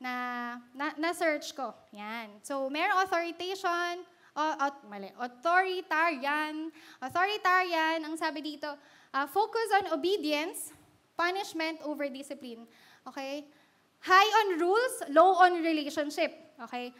na, 0.00 0.56
na, 0.72 0.96
na-search 0.96 1.52
ko. 1.52 1.76
Yan. 1.92 2.40
So, 2.40 2.72
merong 2.72 3.04
authorization, 3.04 4.06
o, 4.32 4.42
o, 4.42 4.66
mali, 4.88 5.12
authoritarian. 5.20 6.72
Authoritarian, 7.04 8.00
ang 8.00 8.16
sabi 8.16 8.40
dito, 8.40 8.72
uh, 9.12 9.26
focus 9.28 9.68
on 9.82 9.92
obedience, 9.92 10.72
punishment 11.18 11.84
over 11.84 12.08
discipline. 12.08 12.64
Okay? 13.04 13.44
High 14.04 14.30
on 14.44 14.48
rules, 14.60 14.94
low 15.08 15.40
on 15.40 15.64
relationship. 15.64 16.28
Okay? 16.68 16.92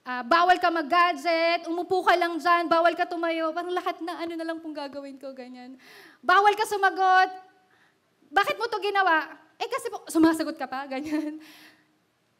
Uh, 0.00 0.26
bawal 0.26 0.58
ka 0.58 0.66
mag-gadget, 0.66 1.68
umupo 1.70 2.02
ka 2.02 2.16
lang 2.18 2.34
dyan, 2.40 2.66
bawal 2.66 2.90
ka 2.98 3.06
tumayo, 3.06 3.54
parang 3.54 3.70
lahat 3.70 4.00
na 4.02 4.18
ano 4.18 4.32
na 4.34 4.46
lang 4.48 4.58
pong 4.58 4.74
gagawin 4.74 5.14
ko, 5.20 5.30
ganyan. 5.30 5.78
Bawal 6.18 6.56
ka 6.58 6.66
sumagot. 6.66 7.30
Bakit 8.32 8.56
mo 8.58 8.66
to 8.66 8.82
ginawa? 8.82 9.30
Eh 9.60 9.68
kasi 9.68 9.92
po, 9.92 10.02
sumasagot 10.10 10.56
ka 10.58 10.66
pa, 10.66 10.88
ganyan. 10.92 11.38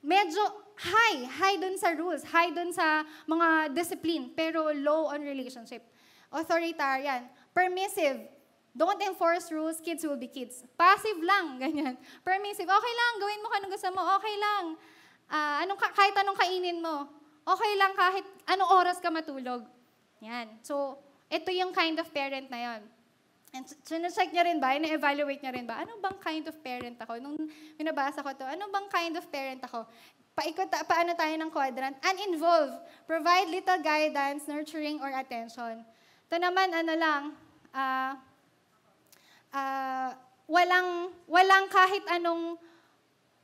Medyo 0.00 0.42
high, 0.80 1.28
high 1.28 1.58
dun 1.60 1.76
sa 1.76 1.92
rules, 1.92 2.24
high 2.26 2.50
dun 2.50 2.72
sa 2.72 3.04
mga 3.28 3.76
discipline, 3.76 4.32
pero 4.32 4.72
low 4.72 5.12
on 5.12 5.20
relationship. 5.22 5.84
Authoritarian, 6.32 7.28
permissive, 7.52 8.24
don't 8.76 9.00
enforce 9.02 9.50
rules, 9.50 9.78
kids 9.80 10.06
will 10.06 10.18
be 10.18 10.30
kids. 10.30 10.62
Passive 10.78 11.18
lang, 11.22 11.56
ganyan. 11.62 11.98
Permissive, 12.22 12.68
okay 12.70 12.94
lang, 12.94 13.12
gawin 13.18 13.40
mo 13.42 13.46
kung 13.50 13.58
anong 13.62 13.72
gusto 13.74 13.88
mo, 13.92 14.02
okay 14.18 14.36
lang. 14.38 14.64
Uh, 15.30 15.56
anong, 15.62 15.78
kahit 15.78 16.14
anong 16.18 16.38
kainin 16.38 16.82
mo, 16.82 17.20
Okay 17.50 17.72
lang 17.80 17.92
kahit 17.96 18.26
anong 18.52 18.70
oras 18.70 18.98
ka 19.00 19.08
matulog. 19.08 19.64
Yan. 20.20 20.60
So, 20.60 21.00
ito 21.32 21.48
yung 21.50 21.72
kind 21.72 21.96
of 21.96 22.06
parent 22.12 22.52
na 22.52 22.58
yon. 22.60 22.82
And 23.50 23.66
check 24.14 24.30
niya 24.30 24.46
rin 24.46 24.62
ba, 24.62 24.78
ina-evaluate 24.78 25.42
niya 25.42 25.50
rin 25.50 25.66
ba, 25.66 25.82
ano 25.82 25.98
bang 25.98 26.18
kind 26.22 26.46
of 26.46 26.54
parent 26.62 26.94
ako? 27.02 27.18
Nung 27.18 27.34
binabasa 27.74 28.22
ko 28.22 28.30
to, 28.30 28.46
ano 28.46 28.70
bang 28.70 28.86
kind 28.86 29.14
of 29.18 29.26
parent 29.26 29.58
ako? 29.66 29.90
Paikot, 30.38 30.70
paano 30.86 31.18
tayo 31.18 31.34
ng 31.34 31.50
quadrant? 31.50 31.98
Uninvolve. 31.98 32.78
Provide 33.10 33.50
little 33.50 33.82
guidance, 33.82 34.46
nurturing, 34.46 35.02
or 35.02 35.10
attention. 35.10 35.82
Ito 36.30 36.36
naman, 36.38 36.70
ano 36.70 36.94
lang, 36.94 37.22
ah, 37.74 38.14
ah, 39.54 40.14
walang, 40.50 41.14
walang 41.30 41.66
kahit 41.70 42.02
anong 42.10 42.58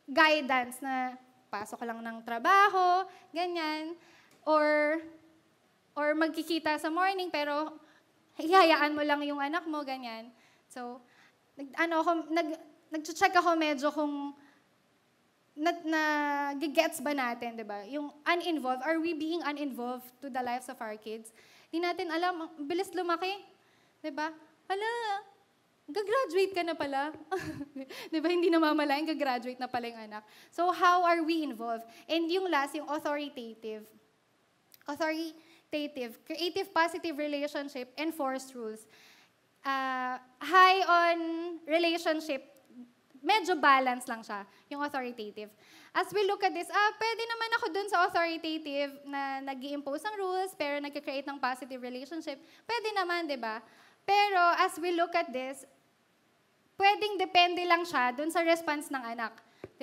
guidance 0.07 0.79
na 0.83 1.15
pasok 1.51 1.83
lang 1.87 2.03
ng 2.03 2.23
trabaho, 2.23 3.07
ganyan, 3.31 3.95
or 4.47 4.99
or 5.97 6.13
magkikita 6.13 6.77
sa 6.77 6.93
morning 6.93 7.33
pero 7.33 7.73
hihayaan 8.37 8.93
mo 8.93 9.01
lang 9.01 9.25
yung 9.25 9.41
anak 9.41 9.65
mo, 9.65 9.81
ganyan. 9.81 10.29
So, 10.69 11.01
nag, 11.57 11.73
ano 11.81 12.05
ako, 12.05 12.11
nag, 12.29 12.49
nag-check 12.93 13.33
ako 13.33 13.57
medyo 13.57 13.89
kung 13.89 14.37
na, 15.57 15.73
na 15.89 16.03
gets 16.61 17.01
ba 17.01 17.17
natin, 17.17 17.57
di 17.57 17.65
ba? 17.65 17.81
Yung 17.89 18.13
uninvolved, 18.29 18.85
are 18.85 19.01
we 19.01 19.17
being 19.17 19.41
uninvolved 19.41 20.05
to 20.21 20.29
the 20.29 20.43
lives 20.45 20.69
of 20.69 20.77
our 20.85 21.01
kids? 21.01 21.33
Di 21.73 21.81
natin 21.81 22.13
alam, 22.13 22.45
bilis 22.69 22.93
lumaki. 22.93 23.41
Di 24.05 24.13
ba? 24.13 24.29
Hala, 24.69 24.93
gagraduate 25.87 26.53
ka 26.55 26.63
na 26.67 26.75
pala. 26.75 27.15
di 28.13 28.19
ba? 28.19 28.29
Hindi 28.29 28.51
namamalayan, 28.51 29.07
gagraduate 29.07 29.59
na 29.59 29.71
pala 29.71 29.87
yung 29.87 30.03
anak. 30.11 30.23
So, 30.51 30.75
how 30.75 31.07
are 31.07 31.23
we 31.23 31.47
involved? 31.47 31.87
And 32.11 32.27
yung 32.27 32.51
last, 32.51 32.75
yung 32.75 32.91
authoritative. 32.91 33.87
Authoritative, 34.87 36.19
creative 36.27 36.71
positive 36.75 37.15
relationship, 37.19 37.95
enforced 37.99 38.55
rules. 38.55 38.87
Uh, 39.67 40.19
high 40.39 40.81
on 40.87 41.19
relationship, 41.67 42.43
medyo 43.19 43.59
balance 43.59 44.07
lang 44.07 44.23
siya, 44.23 44.47
yung 44.71 44.83
authoritative. 44.87 45.51
As 45.91 46.07
we 46.15 46.23
look 46.23 46.45
at 46.47 46.55
this, 46.55 46.71
ah, 46.71 46.91
pwede 46.95 47.23
naman 47.27 47.51
ako 47.59 47.67
dun 47.75 47.89
sa 47.91 48.07
authoritative 48.07 48.95
na 49.11 49.43
nag 49.43 49.59
impose 49.59 50.07
ng 50.07 50.15
rules, 50.23 50.55
pero 50.55 50.79
nag-create 50.79 51.27
ng 51.27 51.43
positive 51.43 51.83
relationship. 51.83 52.39
Pwede 52.63 52.95
naman, 52.95 53.27
di 53.27 53.35
ba? 53.35 53.59
Pero 54.07 54.43
as 54.63 54.79
we 54.79 54.95
look 54.95 55.13
at 55.19 55.29
this, 55.35 55.67
pwedeng 56.79 57.19
depende 57.19 57.67
lang 57.67 57.83
siya 57.83 58.15
dun 58.15 58.31
sa 58.31 58.47
response 58.47 58.87
ng 58.89 59.03
anak. 59.03 59.35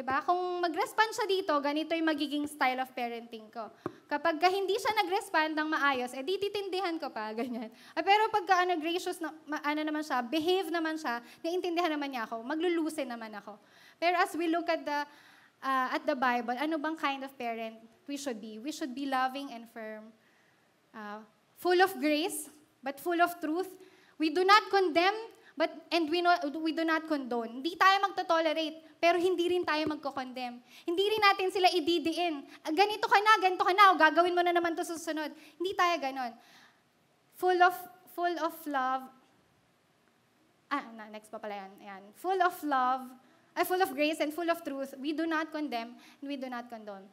ba? 0.01 0.23
Kung 0.23 0.63
mag-respond 0.63 1.11
siya 1.11 1.27
dito, 1.27 1.53
ganito 1.59 1.91
yung 1.91 2.07
magiging 2.07 2.47
style 2.47 2.79
of 2.79 2.89
parenting 2.95 3.51
ko. 3.51 3.67
Kapag 4.07 4.39
ka 4.39 4.47
hindi 4.47 4.77
siya 4.79 4.93
nag-respond 5.03 5.57
ng 5.57 5.67
maayos, 5.73 6.13
eh 6.15 6.23
di 6.23 6.39
titindihan 6.39 6.95
ko 7.01 7.11
pa, 7.11 7.33
ganyan. 7.39 7.67
Ah, 7.91 8.05
pero 8.05 8.31
pagka 8.31 8.63
ano, 8.63 8.79
gracious, 8.79 9.19
na, 9.19 9.35
ma, 9.43 9.59
ano 9.59 9.81
naman 9.83 10.05
siya, 10.05 10.23
behave 10.23 10.71
naman 10.71 10.95
siya, 10.95 11.19
naiintindihan 11.43 11.91
naman 11.91 12.13
niya 12.13 12.23
ako, 12.29 12.45
maglulusin 12.47 13.09
naman 13.09 13.33
ako. 13.35 13.59
Pero 13.99 14.15
as 14.21 14.31
we 14.37 14.47
look 14.47 14.69
at 14.69 14.85
the, 14.85 14.99
uh, 15.65 15.87
at 15.97 16.03
the 16.07 16.15
Bible, 16.15 16.55
ano 16.55 16.79
bang 16.79 16.95
kind 16.95 17.21
of 17.27 17.33
parent 17.35 17.75
we 18.07 18.15
should 18.15 18.39
be? 18.39 18.59
We 18.59 18.71
should 18.71 18.93
be 18.93 19.07
loving 19.07 19.51
and 19.51 19.65
firm, 19.71 20.11
uh, 20.93 21.23
full 21.57 21.79
of 21.81 21.95
grace, 21.99 22.51
but 22.83 22.99
full 22.99 23.17
of 23.17 23.33
truth. 23.39 23.71
We 24.21 24.29
do 24.29 24.45
not 24.45 24.69
condemn, 24.69 25.33
But, 25.53 25.69
and 25.93 26.09
we, 26.09 26.25
know, 26.25 26.33
we 26.65 26.73
do 26.73 26.81
not 26.81 27.05
condone. 27.05 27.61
Hindi 27.61 27.77
tayo 27.77 28.01
magto-tolerate, 28.01 28.97
pero 28.97 29.21
hindi 29.21 29.53
rin 29.53 29.61
tayo 29.61 29.85
magko-condemn. 29.85 30.57
Hindi 30.81 31.03
rin 31.13 31.21
natin 31.21 31.53
sila 31.53 31.69
ididiin. 31.69 32.41
Ganito 32.73 33.05
ka 33.05 33.21
na, 33.21 33.37
ganito 33.37 33.61
ka 33.61 33.69
na, 33.69 33.93
o 33.93 33.97
gagawin 33.97 34.33
mo 34.33 34.41
na 34.41 34.49
naman 34.49 34.73
to 34.73 34.81
susunod. 34.81 35.29
Hindi 35.61 35.77
tayo 35.77 35.93
ganon. 36.01 36.33
Full 37.37 37.59
of, 37.61 37.75
full 38.17 38.33
of 38.41 38.55
love. 38.65 39.05
Ah, 40.73 40.89
na, 40.97 41.05
next 41.13 41.29
pa 41.29 41.37
pala 41.37 41.53
yan. 41.53 41.71
Ayan. 41.85 42.03
Full 42.17 42.41
of 42.41 42.57
love, 42.65 43.05
ay, 43.53 43.61
full 43.61 43.81
of 43.85 43.93
grace 43.93 44.17
and 44.25 44.33
full 44.33 44.49
of 44.49 44.65
truth. 44.65 44.97
We 44.97 45.13
do 45.13 45.29
not 45.29 45.53
condemn 45.53 45.93
and 45.93 46.25
we 46.25 46.41
do 46.41 46.49
not 46.49 46.65
condone. 46.65 47.05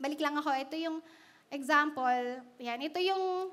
Balik 0.00 0.16
lang 0.24 0.40
ako. 0.40 0.48
Ito 0.48 0.76
yung 0.80 1.04
example. 1.52 2.40
Yan. 2.56 2.80
Ito 2.80 2.96
yung, 3.04 3.52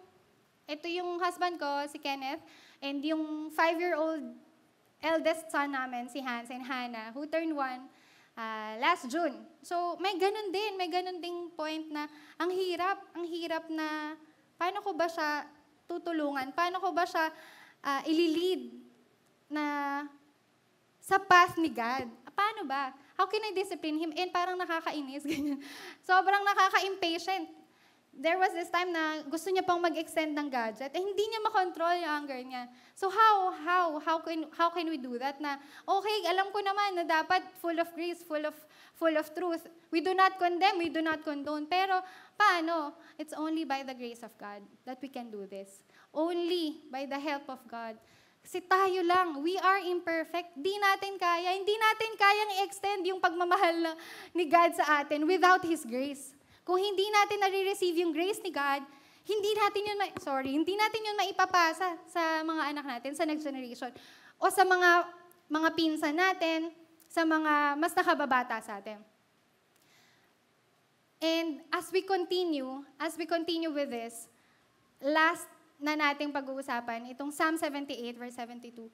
ito 0.64 0.88
yung 0.88 1.20
husband 1.20 1.60
ko, 1.60 1.68
si 1.92 2.00
Kenneth. 2.00 2.40
And 2.84 3.00
yung 3.00 3.48
five-year-old 3.56 4.28
eldest 5.00 5.48
son 5.48 5.72
namin, 5.72 6.12
si 6.12 6.20
Hans 6.20 6.52
and 6.52 6.68
Hannah, 6.68 7.16
who 7.16 7.24
turned 7.32 7.56
one 7.56 7.88
uh, 8.36 8.76
last 8.76 9.08
June. 9.08 9.40
So, 9.64 9.96
may 10.04 10.20
ganun 10.20 10.52
din, 10.52 10.76
may 10.76 10.92
ganun 10.92 11.24
ding 11.24 11.48
point 11.56 11.88
na 11.88 12.12
ang 12.36 12.52
hirap, 12.52 13.00
ang 13.16 13.24
hirap 13.24 13.72
na 13.72 14.20
paano 14.60 14.84
ko 14.84 14.92
ba 14.92 15.08
siya 15.08 15.48
tutulungan? 15.88 16.52
Paano 16.52 16.84
ko 16.84 16.92
ba 16.92 17.08
siya 17.08 17.32
uh, 17.88 18.02
ililid 18.04 18.76
na 19.48 19.64
sa 21.00 21.16
path 21.24 21.56
ni 21.56 21.72
God? 21.72 22.12
Paano 22.36 22.68
ba? 22.68 22.92
How 23.16 23.32
can 23.32 23.48
I 23.48 23.56
discipline 23.56 23.96
him? 23.96 24.12
And 24.12 24.28
parang 24.28 24.60
nakakainis, 24.60 25.24
ganyan. 25.32 25.64
Sobrang 26.04 26.44
nakaka-impatient 26.44 27.63
there 28.14 28.38
was 28.38 28.54
this 28.54 28.70
time 28.70 28.94
na 28.94 29.26
gusto 29.26 29.50
niya 29.50 29.66
pang 29.66 29.82
mag-extend 29.82 30.38
ng 30.38 30.50
gadget, 30.54 30.94
eh 30.94 31.02
hindi 31.02 31.26
niya 31.26 31.42
makontrol 31.42 31.98
yung 31.98 32.14
anger 32.24 32.40
niya. 32.46 32.70
So 32.94 33.10
how, 33.10 33.50
how, 33.66 33.98
how 34.06 34.18
can, 34.22 34.46
how 34.54 34.70
can 34.70 34.86
we 34.86 35.02
do 35.02 35.18
that 35.18 35.42
na, 35.42 35.58
okay, 35.90 36.18
alam 36.30 36.54
ko 36.54 36.62
naman 36.62 37.02
na 37.02 37.06
dapat 37.10 37.42
full 37.58 37.78
of 37.82 37.90
grace, 37.98 38.22
full 38.22 38.46
of, 38.46 38.54
full 38.94 39.16
of 39.18 39.26
truth. 39.34 39.66
We 39.90 40.06
do 40.06 40.14
not 40.14 40.38
condemn, 40.38 40.78
we 40.78 40.94
do 40.94 41.02
not 41.02 41.26
condone. 41.26 41.66
Pero 41.66 42.06
paano? 42.38 42.94
It's 43.18 43.34
only 43.34 43.66
by 43.66 43.82
the 43.82 43.98
grace 43.98 44.22
of 44.22 44.34
God 44.38 44.62
that 44.86 45.02
we 45.02 45.10
can 45.10 45.34
do 45.34 45.50
this. 45.50 45.82
Only 46.14 46.86
by 46.94 47.10
the 47.10 47.18
help 47.18 47.50
of 47.50 47.66
God. 47.66 47.98
Kasi 48.44 48.60
tayo 48.62 49.02
lang, 49.08 49.42
we 49.42 49.56
are 49.58 49.80
imperfect. 49.82 50.54
Di 50.60 50.76
natin 50.76 51.16
kaya, 51.16 51.56
hindi 51.56 51.74
natin 51.80 52.12
kayang 52.14 52.52
i-extend 52.62 53.02
yung 53.08 53.24
pagmamahal 53.24 53.96
ni 54.36 54.46
God 54.52 54.76
sa 54.78 55.02
atin 55.02 55.26
without 55.26 55.64
His 55.64 55.82
grace. 55.88 56.36
Kung 56.64 56.80
hindi 56.80 57.04
natin 57.12 57.44
nare-receive 57.44 58.00
yung 58.00 58.16
grace 58.16 58.40
ni 58.40 58.52
God, 58.52 58.84
hindi 59.24 59.52
natin 59.56 59.82
yun, 59.88 59.98
ma- 60.00 60.20
sorry, 60.20 60.52
hindi 60.52 60.76
natin 60.76 61.00
yun 61.00 61.16
maipapasa 61.16 61.96
sa 62.08 62.44
mga 62.44 62.64
anak 62.76 62.86
natin, 62.88 63.12
sa 63.16 63.24
next 63.24 63.44
generation. 63.44 63.92
O 64.40 64.52
sa 64.52 64.68
mga, 64.68 65.08
mga 65.48 65.70
pinsan 65.76 66.16
natin, 66.16 66.72
sa 67.08 67.24
mga 67.24 67.80
mas 67.80 67.94
nakababata 67.96 68.60
sa 68.60 68.80
atin. 68.80 69.00
And 71.24 71.64
as 71.72 71.88
we 71.88 72.04
continue, 72.04 72.84
as 73.00 73.16
we 73.16 73.24
continue 73.24 73.72
with 73.72 73.88
this, 73.88 74.28
last 75.00 75.48
na 75.80 75.96
nating 75.96 76.36
pag-uusapan, 76.36 77.12
itong 77.16 77.32
Psalm 77.32 77.56
78, 77.56 78.20
verse 78.20 78.36
72, 78.36 78.92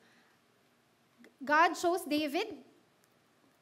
God 1.42 1.74
chose 1.74 2.06
David. 2.06 2.54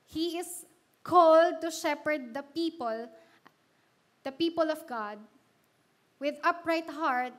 He 0.08 0.39
is 0.39 0.68
called 0.99 1.64
to 1.64 1.72
shepherd 1.72 2.36
the 2.36 2.43
people 2.43 3.08
the 4.28 4.36
people 4.36 4.68
of 4.68 4.84
God, 4.84 5.16
with 6.20 6.36
upright 6.44 6.92
heart, 6.92 7.32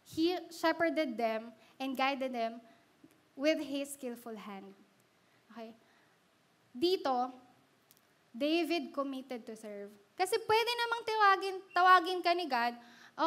he 0.00 0.32
shepherded 0.48 1.20
them 1.20 1.52
and 1.76 1.92
guided 1.92 2.32
them 2.32 2.64
with 3.36 3.60
his 3.60 3.92
skillful 3.92 4.32
hand. 4.32 4.72
Okay? 5.52 5.76
Dito, 6.72 7.28
David 8.32 8.96
committed 8.96 9.44
to 9.44 9.52
serve. 9.52 9.92
Kasi 10.16 10.40
pwede 10.48 10.70
namang 10.72 11.02
tawagin, 11.04 11.56
tawagin 11.76 12.20
ka 12.24 12.32
ni 12.32 12.48
God, 12.48 12.72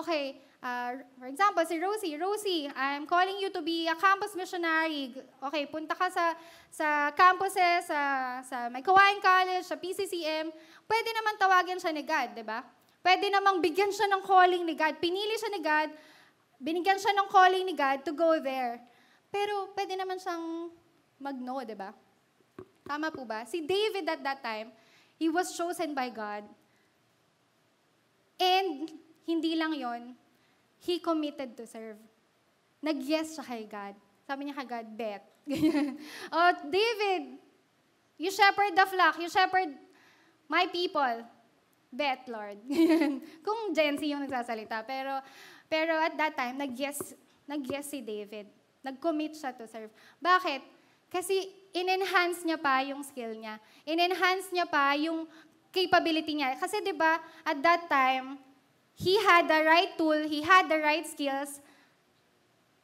okay, 0.02 0.42
uh, 0.66 0.98
for 1.22 1.30
example, 1.30 1.62
si 1.62 1.78
Rosie, 1.78 2.18
Rosie, 2.18 2.66
I'm 2.74 3.06
calling 3.06 3.38
you 3.38 3.54
to 3.54 3.62
be 3.62 3.86
a 3.86 3.94
campus 3.94 4.34
missionary. 4.34 5.14
Okay, 5.46 5.70
punta 5.70 5.94
ka 5.94 6.10
sa, 6.10 6.34
sa 6.74 7.14
campuses, 7.14 7.86
sa, 7.86 8.02
sa 8.42 8.66
May 8.74 8.82
Kawain 8.82 9.22
College, 9.22 9.66
sa 9.66 9.78
PCCM. 9.78 10.50
Pwede 10.90 11.10
naman 11.14 11.38
tawagin 11.38 11.78
siya 11.78 11.94
ni 11.94 12.02
God, 12.02 12.34
di 12.34 12.42
ba? 12.42 12.66
Pwede 13.06 13.30
namang 13.30 13.62
bigyan 13.62 13.94
siya 13.94 14.10
ng 14.10 14.26
calling 14.26 14.66
ni 14.66 14.74
God. 14.74 14.98
Pinili 14.98 15.38
siya 15.38 15.54
ni 15.54 15.62
God, 15.62 15.94
binigyan 16.58 16.98
siya 16.98 17.14
ng 17.14 17.30
calling 17.30 17.62
ni 17.62 17.78
God 17.78 18.02
to 18.02 18.18
go 18.18 18.42
there. 18.42 18.82
Pero 19.30 19.70
pwede 19.78 19.94
naman 19.94 20.18
siyang 20.18 20.74
mag-no, 21.22 21.62
di 21.62 21.78
ba? 21.78 21.94
Tama 22.82 23.14
po 23.14 23.22
ba? 23.22 23.46
Si 23.46 23.62
David 23.62 24.10
at 24.10 24.26
that 24.26 24.42
time, 24.42 24.74
he 25.22 25.30
was 25.30 25.54
chosen 25.54 25.94
by 25.94 26.10
God. 26.10 26.50
And 28.42 28.90
hindi 29.30 29.54
lang 29.54 29.78
yon, 29.78 30.18
he 30.82 30.98
committed 30.98 31.54
to 31.62 31.70
serve. 31.70 32.02
Nag-yes 32.82 33.38
siya 33.38 33.46
kay 33.46 33.70
God. 33.70 33.94
Sabi 34.26 34.50
niya 34.50 34.58
kay 34.58 34.82
God, 34.82 34.88
bet. 34.98 35.22
oh, 36.34 36.52
David, 36.66 37.38
you 38.18 38.34
shepherd 38.34 38.74
the 38.74 38.86
flock, 38.90 39.22
you 39.22 39.30
shepherd 39.30 39.70
my 40.50 40.66
people. 40.74 41.22
Bet, 41.92 42.28
Lord. 42.28 42.60
Kung 43.46 43.72
Gen 43.72 43.96
Z 43.98 44.04
yung 44.04 44.24
nagsasalita. 44.26 44.84
Pero, 44.84 45.22
pero 45.70 45.94
at 46.00 46.14
that 46.18 46.34
time, 46.36 46.60
nag-yes, 46.60 47.16
nag-yes 47.48 47.92
si 47.92 48.00
David. 48.04 48.50
Nag-commit 48.86 49.34
siya 49.34 49.56
to 49.56 49.66
serve. 49.66 49.90
Bakit? 50.22 50.62
Kasi 51.10 51.48
in-enhance 51.72 52.44
niya 52.44 52.60
pa 52.60 52.84
yung 52.84 53.02
skill 53.04 53.36
niya. 53.36 53.60
In-enhance 53.88 54.52
niya 54.52 54.68
pa 54.68 54.96
yung 55.00 55.28
capability 55.76 56.40
niya. 56.40 56.56
Kasi 56.56 56.80
'di 56.80 56.96
ba, 56.96 57.20
at 57.44 57.60
that 57.60 57.92
time, 57.92 58.40
he 58.96 59.20
had 59.20 59.52
the 59.52 59.60
right 59.68 59.92
tool, 60.00 60.24
he 60.24 60.40
had 60.40 60.72
the 60.72 60.80
right 60.80 61.04
skills, 61.04 61.60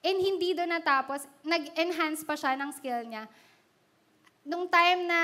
and 0.03 0.19
hindi 0.19 0.51
doon 0.51 0.75
natapos, 0.75 1.23
nag-enhance 1.47 2.27
pa 2.27 2.35
siya 2.35 2.59
ng 2.59 2.71
skill 2.75 3.01
niya. 3.07 3.31
Nung 4.43 4.67
time 4.67 5.07
na 5.07 5.21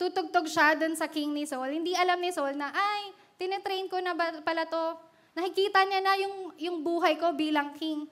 tutugtog 0.00 0.48
siya 0.48 0.72
doon 0.80 0.96
sa 0.96 1.12
king 1.12 1.36
ni 1.36 1.44
Saul, 1.44 1.76
hindi 1.76 1.92
alam 1.92 2.16
ni 2.16 2.32
Saul 2.32 2.56
na, 2.56 2.72
ay, 2.72 3.12
tinetrain 3.36 3.84
ko 3.92 4.00
na 4.00 4.16
pala 4.16 4.64
to. 4.64 4.96
Nakikita 5.36 5.84
niya 5.84 6.00
na 6.00 6.16
yung, 6.16 6.36
yung 6.56 6.78
buhay 6.80 7.20
ko 7.20 7.36
bilang 7.36 7.76
king. 7.76 8.08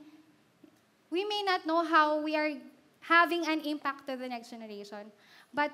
We 1.09 1.25
may 1.25 1.41
not 1.49 1.65
know 1.65 1.81
how 1.81 2.21
we 2.21 2.37
are 2.37 2.53
having 3.01 3.49
an 3.49 3.65
impact 3.65 4.05
to 4.05 4.21
the 4.21 4.29
next 4.29 4.53
generation, 4.53 5.09
but 5.57 5.73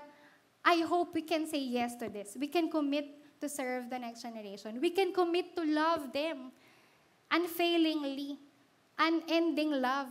I 0.63 0.87
hope 0.87 1.19
we 1.19 1.27
can 1.27 1.51
say 1.51 1.59
yes 1.59 1.99
to 1.99 2.07
this. 2.07 2.39
We 2.39 2.47
can 2.47 2.71
commit 2.71 3.11
to 3.43 3.51
serve 3.51 3.91
the 3.91 3.99
next 3.99 4.23
generation. 4.23 4.79
We 4.79 4.95
can 4.95 5.11
commit 5.11 5.59
to 5.59 5.67
love 5.67 6.15
them 6.15 6.55
unfailingly, 7.35 8.39
unending 8.97 9.83
love. 9.83 10.09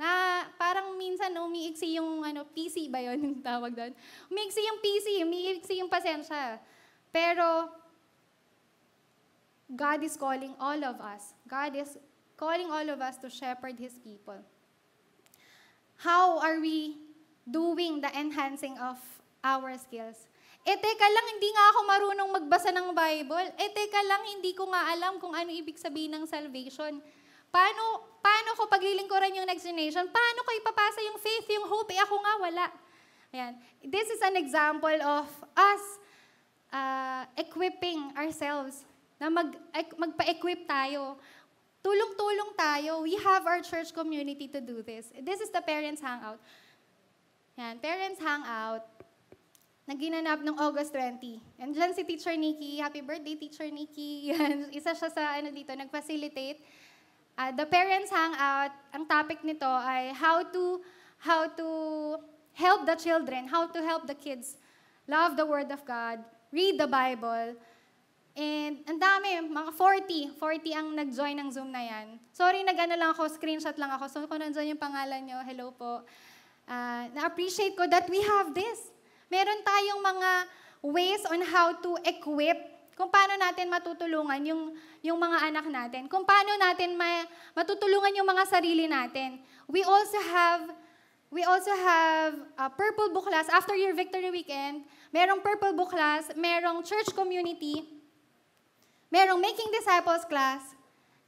Na 0.00 0.48
parang 0.56 0.96
minsan 0.96 1.28
umiiksi 1.36 2.00
yung 2.00 2.24
ano, 2.24 2.48
PC 2.48 2.88
ba 2.88 3.04
yon 3.04 3.20
yung 3.20 3.38
tawag 3.44 3.76
doon? 3.76 3.92
Umiiksi 4.32 4.64
yung 4.64 4.80
PC, 4.80 5.06
umiiksi 5.28 5.74
yung 5.76 5.92
pasensya. 5.92 6.56
Pero 7.12 7.68
God 9.68 10.00
is 10.00 10.16
calling 10.16 10.56
all 10.56 10.80
of 10.80 10.96
us. 11.04 11.36
God 11.44 11.76
is 11.76 12.00
calling 12.40 12.72
all 12.72 12.88
of 12.88 13.04
us 13.04 13.20
to 13.20 13.28
shepherd 13.28 13.76
His 13.76 14.00
people. 14.00 14.40
How 16.00 16.40
are 16.40 16.64
we 16.64 16.96
doing 17.44 18.00
the 18.00 18.08
enhancing 18.16 18.80
of 18.80 18.96
our 19.44 19.76
skills? 19.76 20.16
Eh, 20.64 20.76
teka 20.80 21.08
lang, 21.12 21.26
hindi 21.36 21.48
nga 21.52 21.64
ako 21.76 21.78
marunong 21.84 22.30
magbasa 22.40 22.72
ng 22.72 22.96
Bible. 22.96 23.48
Eh, 23.60 23.68
teka 23.68 24.00
lang, 24.08 24.24
hindi 24.32 24.56
ko 24.56 24.64
nga 24.72 24.96
alam 24.96 25.20
kung 25.20 25.36
ano 25.36 25.52
ibig 25.52 25.76
sabihin 25.76 26.16
ng 26.16 26.24
salvation. 26.24 27.04
Paano, 27.50 28.06
paano 28.22 28.54
ko 28.54 28.70
paglilingkuran 28.70 29.34
yung 29.42 29.46
next 29.46 29.66
generation? 29.66 30.06
Paano 30.06 30.40
ko 30.46 30.50
ipapasa 30.54 31.02
yung 31.02 31.18
faith, 31.18 31.46
yung 31.50 31.66
hope? 31.66 31.90
Eh, 31.90 31.98
ako 31.98 32.16
nga 32.22 32.34
wala. 32.38 32.66
Ayan. 33.34 33.52
This 33.82 34.06
is 34.10 34.22
an 34.22 34.38
example 34.38 34.98
of 35.02 35.26
us 35.58 35.84
uh, 36.70 37.22
equipping 37.34 38.14
ourselves 38.14 38.86
na 39.18 39.28
mag, 39.28 39.50
magpa-equip 39.98 40.64
tayo. 40.66 41.18
Tulong-tulong 41.82 42.54
tayo. 42.54 43.02
We 43.02 43.18
have 43.18 43.44
our 43.46 43.60
church 43.66 43.90
community 43.90 44.46
to 44.48 44.62
do 44.62 44.82
this. 44.82 45.10
This 45.18 45.42
is 45.42 45.50
the 45.50 45.62
Parents 45.62 46.00
Hangout. 46.00 46.38
Yan, 47.58 47.82
Parents 47.82 48.20
Hangout 48.22 48.86
na 49.90 49.98
ginanap 49.98 50.38
noong 50.46 50.54
August 50.62 50.94
20. 50.94 51.58
And 51.58 51.74
dyan 51.74 51.90
si 51.98 52.06
Teacher 52.06 52.38
Nikki. 52.38 52.78
Happy 52.78 53.02
birthday, 53.02 53.34
Teacher 53.34 53.66
Nikki. 53.66 54.10
Yan, 54.30 54.70
isa 54.70 54.94
siya 54.94 55.10
sa 55.10 55.34
ano 55.34 55.50
dito, 55.50 55.74
nag-facilitate. 55.74 56.62
Uh, 57.40 57.56
the 57.56 57.64
Parents 57.64 58.12
Hangout, 58.12 58.68
ang 58.92 59.08
topic 59.08 59.40
nito 59.40 59.64
ay 59.64 60.12
how 60.12 60.44
to 60.44 60.84
how 61.24 61.48
to 61.48 61.68
help 62.52 62.84
the 62.84 62.92
children, 63.00 63.48
how 63.48 63.64
to 63.64 63.80
help 63.80 64.04
the 64.04 64.12
kids 64.12 64.60
love 65.08 65.40
the 65.40 65.46
Word 65.48 65.72
of 65.72 65.80
God, 65.88 66.20
read 66.52 66.76
the 66.76 66.84
Bible, 66.84 67.56
And 68.36 68.86
ang 68.86 69.00
dami, 69.02 69.42
mga 69.42 69.72
40, 69.74 70.38
40 70.38 70.78
ang 70.78 70.88
nag-join 70.94 71.34
ng 71.34 71.50
Zoom 71.50 71.74
na 71.74 71.82
yan. 71.82 72.14
Sorry, 72.30 72.62
nag-ano 72.62 72.94
lang 72.94 73.10
ako, 73.10 73.26
screenshot 73.26 73.74
lang 73.74 73.90
ako. 73.90 74.06
So 74.06 74.18
kung 74.30 74.38
nandyan 74.38 74.76
yung 74.76 74.80
pangalan 74.80 75.26
nyo, 75.26 75.42
hello 75.42 75.74
po. 75.74 76.06
Uh, 76.70 77.04
na-appreciate 77.10 77.74
ko 77.74 77.90
that 77.90 78.06
we 78.06 78.22
have 78.22 78.54
this. 78.54 78.94
Meron 79.26 79.60
tayong 79.66 80.02
mga 80.04 80.30
ways 80.86 81.22
on 81.26 81.42
how 81.42 81.74
to 81.74 81.98
equip 82.06 82.69
kung 83.00 83.08
paano 83.08 83.32
natin 83.40 83.72
matutulungan 83.72 84.44
yung, 84.44 84.76
yung 85.00 85.16
mga 85.16 85.48
anak 85.48 85.66
natin. 85.72 86.04
Kung 86.04 86.28
paano 86.28 86.52
natin 86.60 87.00
ma, 87.00 87.24
matutulungan 87.56 88.12
yung 88.12 88.28
mga 88.28 88.44
sarili 88.44 88.84
natin. 88.84 89.40
We 89.64 89.80
also 89.80 90.20
have 90.20 90.68
We 91.30 91.46
also 91.46 91.70
have 91.70 92.34
a 92.58 92.66
Purple 92.66 93.14
Book 93.14 93.30
Class. 93.30 93.46
After 93.46 93.78
your 93.78 93.94
Victory 93.94 94.34
Weekend, 94.34 94.82
merong 95.14 95.38
Purple 95.46 95.78
Book 95.78 95.94
Class, 95.94 96.26
merong 96.34 96.82
church 96.82 97.14
community, 97.14 97.86
merong 99.14 99.38
Making 99.38 99.70
Disciples 99.70 100.26
class, 100.26 100.74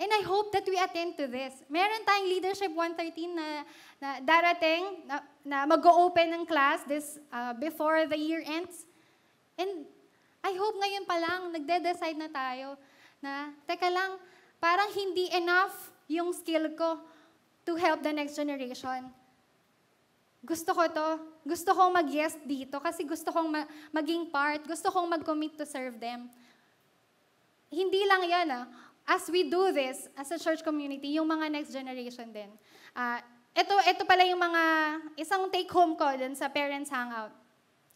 and 0.02 0.10
I 0.10 0.26
hope 0.26 0.50
that 0.58 0.66
we 0.66 0.74
attend 0.74 1.14
to 1.22 1.30
this. 1.30 1.54
Meron 1.70 2.02
tayong 2.02 2.34
Leadership 2.34 2.74
113 2.74 3.30
na, 3.30 3.62
na 4.02 4.08
darating, 4.26 5.06
na, 5.06 5.22
na 5.46 5.56
mag-open 5.70 6.34
ng 6.34 6.50
class 6.50 6.82
this 6.82 7.22
uh, 7.30 7.54
before 7.54 8.02
the 8.10 8.18
year 8.18 8.42
ends. 8.42 8.90
And 9.54 9.86
I 10.42 10.52
hope 10.58 10.74
ngayon 10.74 11.06
pa 11.06 11.16
lang, 11.22 11.40
nagde-decide 11.54 12.18
na 12.18 12.26
tayo 12.26 12.74
na, 13.22 13.54
teka 13.66 13.86
lang, 13.86 14.18
parang 14.58 14.90
hindi 14.90 15.30
enough 15.30 15.94
yung 16.10 16.34
skill 16.34 16.74
ko 16.74 16.98
to 17.62 17.78
help 17.78 18.02
the 18.02 18.10
next 18.10 18.34
generation. 18.34 19.06
Gusto 20.42 20.74
ko 20.74 20.82
to. 20.90 21.08
Gusto 21.46 21.70
kong 21.70 21.94
mag-yes 21.94 22.34
dito 22.42 22.82
kasi 22.82 23.06
gusto 23.06 23.30
kong 23.30 23.46
ma- 23.46 23.70
maging 23.94 24.26
part. 24.26 24.66
Gusto 24.66 24.90
kong 24.90 25.14
mag-commit 25.14 25.54
to 25.54 25.62
serve 25.62 26.02
them. 26.02 26.26
Hindi 27.70 28.02
lang 28.02 28.26
yan 28.26 28.48
ah. 28.50 28.66
As 29.06 29.30
we 29.30 29.46
do 29.46 29.70
this, 29.70 30.10
as 30.18 30.30
a 30.34 30.38
church 30.38 30.62
community, 30.66 31.14
yung 31.14 31.30
mga 31.30 31.46
next 31.50 31.70
generation 31.70 32.30
din. 32.34 32.50
Uh, 32.94 33.18
ito, 33.54 33.74
ito 33.86 34.02
pala 34.06 34.26
yung 34.26 34.38
mga, 34.38 34.62
isang 35.18 35.46
take-home 35.50 35.94
ko 35.94 36.06
dun 36.18 36.34
sa 36.34 36.50
Parents 36.50 36.90
Hangout. 36.90 37.41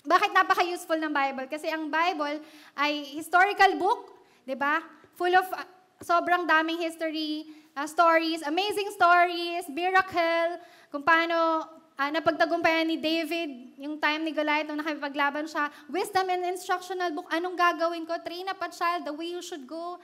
Bakit 0.07 0.30
napaka-useful 0.30 0.96
ng 1.02 1.11
Bible? 1.11 1.46
Kasi 1.50 1.66
ang 1.66 1.90
Bible 1.90 2.38
ay 2.78 3.11
historical 3.18 3.74
book, 3.74 4.14
di 4.46 4.54
ba? 4.54 4.78
Full 5.18 5.34
of 5.34 5.46
uh, 5.50 5.66
sobrang 5.98 6.46
daming 6.46 6.78
history, 6.78 7.50
uh, 7.74 7.90
stories, 7.90 8.40
amazing 8.46 8.94
stories, 8.94 9.66
miracle, 9.66 10.62
kung 10.94 11.02
paano 11.02 11.66
uh, 11.98 12.11
napagtagumpayan 12.14 12.86
ni 12.86 12.96
David, 13.02 13.74
yung 13.82 13.98
time 13.98 14.22
ni 14.22 14.32
Goliath, 14.32 14.70
nung 14.70 14.78
nakipaglaban 14.78 15.50
siya, 15.50 15.68
wisdom 15.90 16.30
and 16.30 16.46
instructional 16.46 17.11
book, 17.11 17.26
anong 17.34 17.59
gagawin 17.59 18.07
ko? 18.07 18.14
Train 18.22 18.46
up 18.46 18.62
a 18.62 18.70
child 18.70 19.04
the 19.04 19.12
way 19.12 19.34
you 19.34 19.42
should 19.42 19.66
go. 19.66 19.98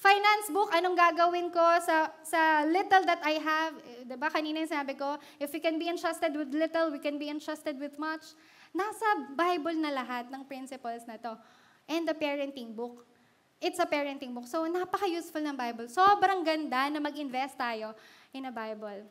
Finance 0.00 0.48
book, 0.48 0.72
anong 0.72 0.96
gagawin 0.96 1.52
ko 1.52 1.60
sa, 1.84 2.08
sa 2.24 2.64
little 2.64 3.04
that 3.04 3.20
I 3.20 3.36
have? 3.36 3.76
Eh, 3.84 4.08
diba 4.08 4.32
kanina 4.32 4.64
yung 4.64 4.72
sinabi 4.72 4.96
ko, 4.96 5.20
if 5.36 5.52
we 5.52 5.60
can 5.60 5.76
be 5.76 5.92
entrusted 5.92 6.32
with 6.32 6.48
little, 6.56 6.88
we 6.88 6.96
can 6.96 7.20
be 7.20 7.28
entrusted 7.28 7.76
with 7.76 7.92
much. 8.00 8.32
Nasa 8.70 9.06
Bible 9.34 9.76
na 9.78 9.90
lahat 9.90 10.30
ng 10.30 10.42
principles 10.46 11.02
na 11.06 11.18
to. 11.18 11.34
And 11.90 12.06
the 12.06 12.14
parenting 12.14 12.74
book. 12.74 13.02
It's 13.60 13.76
a 13.76 13.84
parenting 13.84 14.32
book. 14.32 14.48
So, 14.48 14.64
napaka-useful 14.64 15.44
ng 15.44 15.56
Bible. 15.58 15.86
Sobrang 15.92 16.40
ganda 16.40 16.88
na 16.88 16.96
mag-invest 16.96 17.60
tayo 17.60 17.92
in 18.32 18.48
a 18.48 18.52
Bible. 18.54 19.04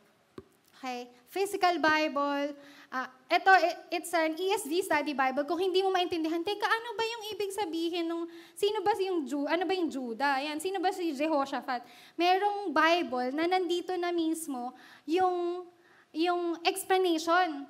Okay? 0.80 1.12
Physical 1.28 1.76
Bible. 1.78 2.56
Uh, 2.90 3.06
ito, 3.30 3.52
it's 3.92 4.10
an 4.16 4.34
ESV 4.34 4.82
study 4.82 5.14
Bible. 5.14 5.44
Kung 5.46 5.60
hindi 5.60 5.84
mo 5.84 5.92
maintindihan, 5.92 6.42
teka, 6.42 6.66
ano 6.66 6.96
ba 6.96 7.04
yung 7.06 7.22
ibig 7.36 7.52
sabihin 7.54 8.08
nung, 8.08 8.26
sino 8.56 8.82
ba 8.82 8.96
yung 8.98 9.22
Ju, 9.28 9.46
ano 9.46 9.62
ba 9.68 9.76
yung 9.76 9.86
Judah? 9.86 10.42
Yan, 10.42 10.58
sino 10.58 10.82
ba 10.82 10.90
si 10.90 11.14
Jehoshaphat? 11.14 11.86
Merong 12.18 12.74
Bible 12.74 13.30
na 13.36 13.46
nandito 13.46 13.94
na 13.94 14.10
mismo 14.10 14.74
yung, 15.06 15.68
yung 16.10 16.58
explanation. 16.66 17.68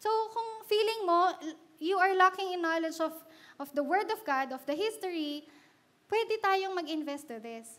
So, 0.00 0.08
kung 0.32 0.63
feeling 0.74 1.00
mo, 1.06 1.30
you 1.78 1.94
are 2.02 2.14
lacking 2.18 2.50
in 2.50 2.62
knowledge 2.62 2.98
of, 2.98 3.14
of 3.62 3.70
the 3.78 3.84
Word 3.86 4.10
of 4.10 4.18
God, 4.26 4.50
of 4.50 4.66
the 4.66 4.74
history, 4.74 5.46
pwede 6.10 6.42
tayong 6.42 6.74
mag-invest 6.74 7.30
to 7.30 7.38
this. 7.38 7.78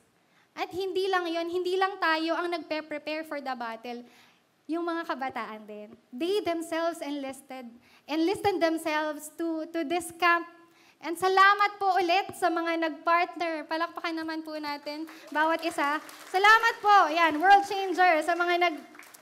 At 0.56 0.72
hindi 0.72 1.12
lang 1.12 1.28
yon, 1.28 1.52
hindi 1.52 1.76
lang 1.76 2.00
tayo 2.00 2.40
ang 2.40 2.48
nagpe-prepare 2.56 3.28
for 3.28 3.44
the 3.44 3.52
battle 3.52 4.08
yung 4.66 4.88
mga 4.88 5.04
kabataan 5.04 5.68
din. 5.68 5.92
They 6.10 6.40
themselves 6.42 7.04
enlisted, 7.04 7.68
enlisted 8.08 8.64
themselves 8.64 9.30
to, 9.36 9.68
to 9.76 9.84
this 9.84 10.10
camp. 10.16 10.48
And 11.04 11.14
salamat 11.20 11.76
po 11.78 12.00
ulit 12.00 12.34
sa 12.40 12.48
mga 12.48 12.82
nag-partner. 12.82 13.68
Palakpakan 13.68 14.16
naman 14.16 14.42
po 14.42 14.56
natin 14.56 15.06
bawat 15.30 15.62
isa. 15.62 16.00
Salamat 16.32 16.76
po, 16.80 16.96
yan, 17.12 17.38
world 17.38 17.68
changer, 17.68 18.24
sa 18.24 18.34
mga 18.34 18.58
nag, 18.58 18.76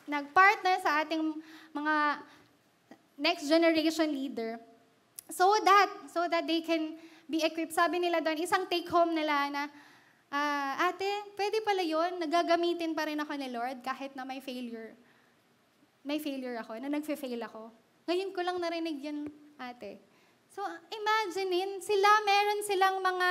nag-partner 0.06 0.80
sa 0.80 1.02
ating 1.02 1.34
mga 1.76 2.24
next 3.24 3.48
generation 3.48 4.12
leader. 4.12 4.60
So 5.32 5.48
that, 5.64 6.12
so 6.12 6.28
that 6.28 6.44
they 6.44 6.60
can 6.60 7.00
be 7.32 7.40
equipped. 7.40 7.72
Sabi 7.72 8.04
nila 8.04 8.20
doon, 8.20 8.44
isang 8.44 8.68
take-home 8.68 9.16
nila 9.16 9.48
na, 9.48 9.64
uh, 10.28 10.92
ate, 10.92 11.08
pwede 11.40 11.64
pala 11.64 11.80
yun, 11.80 12.20
nagagamitin 12.20 12.92
pa 12.92 13.08
rin 13.08 13.24
ako 13.24 13.32
ni 13.40 13.48
Lord 13.48 13.80
kahit 13.80 14.12
na 14.20 14.28
may 14.28 14.44
failure 14.44 15.00
may 16.04 16.20
failure 16.20 16.60
ako, 16.60 16.76
na 16.84 16.92
nagfe-fail 16.92 17.40
ako. 17.48 17.72
Ngayon 18.12 18.36
ko 18.36 18.44
lang 18.44 18.60
narinig 18.60 19.00
yun, 19.00 19.24
ate. 19.56 20.04
So, 20.52 20.60
imaginein, 20.92 21.80
sila, 21.80 22.10
meron 22.28 22.62
silang 22.68 22.98
mga 23.00 23.30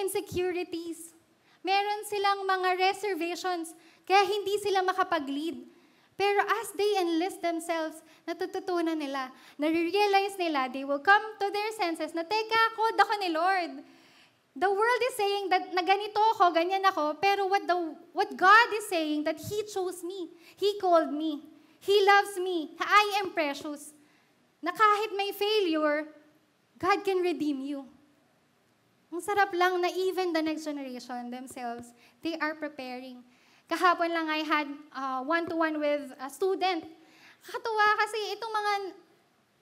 insecurities. 0.00 1.12
Meron 1.60 2.02
silang 2.08 2.40
mga 2.48 2.68
reservations, 2.80 3.76
kaya 4.08 4.24
hindi 4.24 4.56
sila 4.64 4.80
makapag-lead. 4.80 5.60
Pero 6.20 6.44
as 6.44 6.68
they 6.76 7.00
enlist 7.00 7.40
themselves, 7.40 8.04
natututunan 8.28 9.00
nila, 9.00 9.32
na-realize 9.56 10.36
nila, 10.36 10.68
they 10.68 10.84
will 10.84 11.00
come 11.00 11.24
to 11.40 11.48
their 11.48 11.72
senses 11.80 12.12
na, 12.12 12.28
teka, 12.28 12.60
code 12.76 13.00
ako 13.00 13.12
ni 13.24 13.32
Lord. 13.32 13.80
The 14.52 14.68
world 14.68 15.02
is 15.08 15.16
saying 15.16 15.48
that 15.48 15.72
na 15.72 15.80
ganito 15.80 16.20
ako, 16.36 16.52
ganyan 16.52 16.84
ako, 16.84 17.16
pero 17.16 17.48
what, 17.48 17.64
the, 17.64 17.96
what 18.12 18.28
God 18.36 18.68
is 18.76 18.84
saying 18.92 19.24
that 19.24 19.40
He 19.40 19.64
chose 19.64 20.04
me. 20.04 20.28
He 20.60 20.76
called 20.76 21.08
me. 21.08 21.40
He 21.80 21.96
loves 22.04 22.36
me. 22.36 22.76
I 22.76 23.24
am 23.24 23.32
precious. 23.32 23.96
Na 24.60 24.76
kahit 24.76 25.16
may 25.16 25.32
failure, 25.32 26.04
God 26.76 27.00
can 27.00 27.24
redeem 27.24 27.64
you. 27.64 27.88
Ang 29.08 29.24
sarap 29.24 29.56
lang 29.56 29.80
na 29.80 29.88
even 29.88 30.36
the 30.36 30.44
next 30.44 30.68
generation 30.68 31.32
themselves, 31.32 31.96
they 32.20 32.36
are 32.36 32.52
preparing. 32.52 33.24
Kahapon 33.70 34.10
lang 34.10 34.26
I 34.26 34.42
had 34.42 34.66
uh, 34.90 35.22
one-to-one 35.22 35.78
with 35.78 36.10
a 36.18 36.26
student. 36.26 36.82
Kakatuwa 37.46 37.86
kasi 38.02 38.18
itong 38.34 38.50
mga 38.50 38.72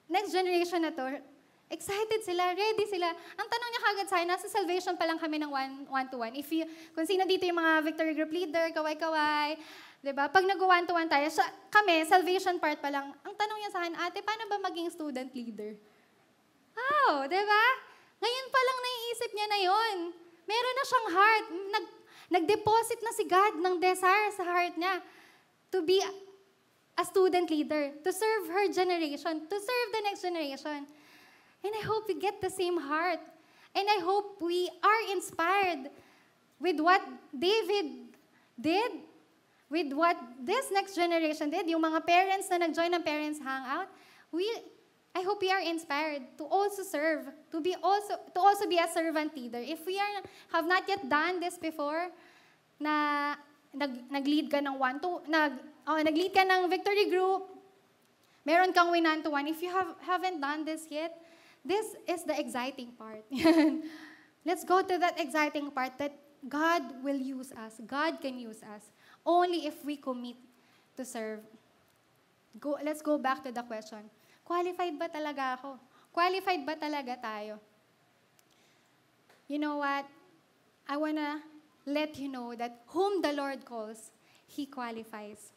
next 0.09 0.33
generation 0.33 0.81
na 0.81 0.89
to, 0.89 1.21
excited 1.69 2.25
sila, 2.25 2.57
ready 2.57 2.89
sila. 2.89 3.13
Ang 3.13 3.47
tanong 3.47 3.69
niya 3.69 3.81
kagad 3.85 4.07
sa 4.09 4.15
akin, 4.17 4.27
nasa 4.33 4.49
salvation 4.49 4.97
pa 4.97 5.05
lang 5.05 5.21
kami 5.21 5.37
ng 5.37 5.53
one, 5.53 5.73
one-to-one. 5.85 6.33
If 6.33 6.49
you, 6.49 6.65
kung 6.97 7.05
sino 7.05 7.29
dito 7.29 7.45
yung 7.45 7.61
mga 7.61 7.85
victory 7.85 8.17
group 8.17 8.33
leader, 8.33 8.73
kaway-kaway, 8.73 9.61
di 10.01 10.09
ba? 10.09 10.25
Pag 10.25 10.49
nag-one-to-one 10.49 11.05
tayo, 11.05 11.29
sa, 11.29 11.45
kami, 11.69 12.01
salvation 12.09 12.57
part 12.57 12.81
pa 12.81 12.89
lang. 12.89 13.13
Ang 13.21 13.33
tanong 13.37 13.57
niya 13.61 13.71
sa 13.71 13.79
akin, 13.85 13.93
ate, 13.93 14.25
paano 14.25 14.49
ba 14.49 14.57
maging 14.73 14.89
student 14.89 15.29
leader? 15.29 15.77
Wow, 16.73 17.29
di 17.29 17.37
ba? 17.45 17.65
Ngayon 18.19 18.47
pa 18.49 18.61
lang 18.65 18.77
naiisip 18.81 19.31
niya 19.37 19.47
na 19.47 19.59
yon. 19.61 19.97
Meron 20.49 20.75
na 20.75 20.85
siyang 20.89 21.07
heart. 21.13 21.45
Nag, 21.53 21.85
nag-deposit 22.29 22.99
na 23.01 23.11
si 23.17 23.25
God 23.25 23.57
ng 23.57 23.75
desire 23.81 24.31
sa 24.37 24.45
heart 24.45 24.77
niya 24.77 25.01
to 25.73 25.81
be 25.81 26.01
a 26.99 27.03
student 27.05 27.49
leader, 27.49 27.91
to 28.03 28.11
serve 28.13 28.43
her 28.53 28.65
generation, 28.71 29.45
to 29.49 29.57
serve 29.57 29.87
the 29.93 30.01
next 30.05 30.21
generation. 30.21 30.85
And 31.63 31.71
I 31.75 31.83
hope 31.83 32.07
we 32.07 32.15
get 32.19 32.41
the 32.41 32.49
same 32.49 32.79
heart. 32.79 33.19
And 33.75 33.85
I 33.85 34.01
hope 34.01 34.41
we 34.41 34.69
are 34.81 35.01
inspired 35.13 35.89
with 36.59 36.79
what 36.79 37.01
David 37.31 38.11
did, 38.59 38.91
with 39.69 39.93
what 39.93 40.17
this 40.41 40.67
next 40.71 40.95
generation 40.95 41.49
did, 41.49 41.69
yung 41.69 41.81
mga 41.81 42.05
parents 42.05 42.49
na 42.49 42.57
nag-join 42.57 42.91
ng 42.93 43.03
Parents 43.03 43.39
Hangout. 43.39 43.87
We, 44.31 44.45
I 45.19 45.23
hope 45.27 45.43
we 45.43 45.51
are 45.51 45.59
inspired 45.59 46.23
to 46.39 46.47
also 46.47 46.79
serve, 46.83 47.27
to 47.51 47.59
be 47.59 47.75
also 47.83 48.15
to 48.15 48.39
also 48.39 48.71
be 48.71 48.79
a 48.79 48.87
servant 48.87 49.35
leader. 49.35 49.59
If 49.59 49.83
we 49.83 49.99
are 49.99 50.23
have 50.55 50.63
not 50.63 50.87
yet 50.87 51.03
done 51.11 51.43
this 51.43 51.59
before, 51.59 52.07
na 52.79 53.35
nag, 53.75 54.07
nag-lead 54.07 54.47
ka 54.47 54.63
ng 54.63 54.79
one 54.79 55.03
to 55.03 55.19
nag 55.27 55.59
oh, 55.83 55.99
nag-lead 55.99 56.31
ka 56.31 56.47
ng 56.47 56.71
victory 56.71 57.11
group, 57.11 57.51
meron 58.47 58.71
kang 58.71 58.95
win 58.95 59.03
to 59.03 59.27
one. 59.27 59.43
If 59.51 59.59
you 59.59 59.67
have 59.75 59.91
haven't 60.07 60.39
done 60.39 60.63
this 60.63 60.87
yet, 60.87 61.11
this 61.67 61.99
is 62.07 62.23
the 62.23 62.39
exciting 62.39 62.95
part. 62.95 63.27
Let's 64.47 64.63
go 64.63 64.79
to 64.79 64.95
that 65.03 65.19
exciting 65.19 65.67
part 65.75 65.99
that 65.99 66.15
God 66.47 67.03
will 67.03 67.19
use 67.19 67.51
us. 67.51 67.75
God 67.83 68.23
can 68.23 68.39
use 68.39 68.63
us 68.63 68.87
only 69.27 69.67
if 69.67 69.83
we 69.83 69.99
commit 69.99 70.39
to 70.95 71.03
serve. 71.03 71.43
Go, 72.57 72.79
let's 72.81 73.03
go 73.03 73.19
back 73.19 73.43
to 73.43 73.51
the 73.51 73.61
question. 73.61 74.09
Qualified 74.49 74.97
ba 74.97 75.05
talaga 75.05 75.61
ako? 75.61 75.77
Qualified 76.09 76.65
ba 76.65 76.73
talaga 76.73 77.13
tayo? 77.21 77.61
You 79.45 79.61
know 79.61 79.77
what? 79.77 80.09
I 80.89 80.97
wanna 80.97 81.45
let 81.85 82.17
you 82.17 82.33
know 82.33 82.57
that 82.57 82.81
whom 82.89 83.21
the 83.21 83.29
Lord 83.29 83.61
calls, 83.61 84.09
He 84.49 84.65
qualifies. 84.65 85.53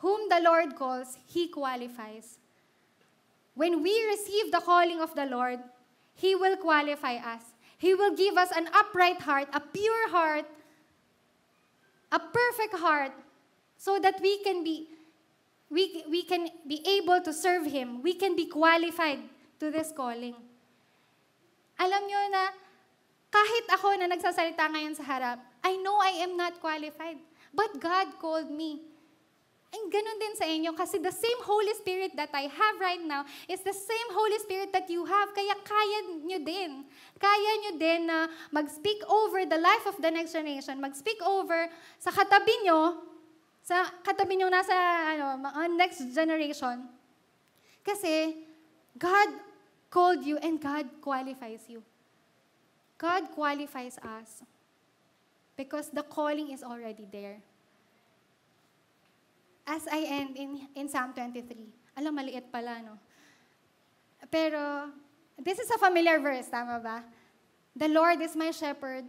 Whom 0.00 0.32
the 0.32 0.40
Lord 0.40 0.72
calls, 0.72 1.20
He 1.28 1.52
qualifies. 1.52 2.40
When 3.52 3.84
we 3.84 3.92
receive 4.08 4.48
the 4.48 4.64
calling 4.64 5.04
of 5.04 5.12
the 5.12 5.28
Lord, 5.28 5.60
He 6.16 6.32
will 6.32 6.56
qualify 6.56 7.20
us. 7.20 7.44
He 7.76 7.92
will 7.92 8.16
give 8.16 8.40
us 8.40 8.48
an 8.56 8.72
upright 8.72 9.20
heart, 9.20 9.52
a 9.52 9.60
pure 9.60 10.08
heart, 10.08 10.48
a 12.08 12.16
perfect 12.16 12.80
heart, 12.80 13.12
so 13.76 14.00
that 14.00 14.16
we 14.24 14.40
can 14.40 14.64
be 14.64 14.88
we, 15.74 16.06
we 16.06 16.22
can 16.22 16.46
be 16.62 16.78
able 16.86 17.18
to 17.20 17.34
serve 17.34 17.66
Him. 17.66 17.98
We 18.00 18.14
can 18.14 18.38
be 18.38 18.46
qualified 18.46 19.18
to 19.58 19.74
this 19.74 19.90
calling. 19.90 20.38
Alam 21.82 22.02
nyo 22.06 22.20
na 22.30 22.54
kahit 23.34 23.66
ako 23.74 23.98
na 23.98 24.06
nagsasalita 24.06 24.70
ngayon 24.70 24.94
sa 24.94 25.02
harap, 25.02 25.42
I 25.66 25.74
know 25.82 25.98
I 25.98 26.22
am 26.22 26.38
not 26.38 26.62
qualified. 26.62 27.18
But 27.50 27.82
God 27.82 28.14
called 28.22 28.54
me. 28.54 28.86
And 29.74 29.90
ganun 29.90 30.22
din 30.22 30.34
sa 30.38 30.46
inyo 30.46 30.70
kasi 30.78 31.02
the 31.02 31.10
same 31.10 31.40
Holy 31.42 31.74
Spirit 31.82 32.14
that 32.14 32.30
I 32.30 32.46
have 32.46 32.76
right 32.78 33.02
now 33.02 33.26
is 33.50 33.58
the 33.66 33.74
same 33.74 34.08
Holy 34.14 34.38
Spirit 34.46 34.70
that 34.70 34.86
you 34.86 35.02
have. 35.02 35.34
Kaya 35.34 35.58
kaya 35.66 35.98
nyo 36.22 36.38
din. 36.38 36.86
Kaya 37.18 37.50
nyo 37.66 37.72
din 37.74 38.06
na 38.06 38.30
mag-speak 38.54 39.02
over 39.10 39.42
the 39.42 39.58
life 39.58 39.82
of 39.90 39.98
the 39.98 40.14
next 40.14 40.30
generation. 40.30 40.78
Mag-speak 40.78 41.18
over 41.26 41.66
sa 41.98 42.14
katabi 42.14 42.54
nyo, 42.62 43.02
sa 43.64 43.88
katabi 44.04 44.36
nyo 44.36 44.52
nasa 44.52 44.76
ano, 45.16 45.40
next 45.72 46.04
generation. 46.12 46.84
Kasi 47.80 48.44
God 49.00 49.28
called 49.88 50.20
you 50.20 50.36
and 50.44 50.60
God 50.60 50.84
qualifies 51.00 51.64
you. 51.72 51.80
God 53.00 53.32
qualifies 53.32 53.96
us 54.04 54.44
because 55.56 55.88
the 55.88 56.04
calling 56.04 56.52
is 56.52 56.60
already 56.60 57.08
there. 57.08 57.40
As 59.64 59.88
I 59.88 60.04
end 60.20 60.36
in, 60.36 60.68
in 60.76 60.86
Psalm 60.92 61.16
23, 61.16 61.96
alam, 61.96 62.12
maliit 62.20 62.52
pala, 62.52 62.84
no? 62.84 63.00
Pero, 64.28 64.92
this 65.40 65.58
is 65.58 65.70
a 65.72 65.78
familiar 65.80 66.20
verse, 66.20 66.52
tama 66.52 66.80
ba? 66.84 67.00
The 67.72 67.88
Lord 67.88 68.20
is 68.20 68.36
my 68.36 68.52
shepherd, 68.52 69.08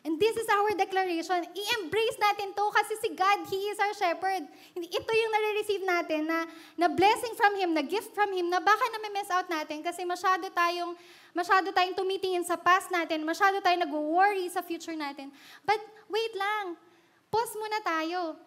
And 0.00 0.16
this 0.16 0.32
is 0.32 0.48
our 0.48 0.72
declaration. 0.72 1.44
I-embrace 1.44 2.16
natin 2.16 2.56
to 2.56 2.64
kasi 2.72 2.96
si 3.04 3.08
God, 3.12 3.44
He 3.52 3.68
is 3.68 3.76
our 3.76 3.92
shepherd. 3.92 4.48
Ito 4.72 5.10
yung 5.12 5.32
nare-receive 5.36 5.84
natin 5.84 6.24
na, 6.24 6.48
na 6.80 6.88
blessing 6.88 7.36
from 7.36 7.52
Him, 7.60 7.76
na 7.76 7.84
gift 7.84 8.16
from 8.16 8.32
Him, 8.32 8.48
na 8.48 8.64
baka 8.64 8.80
na-mess 8.96 9.28
out 9.28 9.44
natin 9.52 9.84
kasi 9.84 10.08
masyado 10.08 10.48
tayong, 10.56 10.96
masyado 11.36 11.68
tayong 11.68 11.92
tumitingin 11.92 12.40
sa 12.40 12.56
past 12.56 12.88
natin, 12.88 13.20
masyado 13.28 13.60
tayong 13.60 13.84
nag-worry 13.84 14.48
sa 14.48 14.64
future 14.64 14.96
natin. 14.96 15.28
But 15.68 15.84
wait 16.08 16.32
lang, 16.32 16.80
pause 17.28 17.52
muna 17.60 17.84
tayo. 17.84 18.40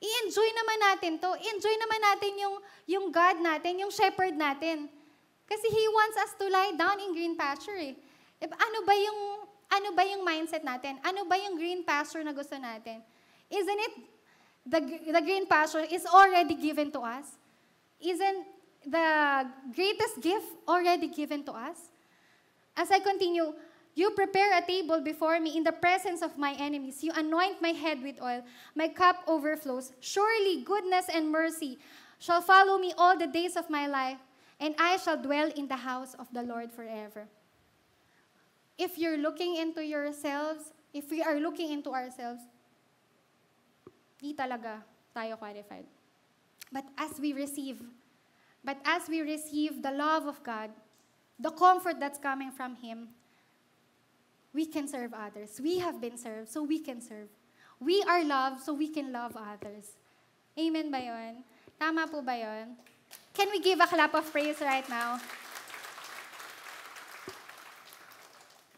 I-enjoy 0.00 0.48
naman 0.52 0.78
natin 0.80 1.12
to. 1.20 1.30
Enjoy 1.56 1.76
naman 1.76 2.00
natin 2.04 2.32
yung, 2.40 2.56
yung 2.88 3.06
God 3.12 3.36
natin, 3.44 3.84
yung 3.84 3.92
shepherd 3.92 4.32
natin. 4.32 4.88
Kasi 5.44 5.66
He 5.68 5.84
wants 5.92 6.16
us 6.24 6.32
to 6.40 6.48
lie 6.48 6.72
down 6.72 6.96
in 7.04 7.12
green 7.12 7.36
pasture 7.36 7.76
eh. 7.76 7.92
Ano 8.40 8.78
ba 8.84 8.92
yung 8.96 9.45
ano 9.70 9.92
ba 9.94 10.02
yung 10.06 10.22
mindset 10.22 10.62
natin? 10.62 10.98
Ano 11.02 11.26
ba 11.26 11.36
yung 11.36 11.58
green 11.58 11.82
pasture 11.82 12.22
na 12.22 12.32
gusto 12.32 12.54
natin? 12.56 13.02
Isn't 13.50 13.80
it 13.80 13.94
the, 14.66 14.80
the 15.12 15.22
green 15.22 15.46
pasture 15.46 15.86
is 15.86 16.06
already 16.06 16.54
given 16.54 16.90
to 16.92 17.00
us? 17.00 17.38
Isn't 18.00 18.46
the 18.86 19.08
greatest 19.74 20.20
gift 20.20 20.46
already 20.68 21.08
given 21.08 21.42
to 21.44 21.52
us? 21.52 21.90
As 22.76 22.90
I 22.90 23.00
continue, 23.00 23.54
you 23.94 24.10
prepare 24.10 24.58
a 24.58 24.66
table 24.66 25.00
before 25.00 25.40
me 25.40 25.56
in 25.56 25.64
the 25.64 25.72
presence 25.72 26.20
of 26.20 26.36
my 26.36 26.52
enemies. 26.58 27.02
You 27.02 27.12
anoint 27.16 27.62
my 27.62 27.72
head 27.72 28.02
with 28.02 28.20
oil. 28.20 28.44
My 28.74 28.88
cup 28.88 29.24
overflows. 29.26 29.92
Surely 30.00 30.62
goodness 30.62 31.06
and 31.08 31.30
mercy 31.30 31.78
shall 32.18 32.42
follow 32.42 32.78
me 32.78 32.92
all 32.98 33.16
the 33.16 33.26
days 33.26 33.56
of 33.56 33.70
my 33.70 33.86
life, 33.86 34.18
and 34.60 34.74
I 34.78 34.96
shall 34.98 35.16
dwell 35.16 35.50
in 35.56 35.68
the 35.68 35.76
house 35.76 36.14
of 36.14 36.28
the 36.32 36.42
Lord 36.42 36.72
forever 36.72 37.28
if 38.78 38.98
you're 38.98 39.16
looking 39.16 39.56
into 39.56 39.84
yourselves, 39.84 40.72
if 40.92 41.10
we 41.10 41.22
are 41.22 41.40
looking 41.40 41.72
into 41.72 41.90
ourselves, 41.90 42.40
di 44.20 44.32
talaga 44.32 44.84
tayo 45.14 45.36
qualified. 45.38 45.84
But 46.72 46.84
as 46.98 47.20
we 47.20 47.32
receive, 47.32 47.80
but 48.64 48.76
as 48.84 49.08
we 49.08 49.20
receive 49.20 49.82
the 49.82 49.92
love 49.92 50.26
of 50.26 50.42
God, 50.42 50.70
the 51.38 51.50
comfort 51.50 52.00
that's 52.00 52.18
coming 52.18 52.50
from 52.50 52.76
Him, 52.76 53.08
we 54.52 54.64
can 54.66 54.88
serve 54.88 55.12
others. 55.12 55.60
We 55.60 55.78
have 55.78 56.00
been 56.00 56.16
served, 56.16 56.48
so 56.48 56.64
we 56.64 56.80
can 56.80 57.00
serve. 57.00 57.28
We 57.78 58.02
are 58.08 58.24
loved, 58.24 58.64
so 58.64 58.72
we 58.72 58.88
can 58.88 59.12
love 59.12 59.36
others. 59.36 59.96
Amen 60.56 60.90
ba 60.90 61.00
yun? 61.00 61.44
Tama 61.78 62.08
po 62.08 62.24
ba 62.24 62.32
yun? 62.32 62.76
Can 63.36 63.52
we 63.52 63.60
give 63.60 63.80
a 63.80 63.86
clap 63.86 64.16
of 64.16 64.24
praise 64.32 64.60
right 64.64 64.88
now? 64.88 65.20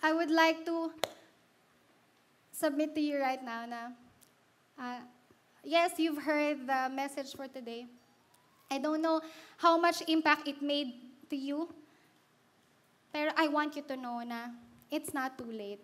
I 0.03 0.13
would 0.13 0.31
like 0.31 0.65
to 0.67 0.93
submit 2.53 2.95
to 2.95 3.01
you 3.01 3.19
right 3.19 3.43
now 3.43 3.67
na, 3.67 3.91
uh, 4.79 5.01
yes, 5.65 5.99
you've 5.99 6.23
heard 6.23 6.67
the 6.67 6.91
message 6.91 7.35
for 7.35 7.47
today. 7.47 7.87
I 8.71 8.79
don't 8.79 9.03
know 9.03 9.21
how 9.57 9.79
much 9.79 10.03
impact 10.07 10.47
it 10.47 10.63
made 10.63 10.93
to 11.31 11.37
you. 11.37 11.69
Pero 13.13 13.33
I 13.37 13.49
want 13.49 13.75
you 13.75 13.83
to 13.89 13.97
know 13.97 14.23
na 14.23 14.55
it's 14.91 15.15
not 15.15 15.39
too 15.39 15.51
late. 15.51 15.81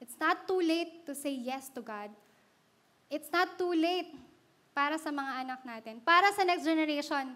It's 0.00 0.16
not 0.20 0.46
too 0.46 0.60
late 0.60 1.06
to 1.06 1.14
say 1.14 1.32
yes 1.32 1.68
to 1.74 1.80
God. 1.80 2.10
It's 3.10 3.32
not 3.32 3.56
too 3.56 3.72
late 3.72 4.12
para 4.76 4.98
sa 4.98 5.10
mga 5.10 5.32
anak 5.42 5.60
natin, 5.64 6.04
para 6.04 6.30
sa 6.36 6.44
next 6.44 6.62
generation. 6.62 7.34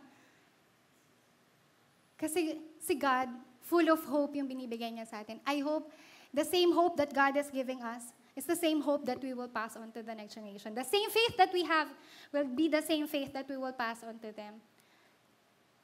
Kasi 2.20 2.60
si 2.78 2.94
God, 2.94 3.26
full 3.62 3.88
of 3.90 4.04
hope 4.04 4.36
yung 4.36 4.48
binibigay 4.48 4.92
niya 4.92 5.06
sa 5.08 5.22
atin. 5.22 5.40
I 5.46 5.58
hope 5.62 5.90
the 6.34 6.44
same 6.44 6.72
hope 6.72 6.96
that 6.96 7.14
God 7.14 7.36
is 7.36 7.48
giving 7.48 7.82
us 7.82 8.12
is 8.34 8.44
the 8.44 8.56
same 8.56 8.80
hope 8.80 9.04
that 9.04 9.22
we 9.22 9.34
will 9.34 9.48
pass 9.48 9.76
on 9.76 9.92
to 9.92 10.02
the 10.02 10.14
next 10.14 10.34
generation. 10.34 10.74
The 10.74 10.84
same 10.84 11.10
faith 11.10 11.36
that 11.36 11.52
we 11.52 11.64
have 11.64 11.88
will 12.32 12.48
be 12.48 12.68
the 12.68 12.80
same 12.80 13.06
faith 13.06 13.32
that 13.32 13.48
we 13.48 13.56
will 13.56 13.72
pass 13.72 14.02
on 14.02 14.18
to 14.20 14.32
them. 14.32 14.60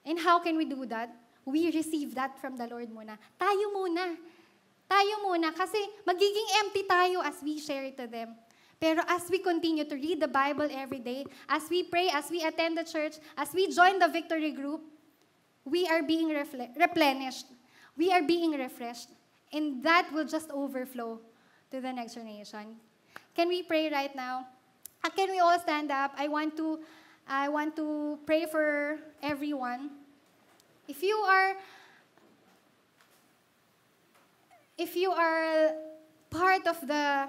And 0.05 0.19
how 0.19 0.39
can 0.39 0.57
we 0.57 0.65
do 0.65 0.87
that? 0.87 1.15
We 1.45 1.71
receive 1.71 2.15
that 2.15 2.41
from 2.41 2.57
the 2.57 2.67
Lord 2.67 2.89
muna. 2.89 3.19
Tayo 3.41 3.73
muna. 3.77 4.17
Tayo 4.89 5.15
muna. 5.25 5.53
Kasi 5.53 5.79
magiging 6.09 6.49
empty 6.65 6.83
tayo 6.89 7.21
as 7.25 7.37
we 7.45 7.61
share 7.61 7.85
it 7.85 7.97
to 7.97 8.07
them. 8.07 8.37
Pero 8.81 9.03
as 9.09 9.29
we 9.29 9.41
continue 9.41 9.85
to 9.85 9.97
read 9.97 10.21
the 10.21 10.29
Bible 10.29 10.69
every 10.71 11.01
day, 11.01 11.27
as 11.49 11.69
we 11.69 11.83
pray, 11.83 12.09
as 12.15 12.31
we 12.31 12.45
attend 12.45 12.79
the 12.79 12.85
church, 12.85 13.19
as 13.37 13.53
we 13.53 13.69
join 13.69 13.99
the 13.99 14.09
victory 14.09 14.53
group, 14.53 14.81
we 15.65 15.87
are 15.89 16.03
being 16.03 16.31
replenished. 16.31 17.47
We 17.99 18.13
are 18.15 18.23
being 18.23 18.55
refreshed. 18.55 19.11
And 19.53 19.83
that 19.83 20.09
will 20.15 20.25
just 20.25 20.51
overflow 20.51 21.19
to 21.71 21.81
the 21.81 21.93
next 21.93 22.15
generation. 22.15 22.79
Can 23.35 23.49
we 23.49 23.63
pray 23.63 23.91
right 23.91 24.15
now? 24.15 24.47
Uh, 25.05 25.11
Can 25.11 25.31
we 25.31 25.41
all 25.41 25.59
stand 25.59 25.91
up? 25.91 26.13
I 26.17 26.29
want 26.29 26.57
to 26.57 26.79
I 27.29 27.49
want 27.49 27.77
to 27.77 28.19
pray 28.25 28.47
for 28.47 28.99
everyone. 29.23 29.91
If 30.89 31.03
you 31.03 31.17
are 31.17 31.57
if 34.79 34.97
you 34.97 35.11
are 35.11 35.75
part 36.31 36.67
of 36.67 36.81
the 36.87 37.29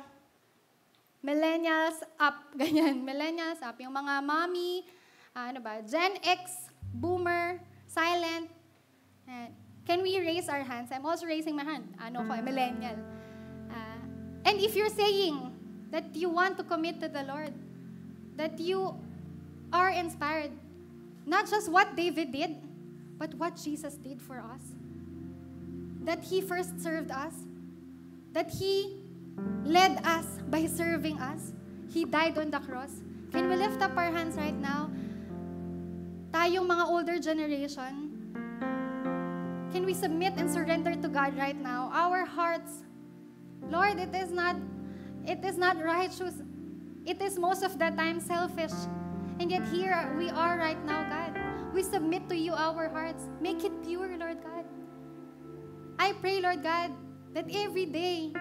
millennials 1.25 1.99
up, 2.19 2.35
ganyan, 2.59 3.03
millennials 3.03 3.59
up, 3.65 3.75
yung 3.81 3.91
mga 3.91 4.23
mommy, 4.23 4.85
ah, 5.35 5.49
ano 5.51 5.59
ba, 5.59 5.81
Gen 5.83 6.15
X, 6.23 6.69
boomer, 6.93 7.59
silent, 7.89 8.47
eh, 9.27 9.49
can 9.89 10.03
we 10.03 10.21
raise 10.21 10.47
our 10.47 10.61
hands? 10.61 10.93
I'm 10.93 11.03
also 11.03 11.25
raising 11.25 11.57
my 11.57 11.65
hand. 11.65 11.89
Ano 11.97 12.21
ko, 12.21 12.37
millennial. 12.45 13.01
Ah, 13.73 13.97
and 14.45 14.61
if 14.61 14.77
you're 14.77 14.93
saying 14.93 15.49
that 15.89 16.13
you 16.13 16.29
want 16.29 16.61
to 16.61 16.63
commit 16.63 17.01
to 17.01 17.09
the 17.09 17.25
Lord, 17.25 17.49
that 18.37 18.61
you 18.61 18.93
are 19.73 19.89
inspired, 19.89 20.53
not 21.25 21.49
just 21.49 21.73
what 21.73 21.97
David 21.97 22.29
did, 22.29 22.53
but 23.17 23.33
what 23.33 23.57
Jesus 23.57 23.97
did 23.97 24.21
for 24.21 24.37
us. 24.37 24.77
That 26.05 26.21
He 26.21 26.37
first 26.37 26.77
served 26.77 27.09
us, 27.09 27.33
that 28.37 28.53
He 28.53 28.93
led 29.65 30.05
us 30.05 30.37
by 30.53 30.69
serving 30.69 31.17
us. 31.17 31.49
He 31.89 32.05
died 32.05 32.37
on 32.37 32.53
the 32.53 32.61
cross. 32.61 33.01
Can 33.33 33.49
we 33.49 33.57
lift 33.57 33.81
up 33.81 33.97
our 33.97 34.13
hands 34.13 34.37
right 34.37 34.53
now? 34.53 34.93
Tayong 36.29 36.69
mga 36.69 36.85
older 36.85 37.17
generation, 37.17 38.08
can 39.71 39.85
we 39.85 39.93
submit 39.93 40.33
and 40.37 40.49
surrender 40.49 40.95
to 40.95 41.07
God 41.07 41.37
right 41.37 41.55
now? 41.55 41.89
Our 41.93 42.25
hearts, 42.25 42.83
Lord, 43.69 43.99
it 43.99 44.13
is 44.15 44.31
not, 44.31 44.55
it 45.25 45.43
is 45.43 45.57
not 45.57 45.81
righteous. 45.83 46.41
It 47.05 47.21
is 47.21 47.37
most 47.37 47.63
of 47.63 47.77
the 47.77 47.89
time 47.91 48.19
selfish. 48.19 48.73
And 49.39 49.51
yet 49.51 49.65
here 49.69 49.93
we 50.17 50.29
are 50.29 50.57
right 50.57 50.79
now, 50.85 51.07
God. 51.07 51.39
We 51.73 51.83
submit 51.83 52.27
to 52.29 52.35
you 52.35 52.53
our 52.53 52.89
hearts. 52.89 53.23
Make 53.39 53.63
it 53.63 53.71
pure, 53.83 54.09
Lord 54.17 54.43
God. 54.43 54.65
I 55.99 56.13
pray, 56.13 56.41
Lord 56.41 56.63
God, 56.63 56.91
that 57.33 57.45
every 57.53 57.85
day 57.85 58.33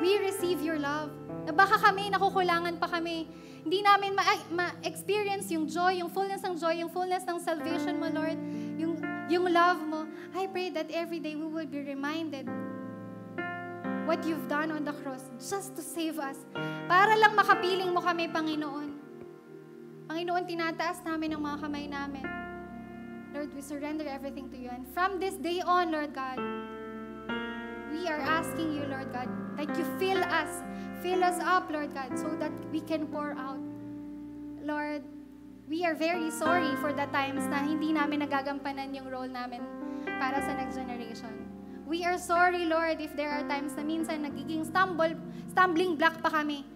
we 0.00 0.18
receive 0.18 0.60
your 0.60 0.78
love. 0.78 1.10
Na 1.46 1.52
baka 1.52 1.78
kami, 1.78 2.10
nakukulangan 2.10 2.80
pa 2.82 2.90
kami. 2.90 3.30
Hindi 3.62 3.82
namin 3.86 4.18
ma- 4.18 4.48
ma-experience 4.50 5.46
yung 5.54 5.70
joy, 5.70 6.02
yung 6.02 6.10
fullness 6.10 6.42
ng 6.42 6.58
joy, 6.58 6.82
yung 6.82 6.90
fullness 6.90 7.22
ng 7.22 7.38
salvation 7.38 8.02
mo, 8.02 8.10
Lord. 8.10 8.36
Yung, 8.76 8.98
yung 9.30 9.46
love 9.46 9.78
mo. 9.78 10.01
I 10.32 10.48
pray 10.48 10.70
that 10.70 10.90
every 10.90 11.20
day 11.20 11.36
we 11.36 11.46
will 11.46 11.66
be 11.66 11.80
reminded 11.80 12.48
what 14.06 14.24
you've 14.24 14.48
done 14.48 14.72
on 14.72 14.84
the 14.84 14.92
cross 15.04 15.28
just 15.38 15.76
to 15.76 15.82
save 15.82 16.18
us. 16.18 16.36
Para 16.88 17.14
lang 17.16 17.36
makapiling 17.36 17.92
mo 17.92 18.00
kami, 18.00 18.28
Panginoon. 18.28 18.88
Panginoon, 20.08 20.44
tinataas 20.48 21.04
namin 21.04 21.36
ang 21.36 21.42
mga 21.44 21.58
kamay 21.62 21.86
namin. 21.86 22.26
Lord, 23.32 23.54
we 23.54 23.62
surrender 23.64 24.04
everything 24.04 24.50
to 24.52 24.58
you. 24.58 24.68
And 24.68 24.84
from 24.92 25.16
this 25.16 25.34
day 25.40 25.64
on, 25.64 25.92
Lord 25.92 26.12
God, 26.12 26.36
we 27.88 28.08
are 28.08 28.20
asking 28.20 28.76
you, 28.76 28.84
Lord 28.88 29.12
God, 29.12 29.28
that 29.56 29.72
you 29.76 29.84
fill 29.96 30.20
us, 30.20 30.60
fill 31.00 31.24
us 31.24 31.40
up, 31.40 31.70
Lord 31.72 31.94
God, 31.94 32.12
so 32.18 32.28
that 32.36 32.52
we 32.72 32.80
can 32.80 33.06
pour 33.08 33.32
out. 33.36 33.60
Lord, 34.60 35.04
we 35.72 35.88
are 35.88 35.96
very 35.96 36.28
sorry 36.28 36.76
for 36.84 36.92
the 36.92 37.08
times 37.16 37.48
na 37.48 37.64
hindi 37.64 37.96
namin 37.96 38.20
nagagampanan 38.20 38.92
yung 38.92 39.08
role 39.08 39.24
namin 39.24 39.64
para 40.04 40.36
sa 40.44 40.52
next 40.52 40.76
generation. 40.76 41.32
We 41.88 42.04
are 42.04 42.20
sorry, 42.20 42.68
Lord, 42.68 43.00
if 43.00 43.16
there 43.16 43.32
are 43.32 43.40
times 43.48 43.72
na 43.72 43.80
minsan 43.80 44.20
nagiging 44.20 44.68
stumble, 44.68 45.16
stumbling 45.48 45.96
block 45.96 46.20
pa 46.20 46.28
kami. 46.28 46.68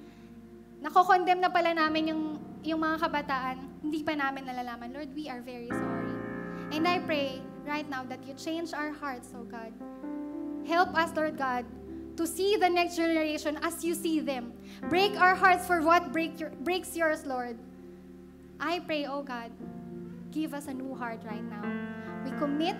Nakokondemn 0.81 1.45
na 1.45 1.53
pala 1.53 1.77
namin 1.77 2.09
yung, 2.09 2.23
yung 2.65 2.81
mga 2.81 3.05
kabataan, 3.05 3.85
hindi 3.85 4.01
pa 4.01 4.17
namin 4.17 4.49
nalalaman. 4.49 4.89
Lord, 4.97 5.13
we 5.13 5.29
are 5.29 5.45
very 5.45 5.69
sorry. 5.69 6.17
And 6.73 6.89
I 6.89 6.97
pray 7.05 7.45
right 7.69 7.85
now 7.85 8.01
that 8.09 8.25
you 8.25 8.33
change 8.33 8.73
our 8.73 8.97
hearts, 8.97 9.29
oh 9.37 9.45
God. 9.45 9.77
Help 10.65 10.97
us, 10.97 11.13
Lord 11.13 11.37
God, 11.37 11.69
to 12.17 12.25
see 12.25 12.57
the 12.57 12.73
next 12.73 12.97
generation 12.97 13.61
as 13.61 13.85
you 13.85 13.93
see 13.93 14.25
them. 14.25 14.57
Break 14.89 15.21
our 15.21 15.37
hearts 15.37 15.69
for 15.69 15.85
what 15.85 16.17
break 16.17 16.41
your, 16.41 16.57
breaks 16.65 16.97
yours, 16.97 17.29
Lord. 17.29 17.61
I 18.61 18.81
pray, 18.81 19.07
oh 19.07 19.23
God, 19.23 19.53
give 20.31 20.55
us 20.55 20.67
a 20.67 20.75
new 20.75 20.95
heart 20.95 21.21
right 21.25 21.45
now. 21.45 21.65
We 22.25 22.31
commit 22.39 22.77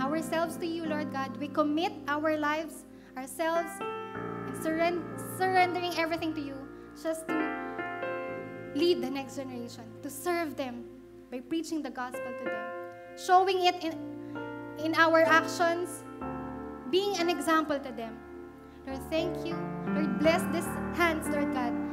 ourselves 0.00 0.56
to 0.58 0.66
you, 0.66 0.84
Lord 0.84 1.12
God. 1.12 1.36
We 1.36 1.48
commit 1.48 1.92
our 2.08 2.36
lives, 2.36 2.84
ourselves, 3.16 3.70
and 3.80 4.54
surren- 4.56 5.38
surrendering 5.38 5.94
everything 5.96 6.34
to 6.34 6.40
you 6.40 6.56
just 7.00 7.28
to 7.28 7.34
lead 8.74 9.00
the 9.02 9.10
next 9.10 9.36
generation, 9.36 9.84
to 10.02 10.10
serve 10.10 10.56
them 10.56 10.84
by 11.30 11.40
preaching 11.40 11.82
the 11.82 11.90
gospel 11.90 12.32
to 12.38 12.44
them, 12.44 12.70
showing 13.16 13.64
it 13.64 13.84
in, 13.84 13.94
in 14.84 14.94
our 14.96 15.22
actions, 15.22 16.02
being 16.90 17.16
an 17.18 17.30
example 17.30 17.78
to 17.78 17.92
them. 17.92 18.18
Lord, 18.86 18.98
thank 19.10 19.46
you. 19.46 19.54
Lord, 19.86 20.18
bless 20.18 20.42
these 20.52 20.66
hands, 20.98 21.28
Lord 21.28 21.52
God. 21.54 21.89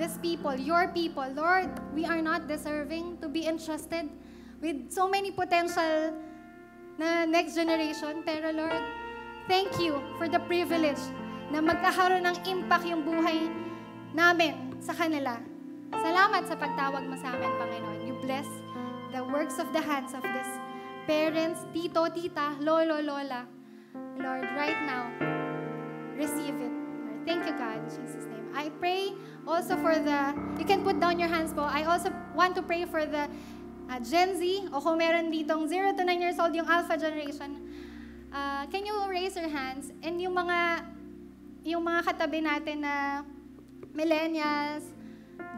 These 0.00 0.16
people, 0.24 0.56
your 0.56 0.88
people, 0.96 1.28
Lord, 1.36 1.68
we 1.92 2.08
are 2.08 2.24
not 2.24 2.48
deserving 2.48 3.20
to 3.20 3.28
be 3.28 3.44
entrusted 3.44 4.08
with 4.64 4.88
so 4.88 5.04
many 5.04 5.28
potential 5.28 6.16
na 6.96 7.28
next 7.28 7.52
generation. 7.52 8.24
Pero 8.24 8.48
Lord, 8.48 8.80
thank 9.44 9.68
you 9.76 10.00
for 10.16 10.24
the 10.24 10.40
privilege 10.48 11.04
na 11.52 11.60
magkakaroon 11.60 12.24
ng 12.24 12.36
impact 12.48 12.88
yung 12.88 13.04
buhay 13.04 13.44
namin 14.16 14.80
sa 14.80 14.96
kanila. 14.96 15.36
Salamat 15.92 16.48
sa 16.48 16.56
pagtawag 16.56 17.04
mo 17.04 17.20
sa 17.20 17.36
amin, 17.36 17.52
Panginoon. 17.60 18.00
You 18.00 18.16
bless 18.24 18.48
the 19.12 19.20
works 19.20 19.60
of 19.60 19.68
the 19.76 19.84
hands 19.84 20.16
of 20.16 20.24
these 20.24 20.52
parents, 21.04 21.68
tito, 21.76 22.08
tita, 22.08 22.56
lolo, 22.64 23.04
lola. 23.04 23.44
Lord, 24.16 24.48
right 24.56 24.80
now, 24.88 25.12
receive 26.16 26.56
it. 26.56 26.79
Thank 27.26 27.46
you, 27.46 27.52
God, 27.52 27.78
in 27.84 27.90
Jesus' 27.90 28.24
name. 28.26 28.48
I 28.54 28.68
pray 28.80 29.12
also 29.46 29.76
for 29.76 29.94
the, 29.94 30.34
you 30.58 30.64
can 30.64 30.82
put 30.82 31.00
down 31.00 31.18
your 31.18 31.28
hands 31.28 31.52
po. 31.52 31.62
I 31.62 31.84
also 31.84 32.12
want 32.34 32.54
to 32.56 32.62
pray 32.62 32.84
for 32.84 33.04
the 33.04 33.28
uh, 33.90 34.00
Gen 34.00 34.38
Z, 34.38 34.68
o 34.72 34.80
kung 34.80 34.98
meron 34.98 35.30
ditong 35.30 35.68
0 35.68 35.96
to 35.98 36.02
9 36.04 36.20
years 36.20 36.38
old, 36.38 36.54
yung 36.54 36.66
Alpha 36.66 36.96
generation. 36.96 37.58
Uh, 38.30 38.66
can 38.70 38.86
you 38.86 38.94
raise 39.10 39.34
your 39.34 39.50
hands? 39.50 39.90
And 40.02 40.22
yung 40.22 40.34
mga, 40.38 40.86
yung 41.66 41.82
mga 41.82 42.00
katabi 42.06 42.40
natin 42.42 42.86
na 42.86 43.26
millennials, 43.90 44.86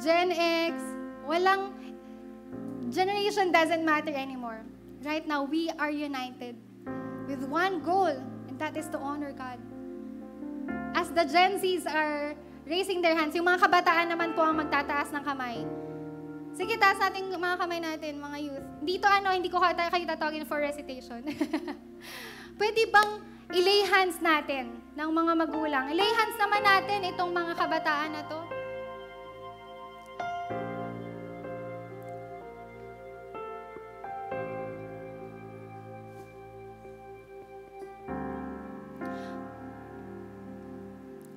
Gen 0.01 0.33
X, 0.33 0.75
walang, 1.29 1.77
generation 2.89 3.53
doesn't 3.53 3.85
matter 3.85 4.13
anymore. 4.13 4.65
Right 5.05 5.27
now, 5.27 5.45
we 5.45 5.69
are 5.77 5.91
united 5.91 6.57
with 7.29 7.45
one 7.45 7.83
goal, 7.85 8.13
and 8.49 8.55
that 8.59 8.77
is 8.77 8.89
to 8.91 8.99
honor 8.99 9.33
God. 9.33 9.59
As 10.93 11.09
the 11.09 11.25
Gen 11.25 11.57
Zs 11.57 11.89
are 11.89 12.37
raising 12.69 13.01
their 13.01 13.17
hands, 13.17 13.33
yung 13.33 13.49
mga 13.49 13.65
kabataan 13.65 14.13
naman 14.13 14.37
po 14.37 14.45
ang 14.45 14.61
magtataas 14.61 15.09
ng 15.13 15.25
kamay. 15.25 15.65
Sige, 16.53 16.77
taas 16.77 17.01
natin 17.01 17.33
mga 17.33 17.57
kamay 17.57 17.81
natin, 17.81 18.21
mga 18.21 18.39
youth. 18.45 18.67
Dito 18.85 19.09
ano, 19.09 19.33
hindi 19.33 19.49
ko 19.49 19.57
kata 19.57 19.89
kayo 19.89 20.05
tatawagin 20.05 20.45
for 20.45 20.61
recitation. 20.61 21.25
Pwede 22.61 22.81
bang 22.93 23.11
ilay 23.57 23.89
hands 23.89 24.21
natin 24.21 24.69
ng 24.93 25.11
mga 25.11 25.33
magulang? 25.33 25.85
Ilay 25.89 26.11
hands 26.13 26.37
naman 26.37 26.61
natin 26.61 27.09
itong 27.09 27.33
mga 27.33 27.53
kabataan 27.57 28.11
na 28.13 28.23
to. 28.29 28.52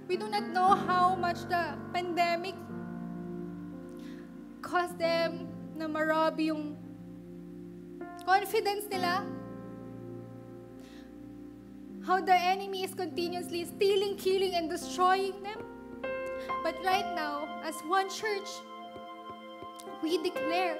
We 0.08 0.18
do 0.18 0.30
not 0.30 0.44
know 0.54 0.76
how 0.76 1.16
much 1.16 1.50
the 1.50 1.74
pandemic 1.94 2.54
caused 4.62 5.00
them 5.00 5.50
na 5.74 5.90
marabi 5.90 6.54
yung 6.54 6.78
confidence 8.22 8.86
nila. 8.90 9.26
How 12.06 12.22
the 12.22 12.38
enemy 12.38 12.86
is 12.86 12.94
continuously 12.94 13.66
stealing, 13.66 14.14
killing, 14.18 14.54
and 14.54 14.70
destroying 14.70 15.42
them. 15.42 15.66
But 16.62 16.78
right 16.86 17.10
now, 17.18 17.62
as 17.66 17.74
one 17.90 18.06
church, 18.10 18.50
we 20.06 20.22
declare 20.22 20.78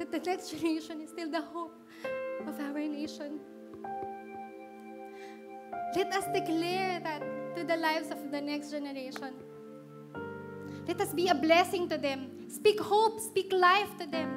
that 0.00 0.08
the 0.08 0.20
next 0.24 0.48
generation 0.48 1.04
is 1.04 1.12
still 1.12 1.28
the 1.28 1.44
hope 1.44 1.76
of 2.48 2.56
our 2.56 2.80
nation. 2.80 3.36
Let 5.92 6.08
us 6.16 6.24
declare 6.32 7.00
that 7.04 7.20
to 7.56 7.64
the 7.64 7.76
lives 7.76 8.10
of 8.10 8.18
the 8.30 8.40
next 8.40 8.70
generation. 8.70 9.34
Let 10.86 11.00
us 11.00 11.14
be 11.14 11.28
a 11.28 11.34
blessing 11.34 11.88
to 11.88 11.98
them. 11.98 12.50
Speak 12.50 12.80
hope, 12.80 13.20
speak 13.20 13.52
life 13.52 13.90
to 13.98 14.06
them. 14.06 14.30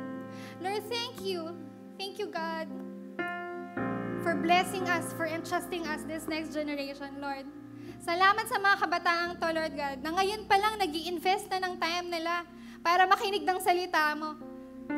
Lord, 0.61 0.83
thank 0.89 1.21
you. 1.21 1.53
Thank 1.97 2.17
you, 2.17 2.27
God, 2.27 2.67
for 4.25 4.33
blessing 4.37 4.89
us, 4.89 5.13
for 5.13 5.25
entrusting 5.25 5.85
us 5.87 6.01
this 6.09 6.27
next 6.27 6.53
generation, 6.53 7.21
Lord. 7.21 7.45
Salamat 8.03 8.49
sa 8.51 8.59
mga 8.59 8.75
kabataang 8.83 9.31
to, 9.39 9.47
Lord 9.55 9.73
God, 9.77 9.97
na 10.03 10.11
ngayon 10.11 10.43
pa 10.43 10.59
lang 10.59 10.75
nag 10.75 10.91
invest 10.91 11.47
na 11.47 11.63
ng 11.63 11.79
time 11.79 12.11
nila 12.11 12.43
para 12.83 13.07
makinig 13.07 13.47
ng 13.47 13.59
salita 13.63 14.11
mo. 14.17 14.35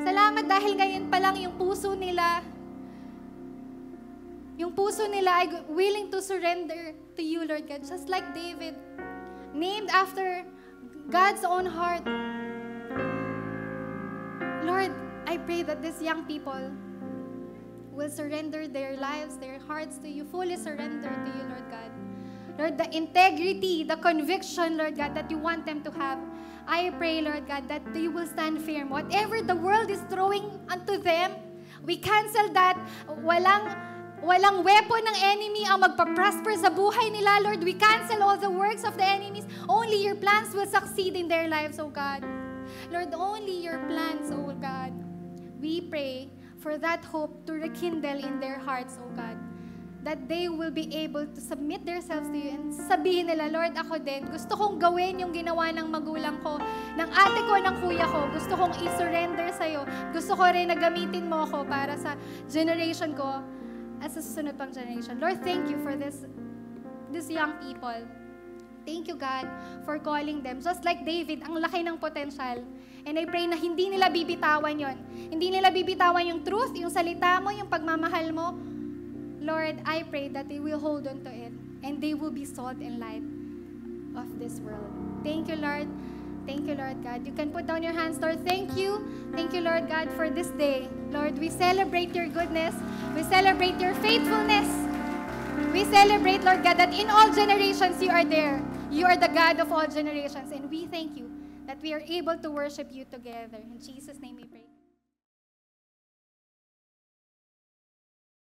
Salamat 0.02 0.50
dahil 0.50 0.74
ngayon 0.74 1.06
pa 1.14 1.22
lang 1.22 1.38
yung 1.38 1.54
puso 1.54 1.94
nila, 1.94 2.42
yung 4.58 4.72
puso 4.72 5.04
nila 5.12 5.44
ay 5.44 5.48
willing 5.68 6.08
to 6.12 6.24
surrender 6.24 6.96
to 7.16 7.22
you, 7.24 7.44
Lord 7.44 7.68
God. 7.68 7.84
Just 7.84 8.08
like 8.08 8.24
David, 8.34 8.76
named 9.54 9.90
after 9.92 10.44
God's 11.12 11.44
own 11.44 11.66
heart. 11.66 12.04
Lord, 14.64 14.92
I 15.28 15.38
pray 15.38 15.64
that 15.64 15.82
these 15.84 16.02
young 16.02 16.26
people 16.26 16.72
will 17.92 18.10
surrender 18.10 18.68
their 18.68 18.98
lives, 18.98 19.38
their 19.38 19.60
hearts 19.60 19.98
to 20.00 20.10
you, 20.10 20.26
fully 20.26 20.58
surrender 20.58 21.10
to 21.10 21.30
you, 21.36 21.44
Lord 21.48 21.68
God. 21.72 21.92
Lord, 22.58 22.78
the 22.78 22.88
integrity, 22.96 23.84
the 23.84 23.98
conviction, 23.98 24.78
Lord 24.78 24.96
God, 24.96 25.16
that 25.16 25.30
you 25.30 25.38
want 25.38 25.66
them 25.66 25.84
to 25.84 25.92
have. 25.92 26.20
I 26.68 26.90
pray, 26.98 27.22
Lord 27.22 27.48
God, 27.48 27.68
that 27.68 27.84
they 27.94 28.08
will 28.08 28.26
stand 28.26 28.64
firm. 28.64 28.90
Whatever 28.90 29.42
the 29.42 29.56
world 29.56 29.92
is 29.92 30.02
throwing 30.10 30.60
unto 30.70 30.98
them, 30.98 31.36
we 31.84 31.98
cancel 31.98 32.52
that. 32.54 32.80
Walang 33.22 33.76
walang 34.24 34.64
weapon 34.64 35.02
ng 35.04 35.18
enemy 35.20 35.64
ang 35.68 35.84
magpa-prosper 35.84 36.56
sa 36.56 36.72
buhay 36.72 37.12
nila, 37.12 37.44
Lord. 37.44 37.60
We 37.66 37.76
cancel 37.76 38.24
all 38.24 38.40
the 38.40 38.52
works 38.52 38.88
of 38.88 38.96
the 38.96 39.04
enemies. 39.04 39.44
Only 39.68 40.00
your 40.00 40.16
plans 40.16 40.56
will 40.56 40.70
succeed 40.70 41.18
in 41.18 41.28
their 41.28 41.50
lives, 41.52 41.80
oh 41.80 41.92
God. 41.92 42.24
Lord, 42.92 43.12
only 43.12 43.60
your 43.60 43.82
plans, 43.90 44.32
oh 44.32 44.56
God. 44.56 44.94
We 45.60 45.82
pray 45.82 46.30
for 46.62 46.78
that 46.78 47.04
hope 47.06 47.46
to 47.46 47.54
rekindle 47.54 48.22
in 48.22 48.40
their 48.40 48.58
hearts, 48.58 48.98
oh 49.02 49.12
God. 49.14 49.38
That 50.06 50.30
they 50.30 50.50
will 50.50 50.70
be 50.70 50.86
able 50.94 51.26
to 51.26 51.42
submit 51.42 51.82
themselves 51.82 52.30
to 52.30 52.38
you 52.38 52.54
and 52.54 52.70
sabihin 52.70 53.26
nila, 53.26 53.50
Lord, 53.50 53.74
ako 53.74 53.98
din, 54.06 54.30
gusto 54.30 54.54
kong 54.54 54.78
gawin 54.78 55.18
yung 55.18 55.34
ginawa 55.34 55.74
ng 55.74 55.90
magulang 55.90 56.38
ko, 56.46 56.62
ng 56.94 57.10
ate 57.10 57.42
ko, 57.42 57.54
ng 57.58 57.76
kuya 57.82 58.06
ko. 58.06 58.30
Gusto 58.30 58.54
kong 58.54 58.74
i-surrender 58.86 59.50
sa'yo. 59.50 59.82
Gusto 60.14 60.38
ko 60.38 60.46
rin 60.46 60.70
na 60.70 60.78
gamitin 60.78 61.26
mo 61.26 61.50
ako 61.50 61.66
para 61.66 61.98
sa 61.98 62.14
generation 62.46 63.18
ko 63.18 63.42
as 64.02 64.16
sa 64.16 64.22
susunod 64.22 64.58
pang 64.58 64.72
generation. 64.72 65.20
Lord, 65.20 65.44
thank 65.44 65.70
you 65.72 65.80
for 65.84 65.96
this, 65.96 66.26
these 67.12 67.30
young 67.30 67.56
people. 67.64 68.04
Thank 68.86 69.10
you, 69.10 69.18
God, 69.18 69.50
for 69.82 69.98
calling 69.98 70.46
them. 70.46 70.62
Just 70.62 70.86
like 70.86 71.02
David, 71.04 71.42
ang 71.42 71.58
laki 71.58 71.82
ng 71.82 71.98
potential. 71.98 72.62
And 73.06 73.18
I 73.18 73.26
pray 73.26 73.50
na 73.50 73.58
hindi 73.58 73.90
nila 73.90 74.14
bibitawan 74.14 74.78
yon. 74.78 74.98
Hindi 75.34 75.50
nila 75.50 75.74
bibitawan 75.74 76.26
yung 76.26 76.42
truth, 76.46 76.74
yung 76.78 76.94
salita 76.94 77.42
mo, 77.42 77.50
yung 77.50 77.70
pagmamahal 77.70 78.30
mo. 78.30 78.54
Lord, 79.42 79.82
I 79.86 80.06
pray 80.06 80.30
that 80.34 80.50
they 80.50 80.62
will 80.62 80.82
hold 80.82 81.06
on 81.06 81.22
to 81.26 81.30
it 81.34 81.54
and 81.86 82.02
they 82.02 82.14
will 82.14 82.34
be 82.34 82.46
salt 82.46 82.82
and 82.82 82.98
light 82.98 83.26
of 84.18 84.26
this 84.42 84.58
world. 84.62 84.90
Thank 85.22 85.50
you, 85.50 85.58
Lord. 85.58 85.86
Thank 86.46 86.68
you, 86.68 86.76
Lord 86.76 87.04
God. 87.04 87.26
You 87.26 87.34
can 87.34 87.50
put 87.50 87.66
down 87.66 87.82
your 87.82 87.94
hands, 87.94 88.20
Lord. 88.20 88.46
Thank 88.46 88.78
you. 88.78 89.02
Thank 89.34 89.54
you, 89.54 89.62
Lord 89.62 89.90
God, 89.90 90.12
for 90.12 90.30
this 90.30 90.48
day. 90.50 90.88
Lord, 91.12 91.38
we 91.40 91.50
celebrate 91.50 92.14
your 92.14 92.28
goodness. 92.28 92.76
We 93.16 93.24
celebrate 93.24 93.80
your 93.80 93.94
faithfulness. 93.96 94.70
We 95.74 95.86
celebrate, 95.86 96.44
Lord 96.44 96.64
God, 96.64 96.78
that 96.78 96.94
in 96.94 97.10
all 97.10 97.34
generations 97.34 98.02
you 98.02 98.10
are 98.10 98.24
there. 98.24 98.64
You 98.92 99.06
are 99.06 99.18
the 99.18 99.28
God 99.28 99.60
of 99.60 99.72
all 99.72 99.88
generations. 99.88 100.52
And 100.52 100.70
we 100.70 100.86
thank 100.88 101.18
you 101.18 101.30
that 101.68 101.82
we 101.82 101.94
are 101.94 102.04
able 102.06 102.38
to 102.38 102.52
worship 102.52 102.90
you 102.92 103.06
together. 103.06 103.58
In 103.58 103.80
Jesus' 103.84 104.20
name 104.22 104.36
we 104.38 104.46
pray. 104.46 104.55